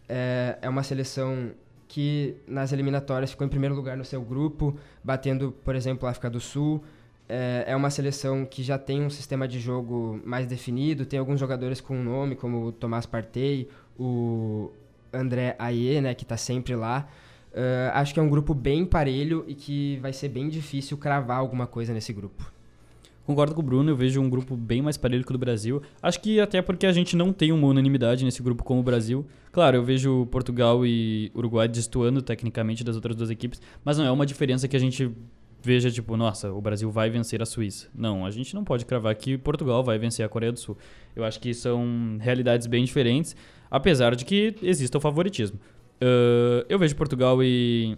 É, 0.08 0.58
é 0.62 0.68
uma 0.68 0.82
seleção 0.82 1.50
que 1.88 2.36
nas 2.46 2.70
eliminatórias 2.70 3.30
ficou 3.30 3.46
em 3.46 3.50
primeiro 3.50 3.74
lugar 3.74 3.96
no 3.96 4.04
seu 4.04 4.20
grupo, 4.22 4.76
batendo, 5.02 5.52
por 5.64 5.74
exemplo, 5.74 6.06
a 6.06 6.10
África 6.10 6.30
do 6.30 6.38
Sul 6.38 6.84
é, 7.28 7.64
é 7.68 7.76
uma 7.76 7.90
seleção 7.90 8.46
que 8.46 8.62
já 8.62 8.78
tem 8.78 9.02
um 9.02 9.10
sistema 9.10 9.46
de 9.46 9.60
jogo 9.60 10.20
mais 10.24 10.46
definido, 10.46 11.04
tem 11.04 11.18
alguns 11.18 11.38
jogadores 11.38 11.80
com 11.80 12.02
nome, 12.02 12.34
como 12.34 12.66
o 12.66 12.72
Tomás 12.72 13.04
Partey, 13.04 13.68
o 13.98 14.70
André 15.12 15.54
Aie, 15.58 16.00
né, 16.00 16.14
que 16.14 16.24
está 16.24 16.36
sempre 16.36 16.74
lá. 16.74 17.06
Uh, 17.52 17.90
acho 17.94 18.14
que 18.14 18.20
é 18.20 18.22
um 18.22 18.28
grupo 18.28 18.54
bem 18.54 18.84
parelho 18.84 19.44
e 19.46 19.54
que 19.54 19.98
vai 20.00 20.12
ser 20.12 20.28
bem 20.28 20.48
difícil 20.48 20.96
cravar 20.96 21.38
alguma 21.38 21.66
coisa 21.66 21.92
nesse 21.92 22.12
grupo. 22.12 22.50
Concordo 23.28 23.54
com 23.54 23.60
o 23.60 23.64
Bruno, 23.64 23.90
eu 23.90 23.96
vejo 23.96 24.22
um 24.22 24.30
grupo 24.30 24.56
bem 24.56 24.80
mais 24.80 24.96
parelho 24.96 25.22
que 25.22 25.30
o 25.30 25.34
do 25.34 25.38
Brasil. 25.38 25.82
Acho 26.00 26.18
que 26.18 26.40
até 26.40 26.62
porque 26.62 26.86
a 26.86 26.92
gente 26.92 27.14
não 27.14 27.30
tem 27.30 27.52
uma 27.52 27.66
unanimidade 27.66 28.24
nesse 28.24 28.42
grupo 28.42 28.64
como 28.64 28.80
o 28.80 28.82
Brasil. 28.82 29.26
Claro, 29.52 29.76
eu 29.76 29.84
vejo 29.84 30.26
Portugal 30.30 30.86
e 30.86 31.30
Uruguai 31.34 31.68
destoando 31.68 32.22
tecnicamente 32.22 32.82
das 32.82 32.96
outras 32.96 33.14
duas 33.14 33.28
equipes, 33.28 33.60
mas 33.84 33.98
não 33.98 34.06
é 34.06 34.10
uma 34.10 34.24
diferença 34.24 34.66
que 34.66 34.74
a 34.74 34.80
gente 34.80 35.10
veja, 35.62 35.90
tipo, 35.90 36.16
nossa, 36.16 36.52
o 36.52 36.60
Brasil 36.60 36.90
vai 36.90 37.10
vencer 37.10 37.42
a 37.42 37.46
Suíça. 37.46 37.88
Não, 37.94 38.24
a 38.24 38.30
gente 38.30 38.54
não 38.54 38.64
pode 38.64 38.84
cravar 38.84 39.14
que 39.14 39.36
Portugal 39.36 39.82
vai 39.82 39.98
vencer 39.98 40.24
a 40.24 40.28
Coreia 40.28 40.52
do 40.52 40.58
Sul. 40.58 40.76
Eu 41.14 41.24
acho 41.24 41.40
que 41.40 41.52
são 41.52 42.18
realidades 42.20 42.66
bem 42.66 42.84
diferentes, 42.84 43.34
apesar 43.70 44.14
de 44.14 44.24
que 44.24 44.54
exista 44.62 44.98
o 44.98 45.00
favoritismo. 45.00 45.58
Uh, 46.00 46.64
eu 46.68 46.78
vejo 46.78 46.94
Portugal 46.94 47.42
e, 47.42 47.96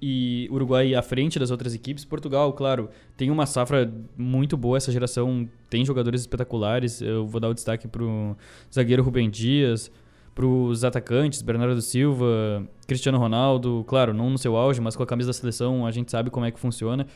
e 0.00 0.48
Uruguai 0.50 0.94
à 0.94 1.02
frente 1.02 1.38
das 1.38 1.50
outras 1.50 1.74
equipes. 1.74 2.04
Portugal, 2.04 2.52
claro, 2.52 2.88
tem 3.16 3.30
uma 3.30 3.44
safra 3.46 3.92
muito 4.16 4.56
boa, 4.56 4.78
essa 4.78 4.90
geração 4.90 5.48
tem 5.68 5.84
jogadores 5.84 6.22
espetaculares. 6.22 7.02
Eu 7.02 7.26
vou 7.26 7.40
dar 7.40 7.48
o 7.48 7.54
destaque 7.54 7.86
para 7.86 8.02
o 8.02 8.36
zagueiro 8.72 9.02
Rubem 9.02 9.28
Dias, 9.28 9.90
para 10.34 10.46
os 10.46 10.84
atacantes, 10.84 11.42
Bernardo 11.42 11.80
Silva, 11.80 12.66
Cristiano 12.86 13.18
Ronaldo, 13.18 13.84
claro, 13.86 14.12
não 14.12 14.30
no 14.30 14.38
seu 14.38 14.56
auge, 14.56 14.80
mas 14.80 14.96
com 14.96 15.02
a 15.02 15.06
camisa 15.06 15.28
da 15.28 15.32
seleção 15.32 15.86
a 15.86 15.90
gente 15.90 16.10
sabe 16.10 16.28
como 16.28 16.44
é 16.44 16.50
que 16.50 16.58
funciona. 16.58 17.06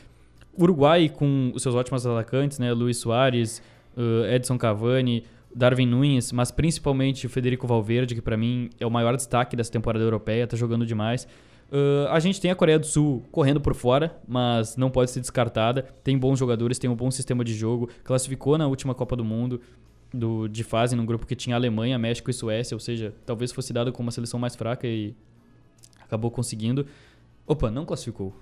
Uruguai 0.57 1.09
com 1.09 1.51
os 1.53 1.61
seus 1.61 1.75
ótimos 1.75 2.05
atacantes, 2.05 2.59
né, 2.59 2.71
Luiz 2.71 2.97
Soares, 2.97 3.61
uh, 3.97 4.25
Edson 4.33 4.57
Cavani, 4.57 5.23
Darwin 5.53 5.85
Nunes, 5.85 6.31
mas 6.31 6.51
principalmente 6.51 7.25
o 7.25 7.29
Federico 7.29 7.67
Valverde, 7.67 8.15
que 8.15 8.21
para 8.21 8.37
mim 8.37 8.69
é 8.79 8.85
o 8.85 8.91
maior 8.91 9.15
destaque 9.15 9.55
dessa 9.55 9.71
temporada 9.71 10.03
europeia, 10.03 10.47
tá 10.47 10.55
jogando 10.55 10.85
demais. 10.85 11.27
Uh, 11.71 12.07
a 12.09 12.19
gente 12.19 12.41
tem 12.41 12.49
a 12.49 12.55
Coreia 12.55 12.79
do 12.79 12.85
Sul 12.85 13.23
correndo 13.31 13.61
por 13.61 13.75
fora, 13.75 14.17
mas 14.27 14.75
não 14.75 14.89
pode 14.89 15.11
ser 15.11 15.19
descartada. 15.19 15.83
Tem 16.03 16.17
bons 16.17 16.39
jogadores, 16.39 16.79
tem 16.79 16.89
um 16.89 16.95
bom 16.95 17.11
sistema 17.11 17.43
de 17.43 17.53
jogo, 17.53 17.89
classificou 18.03 18.57
na 18.57 18.65
última 18.65 18.95
Copa 18.95 19.15
do 19.15 19.23
Mundo 19.23 19.61
do, 20.13 20.47
de 20.47 20.63
fase 20.63 20.95
num 20.95 21.05
grupo 21.05 21.25
que 21.25 21.35
tinha 21.35 21.55
Alemanha, 21.55 21.97
México 21.97 22.29
e 22.29 22.33
Suécia, 22.33 22.75
ou 22.75 22.79
seja, 22.79 23.13
talvez 23.25 23.51
fosse 23.51 23.71
dado 23.71 23.91
como 23.91 24.07
uma 24.07 24.11
seleção 24.11 24.39
mais 24.39 24.55
fraca 24.55 24.87
e 24.87 25.15
acabou 26.01 26.31
conseguindo. 26.31 26.85
Opa, 27.45 27.69
não 27.69 27.85
classificou. 27.85 28.33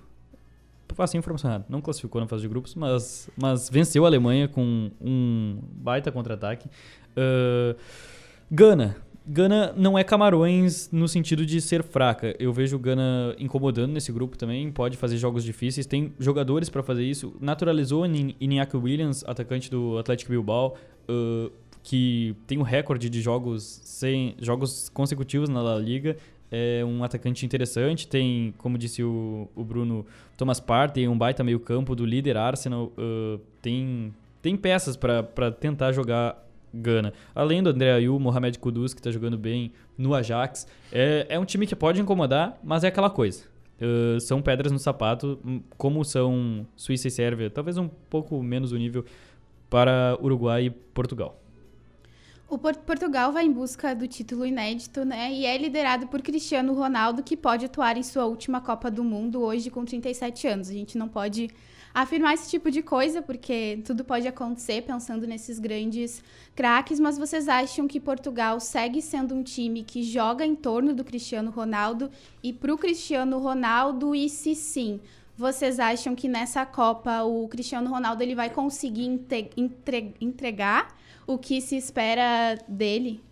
Passei 0.96 1.18
informação 1.18 1.50
errada. 1.50 1.66
Não 1.68 1.80
classificou 1.80 2.20
na 2.20 2.26
fase 2.26 2.42
de 2.42 2.48
grupos, 2.48 2.74
mas, 2.74 3.30
mas 3.36 3.68
venceu 3.68 4.04
a 4.04 4.08
Alemanha 4.08 4.48
com 4.48 4.90
um 5.00 5.60
baita 5.72 6.10
contra-ataque. 6.10 6.68
Uh, 7.10 7.78
Gana. 8.50 8.96
Gana 9.24 9.74
não 9.76 9.98
é 9.98 10.02
Camarões 10.02 10.88
no 10.90 11.06
sentido 11.06 11.44
de 11.44 11.60
ser 11.60 11.82
fraca. 11.82 12.34
Eu 12.38 12.52
vejo 12.52 12.78
Gana 12.78 13.36
incomodando 13.38 13.92
nesse 13.92 14.10
grupo 14.10 14.36
também. 14.38 14.72
Pode 14.72 14.96
fazer 14.96 15.18
jogos 15.18 15.44
difíceis. 15.44 15.86
Tem 15.86 16.14
jogadores 16.18 16.70
para 16.70 16.82
fazer 16.82 17.04
isso. 17.04 17.36
Naturalizou 17.38 18.04
Iñaki 18.06 18.76
Williams, 18.76 19.22
atacante 19.26 19.70
do 19.70 19.98
Atlético 19.98 20.30
Bilbao 20.30 20.74
que 21.82 22.36
tem 22.46 22.58
um 22.58 22.62
recorde 22.62 23.08
de 23.08 23.20
jogos 23.20 23.80
sem 23.84 24.34
jogos 24.40 24.88
consecutivos 24.90 25.48
na 25.48 25.62
La 25.62 25.78
Liga. 25.78 26.16
É 26.50 26.82
um 26.84 27.04
atacante 27.04 27.44
interessante. 27.44 28.06
Tem, 28.06 28.54
como 28.58 28.78
disse 28.78 29.02
o, 29.02 29.48
o 29.54 29.64
Bruno, 29.64 30.04
Thomas 30.36 30.60
Partey, 30.60 31.08
um 31.08 31.16
baita 31.16 31.44
meio 31.44 31.60
campo 31.60 31.94
do 31.94 32.04
líder 32.04 32.36
Arsenal. 32.36 32.92
Uh, 32.96 33.38
tem, 33.60 34.14
tem 34.40 34.56
peças 34.56 34.96
para 34.96 35.50
tentar 35.52 35.92
jogar 35.92 36.44
Gana. 36.72 37.12
Além 37.34 37.62
do 37.62 37.70
André 37.70 37.92
Ayew, 37.92 38.18
Mohamed 38.18 38.58
Kudus, 38.58 38.92
que 38.92 39.00
está 39.00 39.10
jogando 39.10 39.38
bem 39.38 39.72
no 39.96 40.14
Ajax. 40.14 40.66
É, 40.92 41.26
é 41.28 41.38
um 41.38 41.44
time 41.44 41.66
que 41.66 41.74
pode 41.74 42.00
incomodar, 42.00 42.58
mas 42.62 42.84
é 42.84 42.88
aquela 42.88 43.10
coisa. 43.10 43.44
Uh, 43.80 44.20
são 44.20 44.42
pedras 44.42 44.72
no 44.72 44.78
sapato, 44.78 45.38
hum, 45.44 45.62
como 45.76 46.04
são 46.04 46.66
Suíça 46.76 47.08
e 47.08 47.10
Sérvia. 47.10 47.48
Talvez 47.48 47.78
um 47.78 47.88
pouco 47.88 48.42
menos 48.42 48.72
o 48.72 48.76
nível 48.76 49.04
para 49.68 50.18
Uruguai 50.20 50.66
e 50.66 50.70
Portugal. 50.70 51.38
O 52.50 52.56
Portugal 52.56 53.30
vai 53.30 53.44
em 53.44 53.52
busca 53.52 53.94
do 53.94 54.08
título 54.08 54.46
inédito, 54.46 55.04
né? 55.04 55.30
E 55.30 55.44
é 55.44 55.58
liderado 55.58 56.06
por 56.06 56.22
Cristiano 56.22 56.72
Ronaldo, 56.72 57.22
que 57.22 57.36
pode 57.36 57.66
atuar 57.66 57.98
em 57.98 58.02
sua 58.02 58.24
última 58.24 58.58
Copa 58.58 58.90
do 58.90 59.04
Mundo 59.04 59.42
hoje 59.42 59.68
com 59.70 59.84
37 59.84 60.48
anos. 60.48 60.70
A 60.70 60.72
gente 60.72 60.96
não 60.96 61.08
pode 61.08 61.50
afirmar 61.92 62.32
esse 62.32 62.48
tipo 62.48 62.70
de 62.70 62.80
coisa, 62.80 63.20
porque 63.20 63.82
tudo 63.84 64.02
pode 64.02 64.26
acontecer 64.26 64.80
pensando 64.82 65.26
nesses 65.26 65.58
grandes 65.58 66.22
craques, 66.54 66.98
mas 66.98 67.18
vocês 67.18 67.48
acham 67.48 67.86
que 67.86 68.00
Portugal 68.00 68.58
segue 68.60 69.02
sendo 69.02 69.34
um 69.34 69.42
time 69.42 69.82
que 69.82 70.02
joga 70.02 70.46
em 70.46 70.54
torno 70.54 70.94
do 70.94 71.04
Cristiano 71.04 71.50
Ronaldo? 71.50 72.10
E 72.42 72.50
para 72.52 72.72
o 72.72 72.78
Cristiano 72.78 73.38
Ronaldo, 73.38 74.14
e 74.14 74.26
se 74.26 74.54
sim, 74.54 75.00
vocês 75.38 75.78
acham 75.78 76.16
que 76.16 76.26
nessa 76.26 76.66
Copa 76.66 77.22
o 77.22 77.46
Cristiano 77.46 77.88
Ronaldo 77.88 78.24
ele 78.24 78.34
vai 78.34 78.50
conseguir 78.50 79.06
entregar 80.20 80.88
o 81.28 81.38
que 81.38 81.60
se 81.60 81.76
espera 81.76 82.58
dele? 82.66 83.22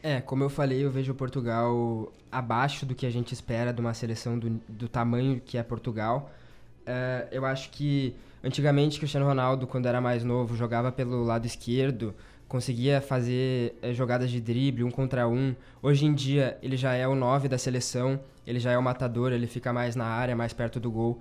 É, 0.00 0.20
como 0.20 0.44
eu 0.44 0.48
falei, 0.48 0.84
eu 0.84 0.92
vejo 0.92 1.12
Portugal 1.12 2.12
abaixo 2.30 2.86
do 2.86 2.94
que 2.94 3.04
a 3.04 3.10
gente 3.10 3.32
espera 3.32 3.72
de 3.72 3.80
uma 3.80 3.92
seleção 3.94 4.38
do, 4.38 4.50
do 4.68 4.88
tamanho 4.88 5.42
que 5.44 5.58
é 5.58 5.62
Portugal. 5.64 6.30
É, 6.86 7.26
eu 7.32 7.44
acho 7.44 7.70
que 7.70 8.14
antigamente 8.42 8.98
Cristiano 8.98 9.26
Ronaldo, 9.26 9.66
quando 9.66 9.86
era 9.86 10.00
mais 10.00 10.22
novo, 10.22 10.54
jogava 10.54 10.92
pelo 10.92 11.24
lado 11.24 11.46
esquerdo, 11.46 12.14
conseguia 12.46 13.00
fazer 13.00 13.76
é, 13.82 13.92
jogadas 13.92 14.30
de 14.30 14.40
drible, 14.40 14.84
um 14.84 14.90
contra 14.90 15.26
um. 15.26 15.52
Hoje 15.82 16.06
em 16.06 16.14
dia, 16.14 16.56
ele 16.62 16.76
já 16.76 16.94
é 16.94 17.08
o 17.08 17.16
9 17.16 17.48
da 17.48 17.58
seleção, 17.58 18.20
ele 18.46 18.58
já 18.58 18.72
é 18.72 18.78
o 18.78 18.82
matador, 18.82 19.32
ele 19.32 19.46
fica 19.46 19.72
mais 19.72 19.96
na 19.96 20.06
área, 20.06 20.36
mais 20.36 20.52
perto 20.52 20.78
do 20.78 20.90
gol. 20.90 21.20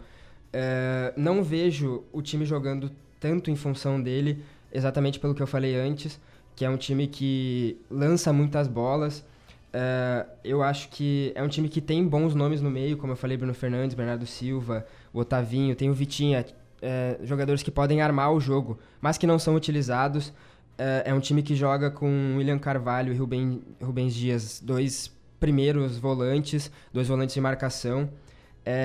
É, 0.51 1.13
não 1.17 1.43
vejo 1.43 2.03
o 2.11 2.21
time 2.21 2.45
jogando 2.45 2.91
tanto 3.19 3.49
em 3.49 3.55
função 3.55 4.01
dele, 4.01 4.43
exatamente 4.71 5.19
pelo 5.19 5.34
que 5.34 5.41
eu 5.41 5.47
falei 5.47 5.76
antes, 5.76 6.19
que 6.55 6.65
é 6.65 6.69
um 6.69 6.78
time 6.78 7.07
que 7.07 7.80
lança 7.89 8.34
muitas 8.34 8.67
bolas. 8.67 9.26
Uh, 9.74 10.30
eu 10.43 10.61
acho 10.61 10.89
que 10.89 11.32
é 11.34 11.41
um 11.41 11.47
time 11.47 11.67
que 11.67 11.82
tem 11.82 12.07
bons 12.07 12.36
nomes 12.36 12.61
no 12.61 12.69
meio, 12.69 12.95
como 12.95 13.13
eu 13.13 13.17
falei, 13.17 13.36
Bruno 13.36 13.55
Fernandes, 13.55 13.95
Bernardo 13.95 14.26
Silva, 14.28 14.86
o 15.11 15.19
Otavinho, 15.19 15.76
tem 15.76 15.89
o 15.89 15.93
Vitinha, 15.93 16.45
uh, 16.45 17.26
jogadores 17.26 17.63
que 17.63 17.71
podem 17.71 18.01
armar 18.01 18.32
o 18.32 18.39
jogo, 18.39 18.78
mas 19.01 19.17
que 19.17 19.26
não 19.26 19.39
são 19.39 19.55
utilizados. 19.55 20.34
É 21.05 21.13
um 21.13 21.19
time 21.19 21.43
que 21.43 21.55
joga 21.55 21.91
com 21.91 22.36
William 22.36 22.57
Carvalho 22.57 23.13
e 23.13 23.15
Rubens 23.15 24.13
Dias, 24.15 24.59
dois 24.59 25.15
primeiros 25.44 25.98
volantes, 25.98 26.72
dois 26.94 27.10
volantes 27.10 27.36
de 27.36 27.41
marcação. 27.41 28.10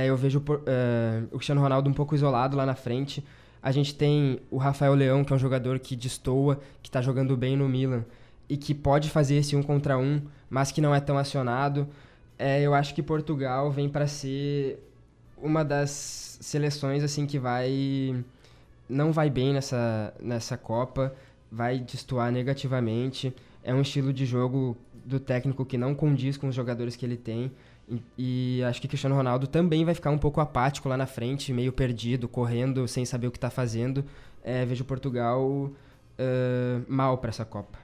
eu 0.05 0.17
vejo 0.17 0.43
o 1.31 1.37
Cristiano 1.37 1.61
Ronaldo 1.61 1.89
um 1.89 1.93
pouco 1.93 2.17
isolado 2.17 2.57
lá 2.57 2.67
na 2.67 2.75
frente, 2.75 3.25
a 3.63 3.71
gente 3.71 3.95
tem 3.95 4.41
o 4.51 4.57
Rafael 4.57 4.93
Leão, 4.93 5.23
que 5.23 5.33
é 5.33 5.37
um 5.37 5.39
jogador 5.39 5.79
que 5.79 5.95
destoa, 5.95 6.59
que 6.83 6.89
está 6.89 7.01
jogando 7.01 7.37
bem 7.37 7.57
no 7.57 7.69
Milan 7.69 8.05
e 8.49 8.57
que 8.57 8.75
pode 8.75 9.09
fazer 9.09 9.37
esse 9.37 9.55
um 9.55 9.63
contra 9.63 9.97
um, 9.97 10.21
mas 10.51 10.73
que 10.73 10.81
não 10.81 10.93
é 10.93 10.99
tão 10.99 11.17
acionado. 11.17 11.87
É, 12.37 12.61
eu 12.61 12.75
acho 12.75 12.93
que 12.93 13.05
Portugal 13.05 13.71
vem 13.71 13.89
para 13.89 14.09
ser 14.09 14.83
uma 15.41 15.65
das 15.65 16.39
seleções 16.41 17.05
assim 17.05 17.25
que 17.25 17.39
vai 17.39 18.25
não 18.89 19.13
vai 19.13 19.31
bem 19.31 19.53
nessa 19.53 20.13
nessa 20.21 20.57
Copa, 20.57 21.15
vai 21.53 21.79
destoar 21.79 22.33
negativamente. 22.33 23.33
É 23.63 23.75
um 23.75 23.81
estilo 23.81 24.13
de 24.13 24.25
jogo 24.25 24.77
do 25.05 25.19
técnico 25.19 25.65
que 25.65 25.79
não 25.79 25.95
condiz 25.95 26.37
com 26.37 26.49
os 26.49 26.55
jogadores 26.55 26.97
que 26.97 27.05
ele 27.05 27.17
tem. 27.17 27.51
E, 27.89 28.59
e, 28.59 28.63
acho 28.65 28.81
que 28.81 28.89
Cristiano 28.89 29.15
Ronaldo 29.15 29.47
também 29.47 29.85
vai 29.85 29.95
ficar 29.95 30.11
um 30.11 30.19
pouco 30.19 30.41
apático 30.41 30.89
lá 30.89 30.97
na 30.97 31.07
frente, 31.07 31.53
meio 31.53 31.73
perdido, 31.73 32.29
correndo, 32.29 32.87
sem 32.87 33.05
saber 33.05 33.27
o 33.27 33.31
que 33.31 33.39
está 33.39 33.49
fazendo. 33.49 34.05
É, 34.45 34.65
vejo 34.67 34.85
Portugal 34.85 35.43
uh, 35.43 35.73
mal 36.87 37.17
para 37.19 37.31
essa 37.31 37.45
Copa. 37.45 37.79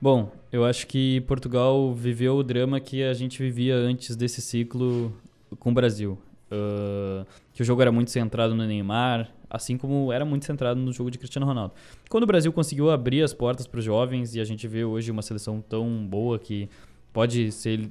Bom, 0.00 0.30
eu 0.52 0.64
acho 0.64 0.86
que 0.86 1.22
Portugal 1.22 1.94
viveu 1.94 2.36
o 2.36 2.42
drama 2.42 2.78
que 2.78 3.02
a 3.02 3.14
gente 3.14 3.42
vivia 3.42 3.74
antes 3.74 4.14
desse 4.14 4.42
ciclo 4.42 5.16
com 5.58 5.70
o 5.70 5.74
Brasil. 5.74 6.18
Uh, 6.52 7.26
que 7.52 7.62
o 7.62 7.64
jogo 7.64 7.80
era 7.80 7.90
muito 7.90 8.10
centrado 8.10 8.54
no 8.54 8.66
Neymar, 8.66 9.30
assim 9.54 9.78
como 9.78 10.12
era 10.12 10.24
muito 10.24 10.44
centrado 10.44 10.80
no 10.80 10.92
jogo 10.92 11.10
de 11.10 11.18
Cristiano 11.18 11.46
Ronaldo. 11.46 11.72
Quando 12.10 12.24
o 12.24 12.26
Brasil 12.26 12.52
conseguiu 12.52 12.90
abrir 12.90 13.22
as 13.22 13.32
portas 13.32 13.66
para 13.66 13.78
os 13.78 13.84
jovens 13.84 14.34
e 14.34 14.40
a 14.40 14.44
gente 14.44 14.66
vê 14.66 14.84
hoje 14.84 15.10
uma 15.10 15.22
seleção 15.22 15.60
tão 15.60 16.04
boa 16.06 16.38
que 16.38 16.68
pode 17.12 17.52
ser 17.52 17.88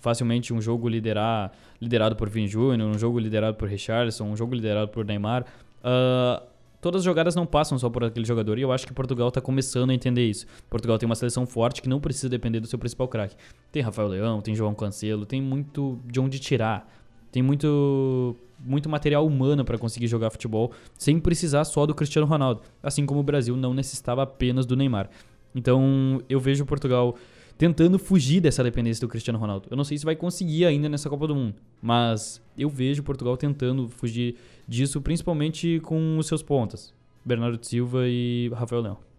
facilmente 0.00 0.52
um 0.52 0.60
jogo 0.60 0.88
liderar, 0.88 1.52
liderado 1.80 2.16
por 2.16 2.28
Vin 2.28 2.46
Júnior, 2.46 2.88
um 2.88 2.98
jogo 2.98 3.18
liderado 3.18 3.56
por 3.56 3.68
Richardson, 3.68 4.24
um 4.24 4.36
jogo 4.36 4.54
liderado 4.54 4.88
por 4.88 5.04
Neymar. 5.04 5.44
Uh, 5.80 6.42
todas 6.80 7.00
as 7.00 7.04
jogadas 7.04 7.34
não 7.34 7.46
passam 7.46 7.78
só 7.78 7.90
por 7.90 8.04
aquele 8.04 8.24
jogador 8.24 8.58
e 8.58 8.62
eu 8.62 8.72
acho 8.72 8.86
que 8.86 8.92
Portugal 8.92 9.28
está 9.28 9.40
começando 9.40 9.90
a 9.90 9.94
entender 9.94 10.28
isso. 10.28 10.46
Portugal 10.70 10.98
tem 10.98 11.06
uma 11.06 11.14
seleção 11.14 11.46
forte 11.46 11.82
que 11.82 11.88
não 11.88 12.00
precisa 12.00 12.28
depender 12.28 12.60
do 12.60 12.66
seu 12.66 12.78
principal 12.78 13.08
craque. 13.08 13.36
Tem 13.70 13.82
Rafael 13.82 14.08
Leão, 14.08 14.40
tem 14.40 14.54
João 14.54 14.74
Cancelo, 14.74 15.26
tem 15.26 15.42
muito 15.42 15.98
de 16.04 16.20
onde 16.20 16.38
tirar. 16.38 16.88
Tem 17.30 17.42
muito 17.42 18.36
muito 18.64 18.88
material 18.88 19.26
humano 19.26 19.64
para 19.64 19.78
conseguir 19.78 20.06
jogar 20.06 20.30
futebol 20.30 20.72
sem 20.96 21.18
precisar 21.18 21.64
só 21.64 21.84
do 21.86 21.94
Cristiano 21.94 22.26
Ronaldo, 22.26 22.62
assim 22.82 23.04
como 23.04 23.20
o 23.20 23.22
Brasil 23.22 23.56
não 23.56 23.74
necessitava 23.74 24.22
apenas 24.22 24.66
do 24.66 24.76
Neymar. 24.76 25.10
Então, 25.54 26.22
eu 26.28 26.40
vejo 26.40 26.64
Portugal 26.64 27.16
tentando 27.58 27.98
fugir 27.98 28.40
dessa 28.40 28.64
dependência 28.64 29.00
do 29.00 29.08
Cristiano 29.08 29.38
Ronaldo. 29.38 29.68
Eu 29.70 29.76
não 29.76 29.84
sei 29.84 29.98
se 29.98 30.04
vai 30.04 30.16
conseguir 30.16 30.64
ainda 30.64 30.88
nessa 30.88 31.08
Copa 31.10 31.26
do 31.26 31.34
Mundo, 31.34 31.54
mas 31.80 32.42
eu 32.56 32.68
vejo 32.68 33.02
Portugal 33.02 33.36
tentando 33.36 33.88
fugir 33.88 34.36
disso, 34.66 35.00
principalmente 35.00 35.80
com 35.80 36.18
os 36.18 36.26
seus 36.26 36.42
pontas, 36.42 36.94
Bernardo 37.24 37.64
Silva 37.64 38.08
e 38.08 38.50
Rafael 38.54 38.82
Leão. 38.82 39.11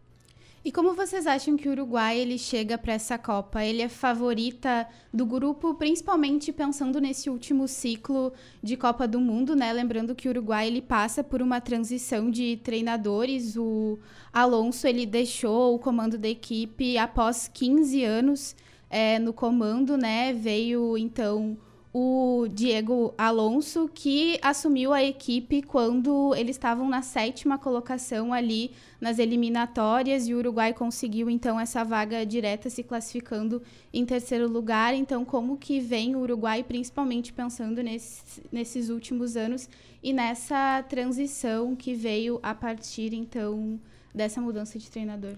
E 0.65 0.71
como 0.71 0.93
vocês 0.93 1.27
acham 1.27 1.57
que 1.57 1.67
o 1.67 1.73
Uruguai 1.73 2.17
ele 2.17 2.37
chega 2.37 2.77
para 2.77 2.93
essa 2.93 3.17
Copa? 3.17 3.65
Ele 3.65 3.81
é 3.81 3.89
favorita 3.89 4.87
do 5.13 5.25
grupo, 5.25 5.73
principalmente 5.73 6.53
pensando 6.53 7.01
nesse 7.01 7.29
último 7.29 7.67
ciclo 7.67 8.31
de 8.61 8.77
Copa 8.77 9.05
do 9.05 9.19
Mundo, 9.19 9.57
né? 9.57 9.73
Lembrando 9.73 10.15
que 10.15 10.25
o 10.25 10.31
Uruguai 10.31 10.67
ele 10.67 10.81
passa 10.81 11.21
por 11.21 11.41
uma 11.41 11.59
transição 11.59 12.31
de 12.31 12.55
treinadores. 12.63 13.57
O 13.57 13.99
Alonso 14.31 14.87
ele 14.87 15.05
deixou 15.05 15.75
o 15.75 15.79
comando 15.79 16.17
da 16.17 16.29
equipe 16.29 16.97
após 16.97 17.49
15 17.53 18.01
anos 18.05 18.55
é, 18.89 19.19
no 19.19 19.33
comando, 19.33 19.97
né? 19.97 20.31
Veio 20.31 20.97
então 20.97 21.57
o 21.93 22.47
Diego 22.49 23.13
Alonso, 23.15 23.87
que 23.93 24.39
assumiu 24.41 24.91
a 24.91 25.03
equipe 25.03 25.61
quando 25.61 26.33
eles 26.33 26.55
estavam 26.55 26.89
na 26.89 27.03
sétima 27.03 27.59
colocação 27.59 28.33
ali 28.33 28.71
nas 28.99 29.19
eliminatórias 29.19 30.27
e 30.27 30.33
o 30.33 30.39
Uruguai 30.39 30.73
conseguiu 30.73 31.29
então 31.29 31.59
essa 31.59 31.83
vaga 31.83 32.25
direta 32.25 32.67
se 32.67 32.81
classificando 32.81 33.61
em 33.93 34.03
terceiro 34.05 34.49
lugar. 34.49 34.95
Então, 34.95 35.23
como 35.23 35.55
que 35.55 35.79
vem 35.79 36.15
o 36.15 36.21
Uruguai, 36.21 36.63
principalmente 36.63 37.31
pensando 37.31 37.83
nesse, 37.83 38.41
nesses 38.51 38.89
últimos 38.89 39.37
anos 39.37 39.69
e 40.01 40.11
nessa 40.11 40.83
transição 40.89 41.75
que 41.75 41.93
veio 41.93 42.39
a 42.41 42.55
partir 42.55 43.13
então 43.13 43.79
dessa 44.11 44.41
mudança 44.41 44.79
de 44.79 44.89
treinador? 44.89 45.35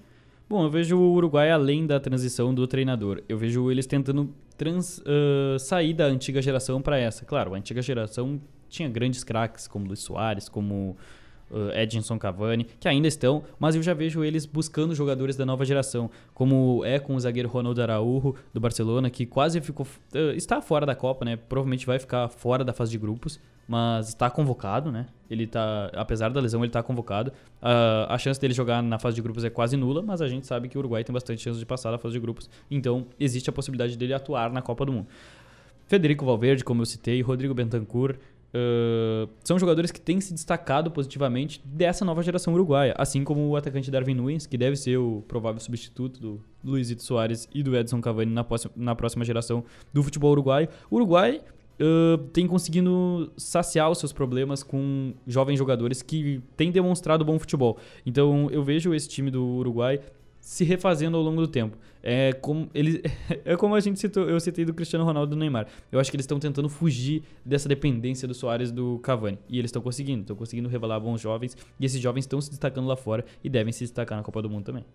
Bom, 0.47 0.63
eu 0.63 0.69
vejo 0.69 0.97
o 0.97 1.13
Uruguai 1.13 1.49
além 1.49 1.87
da 1.87 1.99
transição 1.99 2.53
do 2.53 2.67
treinador. 2.67 3.23
Eu 3.27 3.37
vejo 3.37 3.71
eles 3.71 3.87
tentando 3.87 4.33
trans, 4.55 4.99
uh, 4.99 5.57
sair 5.57 5.93
da 5.93 6.05
antiga 6.05 6.41
geração 6.41 6.81
para 6.81 6.99
essa. 6.99 7.25
Claro, 7.25 7.53
a 7.53 7.57
antiga 7.57 7.81
geração 7.81 8.39
tinha 8.69 8.87
grandes 8.87 9.23
craques 9.23 9.67
como 9.67 9.87
Luiz 9.87 9.99
Soares, 10.01 10.47
como 10.47 10.95
Edinson 11.73 12.17
Cavani, 12.17 12.65
que 12.79 12.87
ainda 12.87 13.07
estão, 13.07 13.43
mas 13.59 13.75
eu 13.75 13.83
já 13.83 13.93
vejo 13.93 14.23
eles 14.23 14.45
buscando 14.45 14.93
jogadores 14.95 15.35
da 15.35 15.45
nova 15.45 15.65
geração, 15.65 16.09
como 16.33 16.83
é 16.85 16.99
com 16.99 17.15
o 17.15 17.19
zagueiro 17.19 17.49
Ronaldo 17.49 17.81
Araújo 17.81 18.35
do 18.53 18.59
Barcelona, 18.59 19.09
que 19.09 19.25
quase 19.25 19.61
ficou 19.61 19.85
uh, 20.13 20.31
está 20.35 20.61
fora 20.61 20.85
da 20.85 20.95
Copa, 20.95 21.25
né? 21.25 21.35
Provavelmente 21.35 21.85
vai 21.85 21.99
ficar 21.99 22.29
fora 22.29 22.63
da 22.63 22.73
fase 22.73 22.91
de 22.91 22.97
grupos, 22.97 23.39
mas 23.67 24.09
está 24.09 24.29
convocado, 24.29 24.91
né? 24.91 25.07
Ele 25.29 25.47
tá, 25.47 25.89
apesar 25.95 26.29
da 26.29 26.39
lesão, 26.39 26.61
ele 26.61 26.67
está 26.67 26.83
convocado. 26.83 27.31
Uh, 27.61 28.05
a 28.09 28.17
chance 28.17 28.39
dele 28.39 28.53
jogar 28.53 28.83
na 28.83 28.99
fase 28.99 29.15
de 29.15 29.21
grupos 29.21 29.43
é 29.43 29.49
quase 29.49 29.75
nula, 29.75 30.01
mas 30.01 30.21
a 30.21 30.27
gente 30.27 30.45
sabe 30.45 30.67
que 30.67 30.77
o 30.77 30.79
Uruguai 30.79 31.03
tem 31.03 31.13
bastante 31.13 31.41
chance 31.41 31.57
de 31.57 31.65
passar 31.65 31.91
da 31.91 31.97
fase 31.97 32.13
de 32.13 32.19
grupos, 32.19 32.49
então 32.69 33.07
existe 33.19 33.49
a 33.49 33.53
possibilidade 33.53 33.97
dele 33.97 34.13
atuar 34.13 34.51
na 34.51 34.61
Copa 34.61 34.85
do 34.85 34.91
Mundo. 34.91 35.07
Federico 35.87 36.25
Valverde, 36.25 36.63
como 36.63 36.81
eu 36.81 36.85
citei, 36.85 37.21
Rodrigo 37.21 37.53
Bentancur, 37.53 38.15
Uh, 38.55 39.27
são 39.43 39.59
jogadores 39.59 39.91
que 39.91 39.99
têm 39.99 40.21
se 40.21 40.33
destacado 40.33 40.89
positivamente 40.89 41.61
dessa 41.65 42.05
nova 42.05 42.23
geração 42.23 42.53
uruguaia, 42.53 42.95
assim 42.97 43.21
como 43.21 43.49
o 43.49 43.57
atacante 43.57 43.91
Darwin 43.91 44.13
Nunes, 44.13 44.45
que 44.45 44.57
deve 44.57 44.77
ser 44.77 44.95
o 44.95 45.21
provável 45.27 45.59
substituto 45.59 46.21
do 46.21 46.41
Luizito 46.63 47.03
Soares 47.03 47.49
e 47.53 47.61
do 47.61 47.75
Edson 47.75 47.99
Cavani 47.99 48.31
na, 48.31 48.45
próxima, 48.45 48.71
na 48.77 48.95
próxima 48.95 49.25
geração 49.25 49.65
do 49.91 50.01
futebol 50.01 50.31
uruguaio. 50.31 50.69
O 50.89 50.95
Uruguai 50.95 51.41
uh, 51.81 52.17
tem 52.31 52.47
conseguido 52.47 53.29
saciar 53.35 53.91
os 53.91 53.97
seus 53.97 54.13
problemas 54.13 54.63
com 54.63 55.13
jovens 55.27 55.57
jogadores 55.57 56.01
que 56.01 56.41
têm 56.55 56.71
demonstrado 56.71 57.25
bom 57.25 57.37
futebol. 57.37 57.77
Então 58.05 58.49
eu 58.51 58.63
vejo 58.63 58.93
esse 58.93 59.09
time 59.09 59.29
do 59.29 59.43
Uruguai 59.43 59.99
se 60.45 60.63
refazendo 60.63 61.17
ao 61.17 61.23
longo 61.23 61.41
do 61.41 61.47
tempo. 61.47 61.75
É 62.03 62.31
como, 62.33 62.69
ele, 62.71 63.01
é 63.43 63.57
como 63.57 63.73
a 63.73 63.79
gente 63.79 63.99
citou, 63.99 64.29
eu 64.29 64.39
citei 64.39 64.63
do 64.63 64.75
Cristiano 64.75 65.03
Ronaldo 65.03 65.33
e 65.33 65.35
do 65.35 65.39
Neymar. 65.39 65.65
Eu 65.91 65.99
acho 65.99 66.11
que 66.11 66.15
eles 66.15 66.25
estão 66.25 66.37
tentando 66.37 66.69
fugir 66.69 67.23
dessa 67.43 67.67
dependência 67.67 68.27
do 68.27 68.33
Soares 68.35 68.71
do 68.71 68.99
Cavani. 68.99 69.39
E 69.49 69.57
eles 69.57 69.69
estão 69.69 69.81
conseguindo, 69.81 70.21
estão 70.21 70.35
conseguindo 70.35 70.69
revelar 70.69 70.99
bons 70.99 71.19
jovens. 71.19 71.57
E 71.79 71.85
esses 71.85 71.99
jovens 71.99 72.25
estão 72.25 72.39
se 72.39 72.51
destacando 72.51 72.85
lá 72.87 72.95
fora 72.95 73.25
e 73.43 73.49
devem 73.49 73.73
se 73.73 73.79
destacar 73.79 74.19
na 74.19 74.23
Copa 74.23 74.39
do 74.39 74.47
Mundo 74.47 74.65
também. 74.65 74.85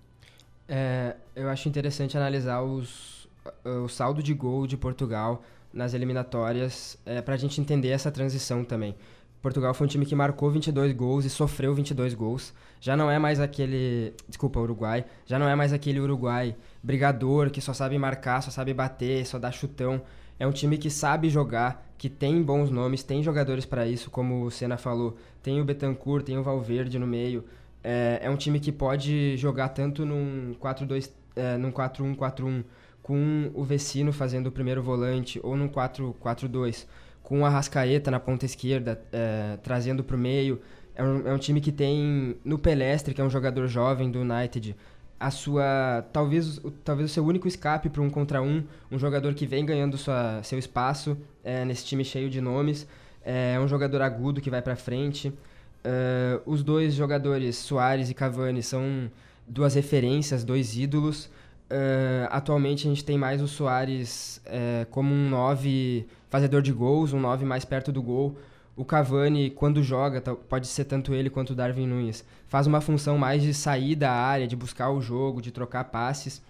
É, 0.69 1.17
eu 1.35 1.49
acho 1.49 1.69
interessante 1.69 2.17
analisar 2.17 2.63
os, 2.63 3.29
o 3.65 3.89
saldo 3.89 4.23
de 4.23 4.33
gol 4.33 4.69
de 4.69 4.77
Portugal 4.77 5.43
nas 5.75 5.95
eliminatórias 5.95 6.97
é, 7.05 7.21
para 7.21 7.35
a 7.35 7.37
gente 7.37 7.61
entender 7.61 7.89
essa 7.89 8.13
transição 8.13 8.63
também. 8.63 8.95
Portugal 9.43 9.73
foi 9.73 9.87
um 9.87 9.89
time 9.89 10.05
que 10.05 10.15
marcou 10.15 10.51
22 10.51 10.93
gols 10.93 11.25
e 11.25 11.31
sofreu 11.31 11.75
22 11.75 12.15
gols. 12.15 12.53
Já 12.81 12.97
não 12.97 13.11
é 13.11 13.19
mais 13.19 13.41
aquele. 13.41 14.13
Desculpa, 14.29 14.61
Uruguai. 14.61 15.05
Já 15.25 15.39
não 15.39 15.49
é 15.49 15.55
mais 15.55 15.73
aquele 15.73 15.99
Uruguai 15.99 16.55
brigador 16.83 17.51
que 17.51 17.61
só 17.61 17.73
sabe 17.73 17.99
marcar, 17.99 18.43
só 18.43 18.51
sabe 18.51 18.75
bater, 18.75 19.27
só 19.27 19.39
dá 19.39 19.51
chutão. 19.51 20.03
É 20.39 20.47
um 20.47 20.53
time 20.53 20.79
que 20.79 20.91
sabe 20.91 21.29
jogar, 21.29 21.87
que 21.99 22.09
tem 22.09 22.43
bons 22.43 22.71
nomes, 22.71 23.03
tem 23.03 23.23
jogadores 23.23 23.67
para 23.67 23.87
isso, 23.87 24.11
como 24.11 24.45
o 24.45 24.51
Senna 24.51 24.79
falou. 24.79 25.17
Tem 25.43 25.61
o 25.61 25.65
Betancourt, 25.65 26.25
tem 26.25 26.39
o 26.39 26.43
Valverde 26.43 26.99
no 26.99 27.07
meio. 27.07 27.45
É, 27.85 28.21
é 28.23 28.31
um 28.31 28.37
time 28.37 28.61
que 28.61 28.73
pode 28.73 29.37
jogar 29.37 29.71
tanto 29.71 30.05
num 30.05 30.55
4-2, 30.61 31.11
é, 31.37 31.57
num 31.57 31.71
4-1-4-1, 31.71 32.65
com 33.03 33.51
o 33.55 33.65
Vecino 33.65 34.13
fazendo 34.13 34.49
o 34.49 34.53
primeiro 34.53 34.83
volante, 34.83 35.41
ou 35.43 35.57
num 35.57 35.69
4-4-2, 35.69 36.87
com 37.31 37.47
a 37.47 37.49
Rascaeta 37.49 38.11
na 38.11 38.19
ponta 38.19 38.45
esquerda, 38.45 39.01
é, 39.13 39.57
trazendo 39.63 40.03
para 40.03 40.17
o 40.17 40.19
meio. 40.19 40.61
É 40.97 41.05
um, 41.05 41.29
é 41.29 41.33
um 41.33 41.39
time 41.39 41.61
que 41.61 41.71
tem 41.71 42.37
no 42.45 42.59
Pelestre, 42.59 43.15
que 43.15 43.21
é 43.21 43.25
um 43.25 43.31
jogador 43.31 43.69
jovem 43.69 44.11
do 44.11 44.19
United, 44.19 44.75
a 45.19 45.31
sua 45.31 46.05
talvez 46.13 46.61
talvez 46.83 47.09
o 47.09 47.15
seu 47.15 47.25
único 47.25 47.47
escape 47.47 47.89
para 47.89 48.03
um 48.03 48.11
contra 48.11 48.43
um 48.43 48.65
um 48.91 48.99
jogador 48.99 49.33
que 49.35 49.47
vem 49.47 49.65
ganhando 49.65 49.97
sua, 49.97 50.43
seu 50.43 50.59
espaço 50.59 51.17
é, 51.45 51.65
nesse 51.65 51.85
time 51.85 52.05
cheio 52.05 52.29
de 52.29 52.41
nomes. 52.41 52.85
É 53.25 53.61
um 53.61 53.69
jogador 53.69 54.03
agudo 54.03 54.41
que 54.41 54.51
vai 54.51 54.61
para 54.61 54.75
frente. 54.75 55.29
Uh, 55.29 56.43
os 56.45 56.65
dois 56.65 56.95
jogadores 56.95 57.57
Soares 57.57 58.11
e 58.11 58.15
Cavani 58.15 58.61
são 58.61 59.09
duas 59.47 59.77
referências 59.77 60.43
dois 60.43 60.77
ídolos. 60.77 61.27
Uh, 61.71 62.27
atualmente 62.31 62.89
a 62.89 62.91
gente 62.91 63.05
tem 63.05 63.17
mais 63.17 63.41
o 63.41 63.47
Soares 63.47 64.43
é, 64.47 64.85
como 64.91 65.15
um 65.15 65.29
nove 65.29 66.09
fazedor 66.31 66.63
de 66.63 66.73
gols 66.73 67.13
um 67.13 67.21
nove 67.21 67.45
mais 67.45 67.65
perto 67.65 67.93
do 67.93 68.03
gol 68.03 68.39
o 68.81 68.85
Cavani, 68.85 69.51
quando 69.51 69.83
joga, 69.83 70.23
pode 70.49 70.67
ser 70.67 70.85
tanto 70.85 71.13
ele 71.13 71.29
quanto 71.29 71.51
o 71.51 71.55
Darwin 71.55 71.87
Nunes, 71.87 72.25
faz 72.49 72.67
uma 72.67 72.81
função 72.81 73.19
mais 73.19 73.43
de 73.43 73.53
sair 73.53 73.95
da 73.95 74.11
área, 74.11 74.49
de 74.49 74.57
buscar 74.57 74.91
o 74.91 75.03
jogo, 75.03 75.43
de 75.43 75.51
trocar 75.51 75.85
passes. 75.85 76.41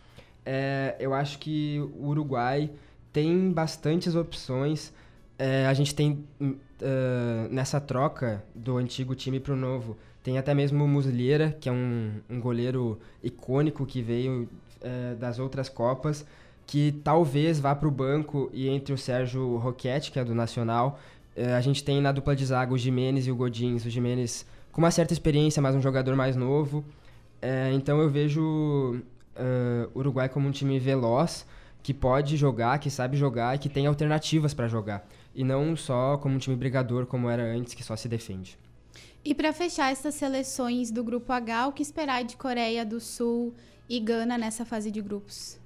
É, 0.47 0.95
eu 1.01 1.13
acho 1.13 1.41
que 1.41 1.81
o 1.99 2.07
Uruguai 2.07 2.71
tem 3.13 3.51
bastantes 3.51 4.15
opções. 4.15 4.93
É, 5.37 5.67
a 5.67 5.75
gente 5.75 5.93
tem 5.93 6.25
uh, 6.41 6.55
nessa 7.51 7.81
troca 7.81 8.45
do 8.55 8.77
antigo 8.77 9.15
time 9.17 9.41
para 9.41 9.55
o 9.55 9.57
novo, 9.57 9.97
tem 10.23 10.39
até 10.39 10.55
mesmo 10.55 10.85
o 10.85 10.87
Muslera, 10.87 11.57
que 11.61 11.69
é 11.69 11.73
um, 11.73 12.13
um 12.31 12.41
goleiro 12.41 13.01
icônico 13.25 13.85
que 13.85 14.03
veio 14.03 14.49
uh, 14.83 15.17
das 15.17 15.41
outras 15.41 15.69
Copas, 15.69 16.25
que 16.71 16.93
talvez 17.03 17.59
vá 17.59 17.75
para 17.75 17.89
o 17.89 17.91
banco 17.91 18.49
e 18.53 18.69
entre 18.69 18.95
o 18.95 18.97
Sérgio 18.97 19.57
Roquete, 19.57 20.13
que 20.13 20.21
é 20.21 20.25
do 20.25 20.37
Nacional, 20.37 21.01
é, 21.35 21.53
a 21.53 21.61
gente 21.61 21.83
tem 21.83 22.01
na 22.01 22.13
dupla 22.13 22.37
de 22.37 22.47
zaga 22.47 22.73
o 22.73 22.79
Jimenez 22.79 23.27
e 23.27 23.33
o 23.33 23.35
Godins. 23.35 23.85
O 23.85 23.91
Jimenez 23.91 24.47
com 24.71 24.81
uma 24.81 24.93
certa 24.93 25.13
experiência, 25.13 25.61
mas 25.61 25.75
um 25.75 25.83
jogador 25.83 26.15
mais 26.15 26.37
novo. 26.37 26.85
É, 27.43 27.73
então 27.73 28.01
eu 28.01 28.09
vejo 28.09 28.41
uh, 28.41 29.91
o 29.93 29.99
Uruguai 29.99 30.29
como 30.29 30.47
um 30.47 30.53
time 30.53 30.79
veloz, 30.79 31.45
que 31.83 31.93
pode 31.93 32.37
jogar, 32.37 32.79
que 32.79 32.89
sabe 32.89 33.17
jogar 33.17 33.57
e 33.57 33.59
que 33.59 33.69
tem 33.69 33.89
alternativas 33.89 34.55
para 34.55 34.69
jogar. 34.69 35.05
E 35.35 35.43
não 35.43 35.75
só 35.75 36.19
como 36.19 36.37
um 36.37 36.39
time 36.39 36.55
brigador 36.55 37.05
como 37.05 37.29
era 37.29 37.43
antes, 37.43 37.75
que 37.75 37.83
só 37.83 37.97
se 37.97 38.07
defende. 38.07 38.57
E 39.25 39.35
para 39.35 39.53
fechar 39.53 39.91
essas 39.91 40.15
seleções 40.15 40.93
do 40.93 41.03
grupo 41.03 41.33
H, 41.33 41.67
o 41.67 41.73
que 41.73 41.83
esperar 41.83 42.23
de 42.23 42.37
Coreia 42.37 42.87
do 42.87 43.01
Sul 43.01 43.53
e 43.89 43.99
Gana 43.99 44.39
nessa 44.39 44.65
fase 44.65 44.89
de 44.93 45.03
grupos? 45.03 45.60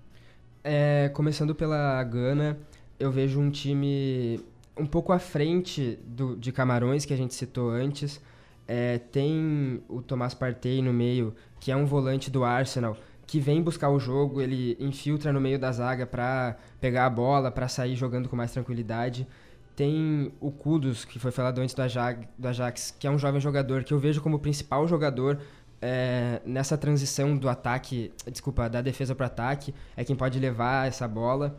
É, 0.67 1.11
começando 1.11 1.55
pela 1.55 2.03
Gana, 2.05 2.57
eu 2.99 3.13
vejo 3.13 3.39
um 3.39 3.51
time 3.51 4.41
um 4.75 4.87
pouco 4.87 5.13
à 5.13 5.19
frente 5.19 5.99
do, 6.07 6.35
de 6.37 6.51
Camarões, 6.53 7.05
que 7.05 7.13
a 7.13 7.17
gente 7.19 7.35
citou 7.35 7.69
antes. 7.69 8.19
É, 8.67 8.97
tem 8.97 9.83
o 9.91 10.01
Tomás 10.01 10.33
Partey 10.33 10.81
no 10.81 10.91
meio, 10.91 11.35
que 11.61 11.71
é 11.71 11.77
um 11.77 11.85
volante 11.85 12.31
do 12.31 12.45
Arsenal, 12.45 12.97
que 13.27 13.39
vem 13.39 13.61
buscar 13.61 13.91
o 13.91 14.01
jogo, 14.01 14.41
ele 14.41 14.75
infiltra 14.81 15.35
no 15.35 15.41
meio 15.41 15.59
da 15.59 15.71
zaga 15.71 16.07
para 16.07 16.57
pegar 16.81 17.05
a 17.05 17.11
bola, 17.11 17.51
para 17.51 17.69
sair 17.69 17.95
jogando 17.95 18.27
com 18.27 18.35
mais 18.35 18.51
tranquilidade. 18.51 19.29
Tem 19.77 20.33
o 20.41 20.51
Kudos, 20.51 21.05
que 21.05 21.19
foi 21.19 21.31
falado 21.31 21.59
antes 21.59 21.75
do 21.75 21.83
Ajax, 21.83 22.27
do 22.39 22.49
Ajax, 22.49 22.95
que 22.99 23.07
é 23.07 23.11
um 23.11 23.19
jovem 23.19 23.39
jogador 23.39 23.85
que 23.85 23.93
eu 23.93 23.99
vejo 23.99 24.23
como 24.23 24.39
principal 24.39 24.89
jogador 24.89 25.39
é, 25.87 26.41
nessa 26.47 26.79
transição 26.79 27.37
do 27.37 27.47
ataque, 27.47 28.11
desculpa, 28.33 28.71
da 28.71 28.81
defesa 28.81 29.15
para 29.15 29.27
ataque, 29.27 29.75
é 29.95 30.03
quem 30.03 30.17
pode 30.17 30.39
levar 30.39 30.89
essa 30.89 31.07
bola. 31.07 31.55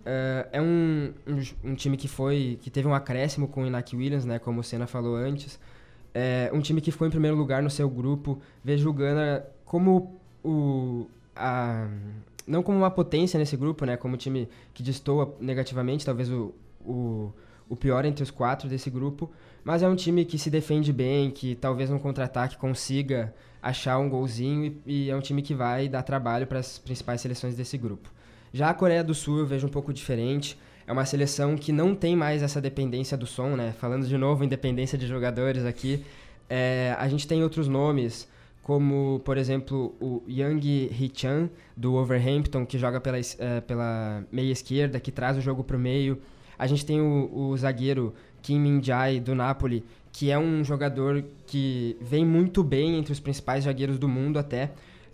Uh, 0.00 0.48
é 0.50 0.60
um, 0.60 1.12
um, 1.24 1.70
um, 1.70 1.74
time 1.76 1.96
que 1.96 2.08
foi 2.08 2.58
que 2.62 2.68
teve 2.68 2.88
um 2.88 2.94
acréscimo 2.94 3.46
com 3.46 3.62
o 3.62 3.66
Inaki 3.68 3.94
Williams, 3.94 4.24
né, 4.24 4.40
como 4.40 4.58
o 4.58 4.64
Senna 4.64 4.88
falou 4.88 5.14
antes. 5.14 5.56
É 6.12 6.50
um 6.52 6.60
time 6.60 6.80
que 6.80 6.90
ficou 6.90 7.06
em 7.06 7.10
primeiro 7.10 7.36
lugar 7.36 7.62
no 7.62 7.70
seu 7.70 7.88
grupo. 7.88 8.40
Vejo 8.64 8.90
o 8.90 8.92
Gana 8.92 9.46
como 9.64 10.18
o 10.42 11.06
a, 11.36 11.86
não 12.48 12.64
como 12.64 12.76
uma 12.76 12.90
potência 12.90 13.38
nesse 13.38 13.56
grupo, 13.56 13.84
né, 13.84 13.96
como 13.96 14.14
um 14.14 14.18
time 14.18 14.48
que 14.74 14.82
destoa 14.82 15.32
negativamente, 15.40 16.04
talvez 16.04 16.28
o, 16.28 16.52
o, 16.84 17.32
o 17.68 17.76
pior 17.76 18.04
entre 18.04 18.24
os 18.24 18.32
quatro 18.32 18.68
desse 18.68 18.90
grupo, 18.90 19.30
mas 19.64 19.82
é 19.82 19.88
um 19.88 19.96
time 19.96 20.24
que 20.24 20.38
se 20.38 20.50
defende 20.50 20.92
bem, 20.92 21.30
que 21.30 21.54
talvez 21.54 21.90
no 21.90 22.00
contra-ataque 22.00 22.56
consiga 22.56 23.34
achar 23.62 23.98
um 23.98 24.08
golzinho 24.08 24.76
e, 24.86 25.06
e 25.06 25.10
é 25.10 25.16
um 25.16 25.20
time 25.20 25.42
que 25.42 25.54
vai 25.54 25.88
dar 25.88 26.02
trabalho 26.02 26.46
para 26.46 26.58
as 26.58 26.78
principais 26.78 27.20
seleções 27.20 27.54
desse 27.54 27.76
grupo. 27.76 28.10
Já 28.52 28.70
a 28.70 28.74
Coreia 28.74 29.04
do 29.04 29.14
Sul 29.14 29.38
eu 29.38 29.46
vejo 29.46 29.66
um 29.66 29.70
pouco 29.70 29.92
diferente. 29.92 30.58
É 30.86 30.92
uma 30.92 31.04
seleção 31.04 31.56
que 31.56 31.70
não 31.70 31.94
tem 31.94 32.16
mais 32.16 32.42
essa 32.42 32.60
dependência 32.60 33.16
do 33.16 33.26
som, 33.26 33.54
né? 33.54 33.72
Falando 33.78 34.06
de 34.06 34.18
novo 34.18 34.42
independência 34.42 34.98
de 34.98 35.06
jogadores 35.06 35.64
aqui, 35.64 36.04
é, 36.48 36.96
a 36.98 37.06
gente 37.08 37.28
tem 37.28 37.44
outros 37.44 37.68
nomes, 37.68 38.28
como, 38.60 39.20
por 39.24 39.38
exemplo, 39.38 39.94
o 40.00 40.22
Young 40.28 40.90
Hee-chan, 40.90 41.48
do 41.76 41.94
Overhampton, 41.94 42.66
que 42.66 42.76
joga 42.76 43.00
pela, 43.00 43.18
é, 43.18 43.60
pela 43.60 44.24
meia 44.32 44.50
esquerda, 44.50 44.98
que 44.98 45.12
traz 45.12 45.36
o 45.36 45.40
jogo 45.40 45.62
para 45.62 45.76
o 45.76 45.80
meio. 45.80 46.20
A 46.58 46.66
gente 46.66 46.84
tem 46.84 47.00
o, 47.00 47.30
o 47.32 47.56
zagueiro 47.56 48.12
Kim 48.42 48.58
Min-jae, 48.58 49.20
do 49.20 49.34
Napoli, 49.34 49.84
que 50.12 50.30
é 50.30 50.38
um 50.38 50.64
jogador 50.64 51.24
que 51.46 51.96
vem 52.00 52.24
muito 52.24 52.62
bem 52.62 52.96
entre 52.98 53.12
os 53.12 53.20
principais 53.20 53.64
zagueiros 53.64 53.98
do 53.98 54.08
mundo 54.08 54.38
até. 54.38 54.70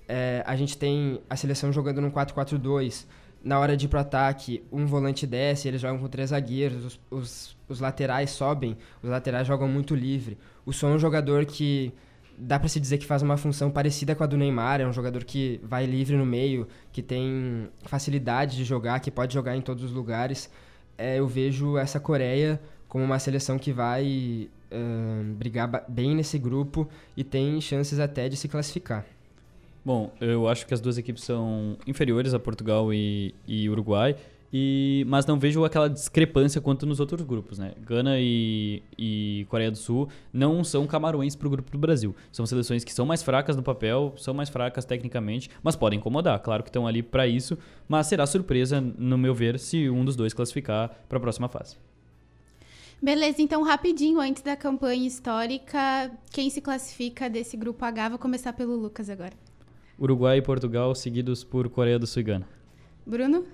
É, 0.09 0.43
a 0.47 0.55
gente 0.57 0.79
tem 0.79 1.21
a 1.29 1.37
seleção 1.37 1.73
jogando 1.73 2.01
no 2.01 2.11
4-4-2, 2.11 3.07
na 3.47 3.61
hora 3.61 3.77
de 3.77 3.87
ir 3.87 3.89
pro 3.89 4.01
ataque, 4.01 4.65
um 4.73 4.87
volante 4.87 5.25
desce, 5.27 5.69
eles 5.69 5.81
jogam 5.81 5.99
com 5.99 6.09
três 6.09 6.31
zagueiros, 6.31 6.85
os, 6.85 7.01
os, 7.11 7.57
os, 7.69 7.81
laterais 7.81 8.31
sobem, 8.31 8.77
os 9.01 9.09
laterais 9.09 9.47
jogam 9.47 9.69
muito 9.69 9.95
livre. 9.95 10.37
O 10.65 10.73
Son 10.73 10.91
é 10.91 10.95
um 10.95 10.99
jogador 10.99 11.45
que 11.45 11.93
dá 12.37 12.59
para 12.59 12.69
se 12.69 12.81
dizer 12.81 12.99
que 12.99 13.07
faz 13.07 13.23
uma 13.23 13.37
função 13.37 13.71
parecida 13.71 14.17
com 14.17 14.25
a 14.25 14.27
do 14.27 14.37
Neymar, 14.37 14.81
é 14.81 14.87
um 14.87 14.93
jogador 14.93 15.23
que 15.23 15.61
vai 15.63 15.87
livre 15.87 16.17
no 16.17 16.27
meio, 16.27 16.67
que 16.93 17.03
tem 17.03 17.69
facilidade 17.85 18.57
de 18.57 18.65
jogar, 18.65 18.99
que 18.99 19.13
pode 19.13 19.33
jogar 19.33 19.57
em 19.57 19.61
todos 19.61 19.85
os 19.85 19.93
lugares. 19.93 20.51
É, 20.99 21.19
eu 21.19 21.29
vejo 21.29 21.79
essa 21.79 22.01
Coreia 22.01 22.61
como 22.97 23.05
uma 23.05 23.19
seleção 23.19 23.59
que 23.59 23.75
vai 23.75 24.49
uh, 24.73 25.35
brigar 25.35 25.85
bem 25.87 26.15
nesse 26.15 26.39
grupo 26.39 26.89
e 27.15 27.23
tem 27.23 27.61
chances 27.61 28.01
até 28.01 28.27
de 28.27 28.39
se 28.39 28.49
classificar. 28.49 29.05
Bom, 29.85 30.11
eu 30.19 30.49
acho 30.49 30.67
que 30.67 30.73
as 30.73 30.81
duas 30.81 30.97
equipes 30.97 31.23
são 31.23 31.77
inferiores 31.87 32.33
a 32.33 32.39
Portugal 32.39 32.95
e, 32.95 33.35
e 33.47 33.69
Uruguai, 33.69 34.17
e, 34.51 35.05
mas 35.09 35.27
não 35.27 35.39
vejo 35.39 35.63
aquela 35.63 35.91
discrepância 35.91 36.59
quanto 36.59 36.87
nos 36.87 36.99
outros 36.99 37.21
grupos, 37.21 37.59
né? 37.59 37.75
Gana 37.85 38.19
e, 38.19 38.83
e 38.97 39.45
Coreia 39.51 39.71
do 39.71 39.77
Sul 39.77 40.09
não 40.33 40.65
são 40.65 40.87
camarões 40.87 41.37
para 41.37 41.49
o 41.49 41.51
grupo 41.51 41.71
do 41.71 41.77
Brasil. 41.77 42.17
São 42.33 42.47
seleções 42.47 42.83
que 42.83 42.95
são 42.95 43.05
mais 43.05 43.23
fracas 43.23 43.57
no 43.57 43.63
papel, 43.63 44.15
são 44.17 44.33
mais 44.33 44.49
fracas 44.49 44.87
tecnicamente, 44.87 45.51
mas 45.63 45.77
podem 45.77 45.99
incomodar. 45.99 46.39
Claro 46.39 46.63
que 46.63 46.71
estão 46.71 46.87
ali 46.87 47.03
para 47.03 47.27
isso, 47.27 47.59
mas 47.87 48.07
será 48.07 48.25
surpresa, 48.27 48.81
no 48.81 49.19
meu 49.19 49.35
ver, 49.35 49.59
se 49.59 49.91
um 49.91 50.03
dos 50.03 50.17
dois 50.17 50.33
classificar 50.33 50.99
para 51.07 51.19
a 51.19 51.21
próxima 51.21 51.47
fase. 51.47 51.77
Beleza, 53.01 53.43
então 53.43 53.63
rapidinho, 53.63 54.21
antes 54.21 54.43
da 54.43 54.57
campanha 54.57 55.07
histórica, 55.07 56.11
quem 56.31 56.49
se 56.49 56.61
classifica 56.61 57.29
desse 57.29 57.57
grupo 57.57 57.85
H? 57.85 58.09
Vou 58.09 58.19
começar 58.19 58.53
pelo 58.55 58.75
Lucas 58.75 59.11
agora. 59.11 59.35
Uruguai 59.99 60.39
e 60.39 60.43
Portugal, 60.43 60.95
seguidos 60.95 61.45
por 61.45 61.69
Coreia 61.69 61.99
do 61.99 62.07
Sul 62.07 62.21
e 62.21 62.25
Gana. 62.25 62.49
Bruno? 63.07 63.45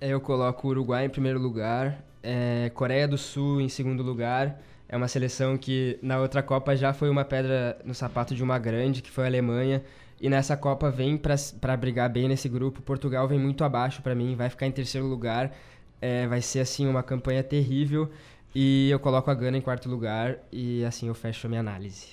É, 0.00 0.08
eu 0.08 0.20
coloco 0.20 0.66
o 0.66 0.70
Uruguai 0.70 1.04
em 1.04 1.10
primeiro 1.10 1.38
lugar, 1.38 2.04
é, 2.22 2.70
Coreia 2.74 3.06
do 3.06 3.18
Sul 3.18 3.60
em 3.60 3.68
segundo 3.68 4.02
lugar. 4.02 4.60
É 4.88 4.96
uma 4.96 5.08
seleção 5.08 5.58
que 5.58 5.98
na 6.00 6.18
outra 6.18 6.42
Copa 6.42 6.74
já 6.76 6.92
foi 6.92 7.10
uma 7.10 7.24
pedra 7.24 7.78
no 7.84 7.94
sapato 7.94 8.34
de 8.34 8.42
uma 8.42 8.58
grande, 8.58 9.02
que 9.02 9.10
foi 9.10 9.24
a 9.24 9.26
Alemanha. 9.26 9.82
E 10.20 10.30
nessa 10.30 10.56
Copa 10.56 10.90
vem 10.90 11.18
para 11.18 11.76
brigar 11.76 12.08
bem 12.08 12.28
nesse 12.28 12.48
grupo. 12.48 12.80
Portugal 12.80 13.28
vem 13.28 13.38
muito 13.38 13.62
abaixo 13.64 14.00
para 14.00 14.14
mim, 14.14 14.34
vai 14.34 14.48
ficar 14.48 14.66
em 14.66 14.72
terceiro 14.72 15.06
lugar. 15.06 15.54
É, 16.00 16.26
vai 16.26 16.40
ser 16.40 16.60
assim 16.60 16.86
uma 16.86 17.02
campanha 17.02 17.42
terrível. 17.42 18.10
E 18.58 18.88
eu 18.88 18.98
coloco 18.98 19.30
a 19.30 19.34
Gana 19.34 19.58
em 19.58 19.60
quarto 19.60 19.86
lugar 19.86 20.38
e 20.50 20.82
assim 20.82 21.08
eu 21.08 21.14
fecho 21.14 21.46
a 21.46 21.50
minha 21.50 21.60
análise. 21.60 22.06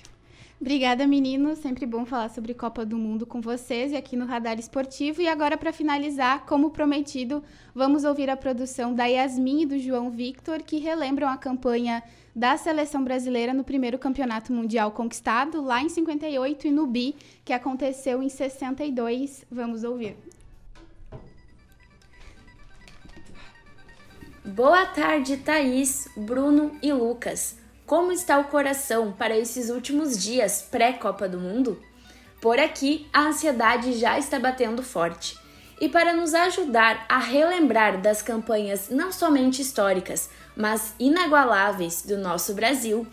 Obrigada, 0.60 1.06
meninos. 1.06 1.58
Sempre 1.58 1.86
bom 1.86 2.04
falar 2.04 2.28
sobre 2.28 2.52
Copa 2.52 2.84
do 2.84 2.98
Mundo 2.98 3.24
com 3.24 3.40
vocês 3.40 3.92
e 3.92 3.96
aqui 3.96 4.14
no 4.14 4.26
Radar 4.26 4.58
Esportivo. 4.58 5.22
E 5.22 5.26
agora, 5.26 5.56
para 5.56 5.72
finalizar, 5.72 6.44
como 6.44 6.68
prometido, 6.68 7.42
vamos 7.74 8.04
ouvir 8.04 8.28
a 8.28 8.36
produção 8.36 8.94
da 8.94 9.06
Yasmin 9.06 9.62
e 9.62 9.66
do 9.66 9.78
João 9.78 10.10
Victor, 10.10 10.62
que 10.62 10.76
relembram 10.76 11.30
a 11.30 11.38
campanha 11.38 12.02
da 12.36 12.58
seleção 12.58 13.02
brasileira 13.02 13.54
no 13.54 13.64
primeiro 13.64 13.98
campeonato 13.98 14.52
mundial 14.52 14.90
conquistado 14.90 15.62
lá 15.62 15.80
em 15.80 15.88
58 15.88 16.66
e 16.66 16.70
no 16.70 16.86
BI, 16.86 17.16
que 17.42 17.54
aconteceu 17.54 18.22
em 18.22 18.28
62. 18.28 19.46
Vamos 19.50 19.82
ouvir. 19.82 20.14
Boa 24.46 24.84
tarde, 24.84 25.38
Thaís, 25.38 26.06
Bruno 26.14 26.76
e 26.82 26.92
Lucas. 26.92 27.56
Como 27.86 28.12
está 28.12 28.38
o 28.38 28.44
coração 28.44 29.10
para 29.10 29.34
esses 29.34 29.70
últimos 29.70 30.22
dias 30.22 30.68
pré-Copa 30.70 31.26
do 31.26 31.40
Mundo? 31.40 31.80
Por 32.42 32.58
aqui, 32.58 33.08
a 33.10 33.22
ansiedade 33.22 33.94
já 33.94 34.18
está 34.18 34.38
batendo 34.38 34.82
forte. 34.82 35.34
E 35.80 35.88
para 35.88 36.12
nos 36.12 36.34
ajudar 36.34 37.06
a 37.08 37.16
relembrar 37.16 38.02
das 38.02 38.20
campanhas 38.20 38.90
não 38.90 39.10
somente 39.10 39.62
históricas, 39.62 40.28
mas 40.54 40.92
inagualáveis 41.00 42.02
do 42.02 42.18
nosso 42.18 42.52
Brasil, 42.52 43.06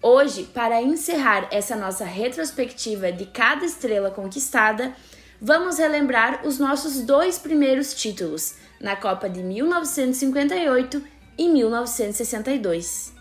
hoje, 0.00 0.44
para 0.44 0.80
encerrar 0.80 1.48
essa 1.50 1.76
nossa 1.76 2.06
retrospectiva 2.06 3.12
de 3.12 3.26
cada 3.26 3.66
estrela 3.66 4.10
conquistada, 4.10 4.96
vamos 5.38 5.76
relembrar 5.76 6.46
os 6.46 6.58
nossos 6.58 7.02
dois 7.02 7.38
primeiros 7.38 7.92
títulos 7.92 8.54
na 8.80 8.96
Copa 8.96 9.28
de 9.28 9.42
1958 9.42 11.02
e 11.36 11.48
1962. 11.48 13.12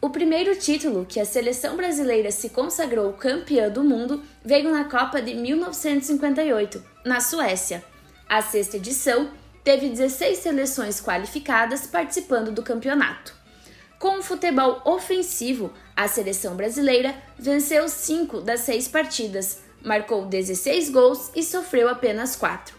O 0.00 0.10
primeiro 0.10 0.56
título 0.56 1.06
que 1.06 1.18
a 1.18 1.24
seleção 1.24 1.76
brasileira 1.76 2.30
se 2.30 2.50
consagrou 2.50 3.12
campeã 3.14 3.70
do 3.70 3.82
mundo 3.82 4.22
veio 4.44 4.70
na 4.70 4.84
Copa 4.84 5.20
de 5.20 5.34
1958, 5.34 6.82
na 7.04 7.20
Suécia. 7.20 7.82
A 8.28 8.42
sexta 8.42 8.76
edição 8.76 9.30
teve 9.64 9.88
16 9.88 10.38
seleções 10.38 11.00
qualificadas 11.00 11.86
participando 11.86 12.52
do 12.52 12.62
campeonato. 12.62 13.34
Com 13.98 14.18
um 14.18 14.22
futebol 14.22 14.80
ofensivo, 14.84 15.72
a 15.96 16.06
seleção 16.06 16.54
brasileira 16.54 17.14
venceu 17.38 17.88
5 17.88 18.42
das 18.42 18.60
6 18.60 18.88
partidas, 18.88 19.60
marcou 19.82 20.26
16 20.26 20.90
gols 20.90 21.30
e 21.34 21.42
sofreu 21.42 21.88
apenas 21.88 22.36
4 22.36 22.75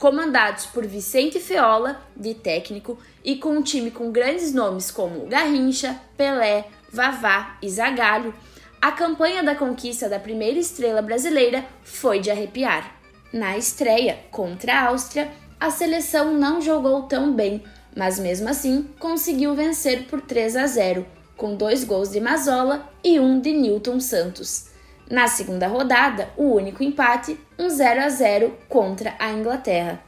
comandados 0.00 0.64
por 0.64 0.86
Vicente 0.86 1.38
Feola, 1.38 2.00
de 2.16 2.32
técnico, 2.32 2.98
e 3.22 3.36
com 3.36 3.50
um 3.50 3.62
time 3.62 3.90
com 3.90 4.10
grandes 4.10 4.50
nomes 4.52 4.90
como 4.90 5.26
Garrincha, 5.26 6.00
Pelé, 6.16 6.66
Vavá 6.90 7.58
e 7.62 7.68
Zagallo, 7.68 8.34
a 8.80 8.90
campanha 8.90 9.42
da 9.42 9.54
conquista 9.54 10.08
da 10.08 10.18
primeira 10.18 10.58
estrela 10.58 11.02
brasileira 11.02 11.66
foi 11.84 12.18
de 12.18 12.30
arrepiar. 12.30 12.98
Na 13.30 13.58
estreia 13.58 14.18
contra 14.30 14.72
a 14.72 14.86
Áustria, 14.86 15.30
a 15.60 15.70
seleção 15.70 16.32
não 16.32 16.62
jogou 16.62 17.02
tão 17.02 17.34
bem, 17.34 17.62
mas 17.94 18.18
mesmo 18.18 18.48
assim 18.48 18.88
conseguiu 18.98 19.54
vencer 19.54 20.06
por 20.06 20.22
3 20.22 20.56
a 20.56 20.66
0, 20.66 21.06
com 21.36 21.54
dois 21.54 21.84
gols 21.84 22.10
de 22.10 22.20
Mazola 22.22 22.90
e 23.04 23.20
um 23.20 23.38
de 23.38 23.52
Newton 23.52 24.00
Santos. 24.00 24.69
Na 25.10 25.26
segunda 25.26 25.66
rodada, 25.66 26.30
o 26.36 26.54
único 26.54 26.84
empate, 26.84 27.36
um 27.58 27.68
0 27.68 28.00
a 28.00 28.08
0 28.08 28.56
contra 28.68 29.16
a 29.18 29.32
Inglaterra. 29.32 30.00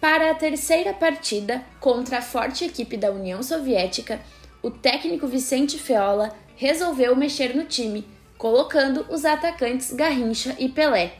Para 0.00 0.30
a 0.30 0.34
terceira 0.34 0.94
partida, 0.94 1.62
contra 1.78 2.18
a 2.18 2.22
forte 2.22 2.64
equipe 2.64 2.96
da 2.96 3.12
União 3.12 3.42
Soviética, 3.42 4.18
o 4.62 4.70
técnico 4.70 5.26
Vicente 5.26 5.78
Feola 5.78 6.34
resolveu 6.56 7.14
mexer 7.14 7.54
no 7.54 7.64
time, 7.64 8.08
colocando 8.38 9.04
os 9.10 9.26
atacantes 9.26 9.92
Garrincha 9.92 10.56
e 10.58 10.70
Pelé. 10.70 11.12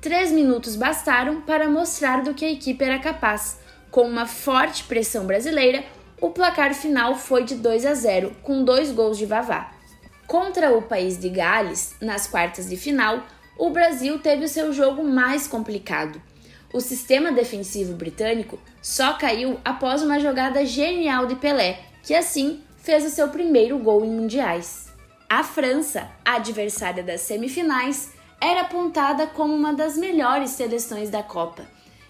Três 0.00 0.30
minutos 0.30 0.76
bastaram 0.76 1.40
para 1.40 1.68
mostrar 1.68 2.22
do 2.22 2.34
que 2.34 2.44
a 2.44 2.52
equipe 2.52 2.84
era 2.84 3.00
capaz. 3.00 3.58
Com 3.90 4.02
uma 4.02 4.26
forte 4.26 4.84
pressão 4.84 5.26
brasileira, 5.26 5.82
o 6.20 6.30
placar 6.30 6.72
final 6.72 7.16
foi 7.16 7.42
de 7.42 7.56
2 7.56 7.84
a 7.84 7.94
0, 7.94 8.36
com 8.44 8.62
dois 8.62 8.92
gols 8.92 9.18
de 9.18 9.26
Vavá. 9.26 9.73
Contra 10.26 10.72
o 10.74 10.82
país 10.82 11.18
de 11.18 11.28
Gales, 11.28 11.94
nas 12.00 12.26
quartas 12.26 12.68
de 12.68 12.76
final, 12.76 13.24
o 13.58 13.70
Brasil 13.70 14.18
teve 14.18 14.44
o 14.44 14.48
seu 14.48 14.72
jogo 14.72 15.04
mais 15.04 15.46
complicado. 15.46 16.20
O 16.72 16.80
sistema 16.80 17.30
defensivo 17.30 17.92
britânico 17.92 18.58
só 18.82 19.12
caiu 19.12 19.60
após 19.64 20.02
uma 20.02 20.18
jogada 20.18 20.64
genial 20.64 21.26
de 21.26 21.36
Pelé, 21.36 21.80
que 22.02 22.14
assim 22.14 22.62
fez 22.78 23.04
o 23.04 23.10
seu 23.10 23.28
primeiro 23.28 23.78
gol 23.78 24.04
em 24.04 24.10
mundiais. 24.10 24.92
A 25.28 25.44
França, 25.44 26.10
a 26.24 26.34
adversária 26.34 27.02
das 27.02 27.20
semifinais, 27.20 28.12
era 28.40 28.62
apontada 28.62 29.26
como 29.26 29.54
uma 29.54 29.72
das 29.72 29.96
melhores 29.96 30.50
seleções 30.50 31.10
da 31.10 31.22
Copa. 31.22 31.64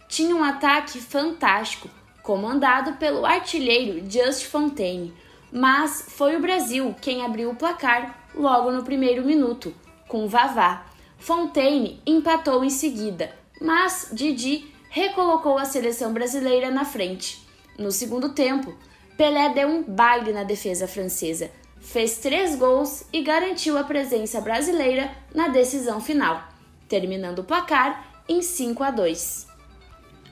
Tinha 0.09 0.35
um 0.35 0.43
ataque 0.43 1.01
fantástico, 1.01 1.89
comandado 2.23 2.95
pelo 2.95 3.27
artilheiro 3.27 4.03
Just 4.11 4.47
Fontaine, 4.47 5.13
mas 5.55 6.07
foi 6.09 6.35
o 6.35 6.41
Brasil 6.41 6.97
quem 7.01 7.25
abriu 7.25 7.51
o 7.51 7.55
placar 7.55 8.27
logo 8.35 8.73
no 8.73 8.83
primeiro 8.83 9.25
minuto, 9.25 9.73
com 10.09 10.27
Vavá. 10.27 10.85
Fontaine 11.17 12.03
empatou 12.05 12.65
em 12.65 12.71
seguida, 12.71 13.33
mas 13.61 14.09
Didi 14.13 14.75
recolocou 14.91 15.57
a 15.57 15.65
seleção 15.65 16.13
brasileira 16.13 16.73
na 16.73 16.85
frente. 16.85 17.41
No 17.79 17.93
segundo 17.93 18.31
tempo, 18.31 18.77
Pelé 19.17 19.49
deu 19.51 19.69
um 19.69 19.85
baile 19.85 20.33
na 20.33 20.43
defesa 20.43 20.89
francesa, 20.89 21.53
fez 21.81 22.19
três 22.19 22.57
gols 22.57 23.05
e 23.13 23.23
garantiu 23.23 23.79
a 23.79 23.85
presença 23.85 24.41
brasileira 24.41 25.09
na 25.33 25.47
decisão 25.47 26.01
final, 26.01 26.49
terminando 26.89 27.39
o 27.39 27.45
placar 27.45 28.25
em 28.29 28.43
5 28.43 28.83
a 28.83 28.91
2. 28.91 29.47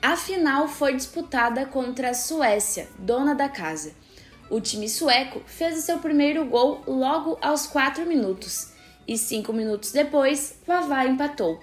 A 0.01 0.17
final 0.17 0.67
foi 0.67 0.93
disputada 0.93 1.65
contra 1.65 2.09
a 2.09 2.13
Suécia, 2.13 2.89
dona 2.99 3.33
da 3.33 3.47
casa. 3.47 4.02
O 4.53 4.61
time 4.61 4.87
sueco 4.87 5.41
fez 5.47 5.79
o 5.79 5.81
seu 5.81 5.97
primeiro 5.97 6.45
gol 6.45 6.83
logo 6.85 7.39
aos 7.41 7.65
4 7.65 8.05
minutos 8.05 8.67
e 9.07 9.17
5 9.17 9.51
minutos 9.51 9.91
depois, 9.91 10.59
Vavá 10.67 11.07
empatou. 11.07 11.59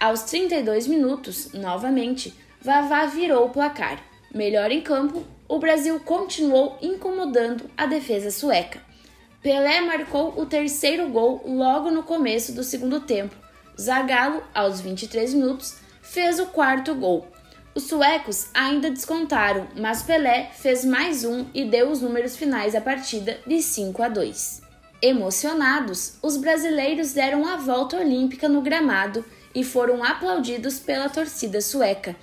Aos 0.00 0.22
32 0.22 0.86
minutos, 0.86 1.52
novamente, 1.52 2.32
Vavá 2.62 3.04
virou 3.04 3.44
o 3.44 3.50
placar. 3.50 4.02
Melhor 4.34 4.70
em 4.70 4.80
campo, 4.80 5.22
o 5.46 5.58
Brasil 5.58 6.00
continuou 6.00 6.78
incomodando 6.80 7.68
a 7.76 7.84
defesa 7.84 8.30
sueca. 8.30 8.80
Pelé 9.42 9.82
marcou 9.82 10.32
o 10.40 10.46
terceiro 10.46 11.10
gol 11.10 11.42
logo 11.44 11.90
no 11.90 12.04
começo 12.04 12.54
do 12.54 12.64
segundo 12.64 13.00
tempo. 13.00 13.36
Zagallo, 13.78 14.42
aos 14.54 14.80
23 14.80 15.34
minutos, 15.34 15.76
fez 16.00 16.40
o 16.40 16.46
quarto 16.46 16.94
gol. 16.94 17.33
Os 17.74 17.84
suecos 17.84 18.46
ainda 18.54 18.88
descontaram, 18.88 19.66
mas 19.76 20.02
Pelé 20.02 20.50
fez 20.54 20.84
mais 20.84 21.24
um 21.24 21.46
e 21.52 21.64
deu 21.64 21.90
os 21.90 22.00
números 22.00 22.36
finais 22.36 22.72
da 22.72 22.80
partida 22.80 23.40
de 23.44 23.60
5 23.60 24.00
a 24.00 24.08
2. 24.08 24.62
Emocionados, 25.02 26.14
os 26.22 26.36
brasileiros 26.36 27.12
deram 27.12 27.44
a 27.44 27.56
volta 27.56 27.96
olímpica 27.96 28.48
no 28.48 28.62
gramado 28.62 29.24
e 29.52 29.64
foram 29.64 30.04
aplaudidos 30.04 30.78
pela 30.78 31.08
torcida 31.08 31.60
sueca. 31.60 32.14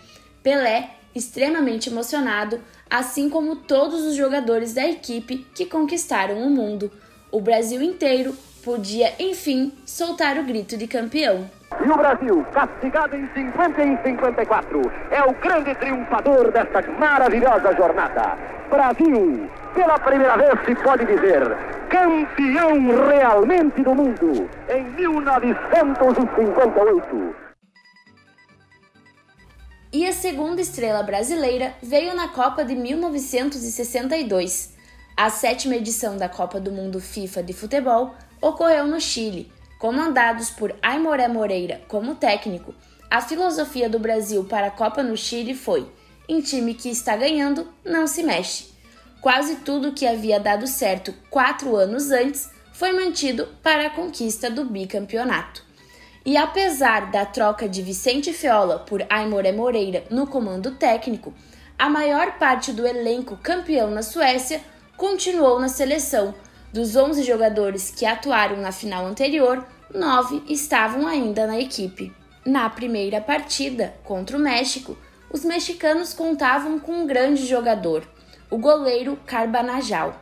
Pelé, 0.41 0.91
extremamente 1.13 1.89
emocionado, 1.89 2.61
assim 2.89 3.29
como 3.29 3.57
todos 3.57 4.05
os 4.05 4.15
jogadores 4.15 4.73
da 4.73 4.87
equipe 4.87 5.45
que 5.53 5.65
conquistaram 5.65 6.41
o 6.41 6.49
mundo. 6.49 6.89
O 7.29 7.41
Brasil 7.41 7.81
inteiro 7.81 8.33
podia, 8.63 9.13
enfim, 9.19 9.73
soltar 9.85 10.37
o 10.37 10.45
grito 10.45 10.77
de 10.77 10.87
campeão. 10.87 11.49
E 11.83 11.89
o 11.89 11.97
Brasil, 11.97 12.45
castigado 12.53 13.15
em 13.15 13.27
50 13.33 13.83
e 13.83 13.97
54, 14.03 14.79
é 15.09 15.23
o 15.23 15.33
grande 15.33 15.73
triunfador 15.75 16.51
desta 16.51 16.83
maravilhosa 16.99 17.75
jornada. 17.75 18.37
Brasil, 18.69 19.49
pela 19.73 19.97
primeira 19.97 20.37
vez 20.37 20.63
se 20.63 20.75
pode 20.75 21.05
dizer, 21.05 21.41
campeão 21.89 22.75
realmente 23.09 23.81
do 23.81 23.95
mundo 23.95 24.47
em 24.69 24.83
1958. 24.91 27.35
E 29.91 30.07
a 30.07 30.13
segunda 30.13 30.61
estrela 30.61 31.01
brasileira 31.01 31.73
veio 31.81 32.13
na 32.15 32.27
Copa 32.27 32.63
de 32.63 32.75
1962. 32.75 34.77
A 35.17 35.31
sétima 35.31 35.75
edição 35.75 36.15
da 36.15 36.29
Copa 36.29 36.59
do 36.59 36.71
Mundo 36.71 37.01
FIFA 37.01 37.41
de 37.41 37.53
futebol 37.53 38.13
ocorreu 38.39 38.85
no 38.85 39.01
Chile 39.01 39.51
Comandados 39.81 40.51
por 40.51 40.75
Aimoré 40.79 41.27
Moreira 41.27 41.81
como 41.87 42.13
técnico, 42.13 42.71
a 43.09 43.19
filosofia 43.19 43.89
do 43.89 43.97
Brasil 43.97 44.43
para 44.43 44.67
a 44.67 44.69
Copa 44.71 45.01
no 45.01 45.17
Chile 45.17 45.55
foi: 45.55 45.91
em 46.29 46.39
time 46.39 46.75
que 46.75 46.87
está 46.87 47.17
ganhando, 47.17 47.67
não 47.83 48.05
se 48.05 48.21
mexe. 48.21 48.67
Quase 49.19 49.55
tudo 49.55 49.93
que 49.93 50.05
havia 50.05 50.39
dado 50.39 50.67
certo 50.67 51.11
quatro 51.31 51.75
anos 51.75 52.11
antes 52.11 52.47
foi 52.71 52.91
mantido 52.91 53.47
para 53.63 53.87
a 53.87 53.89
conquista 53.89 54.51
do 54.51 54.65
bicampeonato. 54.65 55.65
E 56.23 56.37
apesar 56.37 57.09
da 57.09 57.25
troca 57.25 57.67
de 57.67 57.81
Vicente 57.81 58.31
Feola 58.31 58.77
por 58.77 59.03
Aimoré 59.09 59.51
Moreira 59.51 60.03
no 60.11 60.27
comando 60.27 60.75
técnico, 60.75 61.33
a 61.79 61.89
maior 61.89 62.37
parte 62.37 62.71
do 62.71 62.85
elenco 62.85 63.35
campeão 63.37 63.89
na 63.89 64.03
Suécia 64.03 64.61
continuou 64.95 65.59
na 65.59 65.69
seleção, 65.69 66.35
dos 66.71 66.95
11 66.95 67.23
jogadores 67.23 67.91
que 67.91 68.05
atuaram 68.05 68.57
na 68.57 68.71
final 68.71 69.05
anterior, 69.05 69.65
nove 69.93 70.41
estavam 70.47 71.07
ainda 71.07 71.45
na 71.45 71.59
equipe. 71.59 72.13
Na 72.45 72.69
primeira 72.69 73.21
partida, 73.21 73.93
contra 74.03 74.37
o 74.37 74.39
México, 74.39 74.97
os 75.29 75.45
mexicanos 75.45 76.13
contavam 76.13 76.79
com 76.79 76.91
um 76.93 77.07
grande 77.07 77.45
jogador, 77.45 78.03
o 78.49 78.57
goleiro 78.57 79.17
Carbanajal. 79.25 80.21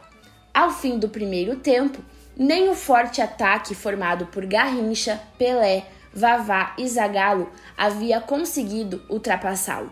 Ao 0.54 0.72
fim 0.72 1.00
do 1.00 1.08
primeiro 1.08 1.56
tempo, 1.56 2.04
nem 2.36 2.70
o 2.70 2.76
forte 2.76 3.22
ataque 3.22 3.74
formado 3.74 4.26
por 4.28 4.46
Garrincha, 4.46 5.20
Pelé, 5.38 5.86
Vavá 6.14 6.74
e 6.78 6.88
Zagallo 6.88 7.50
havia 7.78 8.20
conseguido 8.20 9.02
ultrapassá-lo. 9.10 9.92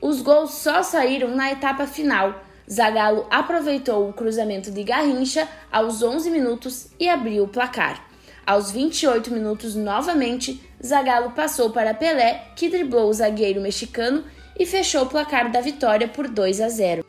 Os 0.00 0.20
gols 0.20 0.54
só 0.54 0.82
saíram 0.82 1.28
na 1.34 1.52
etapa 1.52 1.86
final. 1.86 2.42
Zagallo 2.70 3.26
aproveitou 3.30 4.08
o 4.08 4.12
cruzamento 4.12 4.70
de 4.70 4.82
Garrincha 4.82 5.48
aos 5.70 6.02
11 6.02 6.30
minutos 6.30 6.88
e 6.98 7.08
abriu 7.08 7.44
o 7.44 7.48
placar. 7.48 8.04
Aos 8.44 8.70
28 8.70 9.30
minutos, 9.30 9.74
novamente, 9.76 10.60
Zagallo 10.84 11.30
passou 11.30 11.70
para 11.70 11.94
Pelé, 11.94 12.48
que 12.56 12.68
driblou 12.68 13.08
o 13.08 13.12
zagueiro 13.12 13.60
mexicano 13.60 14.24
e 14.58 14.66
fechou 14.66 15.02
o 15.02 15.06
placar 15.06 15.50
da 15.50 15.60
vitória 15.60 16.08
por 16.08 16.26
2 16.28 16.60
a 16.60 16.68
0. 16.68 17.04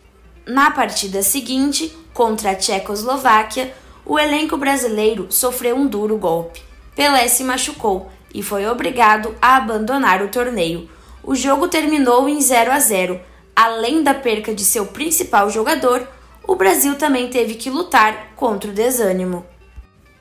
Na 0.45 0.71
partida 0.71 1.23
seguinte, 1.23 1.95
contra 2.13 2.51
a 2.51 2.55
Tchecoslováquia, 2.55 3.73
o 4.05 4.19
elenco 4.19 4.57
brasileiro 4.57 5.27
sofreu 5.31 5.75
um 5.75 5.87
duro 5.87 6.17
golpe. 6.17 6.61
Pelé 6.95 7.27
se 7.27 7.43
machucou 7.43 8.11
e 8.33 8.43
foi 8.43 8.67
obrigado 8.67 9.35
a 9.41 9.55
abandonar 9.55 10.21
o 10.21 10.27
torneio. 10.27 10.89
O 11.23 11.33
jogo 11.33 11.67
terminou 11.67 12.27
em 12.27 12.39
0 12.41 12.71
a 12.71 12.79
0. 12.79 13.19
Além 13.55 14.01
da 14.01 14.13
perca 14.13 14.53
de 14.53 14.65
seu 14.65 14.87
principal 14.87 15.49
jogador, 15.49 16.07
o 16.45 16.55
Brasil 16.55 16.97
também 16.97 17.29
teve 17.29 17.55
que 17.55 17.69
lutar 17.69 18.33
contra 18.35 18.69
o 18.69 18.73
desânimo. 18.73 19.45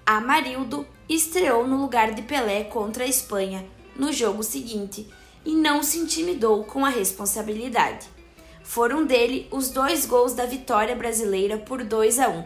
Amarildo 0.04 0.86
estreou 1.08 1.66
no 1.66 1.80
lugar 1.80 2.12
de 2.12 2.22
Pelé 2.22 2.64
contra 2.64 3.04
a 3.04 3.08
Espanha 3.08 3.64
no 3.96 4.12
jogo 4.12 4.42
seguinte 4.42 5.06
e 5.44 5.54
não 5.54 5.82
se 5.82 5.98
intimidou 5.98 6.64
com 6.64 6.84
a 6.84 6.88
responsabilidade. 6.88 8.06
Foram 8.62 9.04
dele 9.04 9.48
os 9.50 9.70
dois 9.70 10.06
gols 10.06 10.34
da 10.34 10.46
vitória 10.46 10.94
brasileira 10.94 11.58
por 11.58 11.82
2 11.82 12.18
a 12.20 12.28
1. 12.28 12.44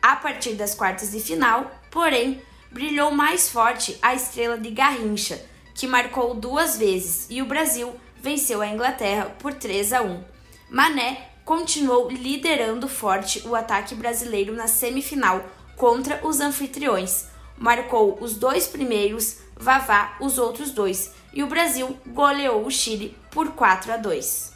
A 0.00 0.16
partir 0.16 0.52
das 0.52 0.74
quartas 0.74 1.10
de 1.10 1.20
final, 1.20 1.70
porém, 1.90 2.40
brilhou 2.70 3.10
mais 3.10 3.48
forte 3.48 3.98
a 4.00 4.14
estrela 4.14 4.56
de 4.56 4.70
Garrincha, 4.70 5.42
que 5.74 5.86
marcou 5.86 6.34
duas 6.34 6.76
vezes 6.76 7.26
e 7.28 7.42
o 7.42 7.46
Brasil 7.46 7.92
venceu 8.20 8.60
a 8.60 8.66
Inglaterra 8.66 9.34
por 9.38 9.54
3 9.54 9.92
a 9.92 10.02
1. 10.02 10.24
Mané 10.70 11.30
continuou 11.44 12.10
liderando 12.10 12.88
forte 12.88 13.46
o 13.46 13.54
ataque 13.54 13.94
brasileiro 13.94 14.54
na 14.54 14.66
semifinal 14.66 15.44
contra 15.76 16.26
os 16.26 16.40
anfitriões, 16.40 17.26
marcou 17.56 18.18
os 18.20 18.34
dois 18.34 18.66
primeiros, 18.66 19.38
Vavá 19.60 20.16
os 20.20 20.38
outros 20.38 20.70
dois, 20.70 21.12
e 21.32 21.42
o 21.42 21.48
Brasil 21.48 21.98
goleou 22.06 22.64
o 22.64 22.70
Chile 22.70 23.16
por 23.30 23.52
4 23.52 23.92
a 23.92 23.96
2. 23.96 24.52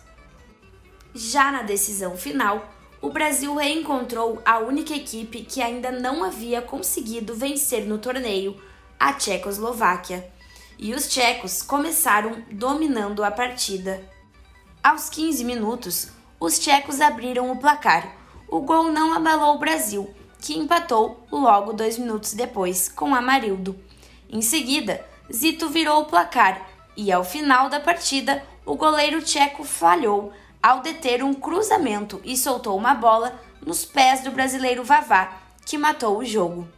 Já 1.14 1.50
na 1.50 1.62
decisão 1.62 2.16
final, 2.16 2.72
o 3.00 3.10
Brasil 3.10 3.54
reencontrou 3.56 4.40
a 4.44 4.58
única 4.58 4.94
equipe 4.94 5.42
que 5.42 5.60
ainda 5.60 5.90
não 5.90 6.22
havia 6.22 6.62
conseguido 6.62 7.34
vencer 7.34 7.84
no 7.84 7.98
torneio, 7.98 8.56
a 8.98 9.12
Tchecoslováquia. 9.12 10.30
E 10.78 10.94
os 10.94 11.08
tchecos 11.08 11.62
começaram 11.62 12.42
dominando 12.50 13.22
a 13.22 13.30
partida. 13.30 14.02
Aos 14.82 15.08
15 15.08 15.44
minutos, 15.44 16.08
os 16.40 16.58
tchecos 16.58 17.00
abriram 17.00 17.50
o 17.50 17.56
placar. 17.56 18.14
O 18.48 18.60
gol 18.60 18.90
não 18.90 19.12
abalou 19.12 19.54
o 19.54 19.58
Brasil, 19.58 20.12
que 20.40 20.58
empatou 20.58 21.24
logo 21.30 21.72
dois 21.72 21.96
minutos 21.96 22.34
depois 22.34 22.88
com 22.88 23.14
Amarildo. 23.14 23.78
Em 24.28 24.42
seguida, 24.42 25.04
Zito 25.32 25.68
virou 25.68 26.02
o 26.02 26.06
placar 26.06 26.68
e, 26.96 27.12
ao 27.12 27.24
final 27.24 27.68
da 27.68 27.78
partida, 27.78 28.44
o 28.66 28.74
goleiro 28.74 29.22
tcheco 29.22 29.64
falhou 29.64 30.32
ao 30.62 30.80
deter 30.80 31.22
um 31.22 31.32
cruzamento 31.34 32.20
e 32.24 32.36
soltou 32.36 32.76
uma 32.76 32.94
bola 32.94 33.40
nos 33.64 33.84
pés 33.84 34.22
do 34.22 34.30
brasileiro 34.30 34.84
Vavá, 34.84 35.32
que 35.64 35.78
matou 35.78 36.18
o 36.18 36.24
jogo. 36.24 36.68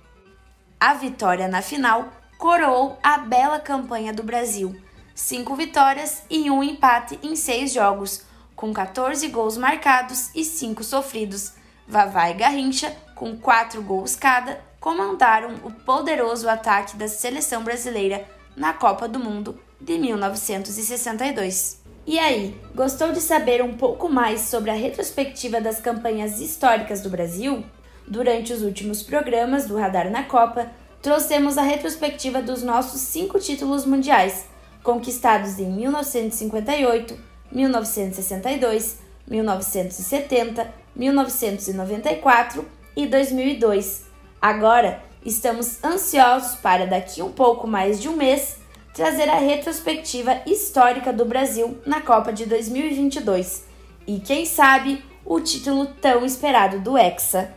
A 0.79 0.95
vitória 0.95 1.49
na 1.49 1.63
final 1.63 2.09
coroou 2.45 2.99
a 3.03 3.17
bela 3.17 3.59
campanha 3.59 4.13
do 4.13 4.23
Brasil: 4.23 4.77
cinco 5.15 5.57
vitórias 5.57 6.25
e 6.29 6.51
um 6.51 6.63
empate 6.63 7.19
em 7.23 7.35
seis 7.35 7.73
jogos, 7.73 8.21
com 8.55 8.71
14 8.71 9.27
gols 9.29 9.57
marcados 9.57 10.29
e 10.35 10.45
cinco 10.45 10.85
sofridos. 10.85 11.53
Vavá 11.89 12.29
e 12.29 12.35
Garrincha 12.35 12.95
com 13.15 13.35
quatro 13.35 13.81
gols 13.81 14.15
cada, 14.15 14.61
comandaram 14.79 15.55
o 15.65 15.71
poderoso 15.71 16.47
ataque 16.47 16.99
da 16.99 17.09
seleção 17.09 17.65
brasileira 17.65 18.27
na 18.55 18.75
Copa 18.75 19.09
do 19.09 19.19
Mundo 19.19 19.59
de 19.81 19.97
1962. 19.97 21.81
E 22.07 22.19
aí, 22.19 22.61
gostou 22.75 23.11
de 23.11 23.23
saber 23.23 23.63
um 23.63 23.75
pouco 23.75 24.07
mais 24.07 24.43
sobre 24.43 24.71
a 24.71 24.75
retrospectiva 24.75 25.63
das 25.63 25.81
campanhas 25.81 26.39
históricas 26.43 27.01
do 27.01 27.09
Brasil? 27.09 27.65
Durante 28.07 28.53
os 28.53 28.61
últimos 28.61 29.03
programas 29.03 29.65
do 29.65 29.79
Radar 29.79 30.11
na 30.11 30.25
Copa, 30.25 30.71
trouxemos 31.05 31.59
a 31.59 31.63
retrospectiva 31.63 32.41
dos 32.41 32.63
nossos 32.63 32.99
cinco 32.99 33.39
títulos 33.39 33.85
mundiais, 33.85 34.47
conquistados 34.83 35.59
em 35.59 35.71
1958, 35.71 37.15
1962, 37.53 39.01
1970, 39.29 40.73
1994 40.97 42.65
e 42.97 43.07
2002. 43.07 44.05
Agora, 44.41 45.03
estamos 45.23 45.85
ansiosos 45.85 46.57
para 46.57 46.87
daqui 46.87 47.21
um 47.21 47.33
pouco 47.33 47.67
mais 47.67 48.01
de 48.01 48.09
um 48.09 48.17
mês 48.17 48.57
trazer 48.95 49.29
a 49.29 49.37
retrospectiva 49.37 50.41
histórica 50.47 51.13
do 51.13 51.27
Brasil 51.27 51.77
na 51.85 52.01
Copa 52.01 52.33
de 52.33 52.47
2022 52.47 53.67
e 54.07 54.21
quem 54.21 54.47
sabe 54.47 55.05
o 55.23 55.39
título 55.39 55.85
tão 56.01 56.25
esperado 56.25 56.81
do 56.81 56.97
Hexa. 56.97 57.53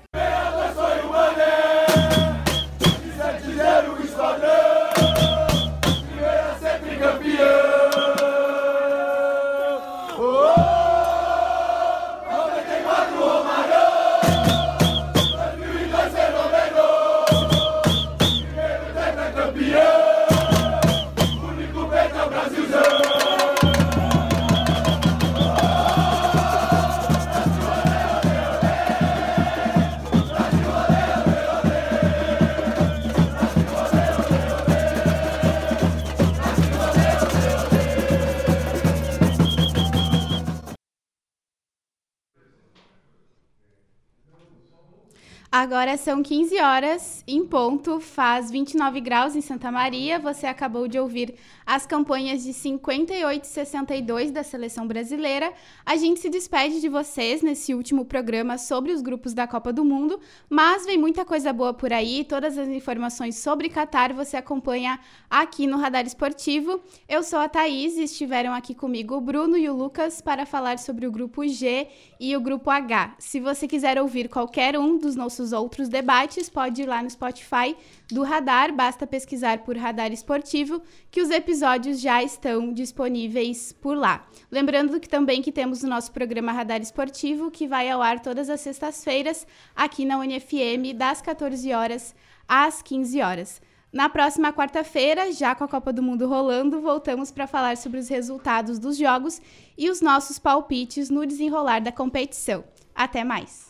Agora 45.59 45.97
são 45.97 46.21
15 46.21 46.61
horas 46.61 47.23
em 47.27 47.43
ponto, 47.43 47.99
faz 47.99 48.51
29 48.51 49.01
graus 49.01 49.35
em 49.35 49.41
Santa 49.41 49.71
Maria. 49.71 50.19
Você 50.19 50.45
acabou 50.45 50.87
de 50.87 50.99
ouvir 50.99 51.33
as 51.65 51.83
campanhas 51.83 52.43
de 52.43 52.53
58 52.53 53.43
e 53.43 53.47
62 53.47 54.29
da 54.29 54.43
seleção 54.43 54.87
brasileira. 54.87 55.51
A 55.83 55.95
gente 55.95 56.19
se 56.19 56.29
despede 56.29 56.79
de 56.79 56.87
vocês 56.87 57.41
nesse 57.41 57.73
último 57.73 58.05
programa 58.05 58.59
sobre 58.59 58.91
os 58.91 59.01
grupos 59.01 59.33
da 59.33 59.47
Copa 59.47 59.73
do 59.73 59.83
Mundo, 59.83 60.19
mas 60.47 60.85
vem 60.85 60.95
muita 60.95 61.25
coisa 61.25 61.51
boa 61.51 61.73
por 61.73 61.91
aí. 61.91 62.23
Todas 62.23 62.55
as 62.55 62.67
informações 62.67 63.39
sobre 63.39 63.67
Qatar 63.67 64.13
você 64.13 64.37
acompanha 64.37 64.99
aqui 65.27 65.65
no 65.65 65.77
Radar 65.77 66.05
Esportivo. 66.05 66.79
Eu 67.09 67.23
sou 67.23 67.39
a 67.39 67.49
Thaís 67.49 67.97
e 67.97 68.03
estiveram 68.03 68.53
aqui 68.53 68.75
comigo 68.75 69.15
o 69.15 69.21
Bruno 69.21 69.57
e 69.57 69.67
o 69.67 69.75
Lucas 69.75 70.21
para 70.21 70.45
falar 70.45 70.77
sobre 70.77 71.07
o 71.07 71.11
grupo 71.11 71.47
G 71.47 71.87
e 72.19 72.37
o 72.37 72.41
grupo 72.41 72.69
H. 72.69 73.15
Se 73.17 73.39
você 73.39 73.67
quiser 73.67 73.99
ouvir 73.99 74.29
qualquer 74.29 74.77
um 74.77 74.99
dos 74.99 75.15
nossos 75.15 75.46
outros 75.53 75.89
debates, 75.89 76.49
pode 76.49 76.81
ir 76.81 76.85
lá 76.85 77.01
no 77.01 77.09
Spotify 77.09 77.75
do 78.11 78.23
Radar, 78.23 78.73
basta 78.73 79.05
pesquisar 79.05 79.59
por 79.59 79.77
Radar 79.77 80.11
Esportivo, 80.11 80.81
que 81.11 81.21
os 81.21 81.29
episódios 81.29 81.99
já 81.99 82.23
estão 82.23 82.73
disponíveis 82.73 83.73
por 83.73 83.97
lá. 83.97 84.27
Lembrando 84.51 84.99
que 84.99 85.09
também 85.09 85.41
que 85.41 85.51
temos 85.51 85.83
o 85.83 85.87
nosso 85.87 86.11
programa 86.11 86.51
Radar 86.51 86.81
Esportivo, 86.81 87.51
que 87.51 87.67
vai 87.67 87.89
ao 87.89 88.01
ar 88.01 88.19
todas 88.19 88.49
as 88.49 88.61
sextas-feiras 88.61 89.45
aqui 89.75 90.05
na 90.05 90.17
UniFM, 90.19 90.93
das 90.95 91.21
14 91.21 91.73
horas 91.73 92.15
às 92.47 92.81
15 92.81 93.21
horas. 93.21 93.61
Na 93.91 94.09
próxima 94.09 94.51
quarta-feira, 94.51 95.31
já 95.31 95.55
com 95.55 95.63
a 95.63 95.67
Copa 95.67 95.93
do 95.93 96.03
Mundo 96.03 96.27
rolando, 96.27 96.81
voltamos 96.81 97.31
para 97.31 97.47
falar 97.47 97.77
sobre 97.77 97.99
os 97.99 98.09
resultados 98.09 98.79
dos 98.79 98.97
jogos 98.97 99.41
e 99.77 99.89
os 99.89 100.01
nossos 100.01 100.37
palpites 100.37 101.09
no 101.09 101.25
desenrolar 101.25 101.79
da 101.79 101.91
competição. 101.91 102.63
Até 102.93 103.23
mais! 103.23 103.66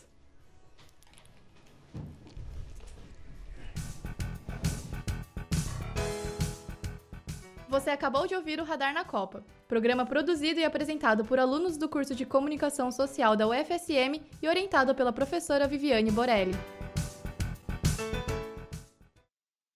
Você 7.70 7.90
acabou 7.90 8.26
de 8.26 8.34
ouvir 8.34 8.62
o 8.62 8.64
Radar 8.64 8.94
na 8.94 9.04
Copa, 9.04 9.44
programa 9.68 10.06
produzido 10.06 10.60
e 10.60 10.64
apresentado 10.64 11.26
por 11.26 11.38
alunos 11.38 11.76
do 11.76 11.90
curso 11.90 12.16
de 12.16 12.26
Comunicação 12.26 12.90
Social 12.92 13.36
da 13.36 13.46
UFSM 13.46 14.22
e 14.42 14.48
orientado 14.48 14.96
pela 14.96 15.12
professora 15.12 15.68
Viviane 15.68 16.10
Borelli. 16.10 16.56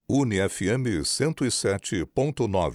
UniFM 0.09 1.01
107.9 1.03 2.69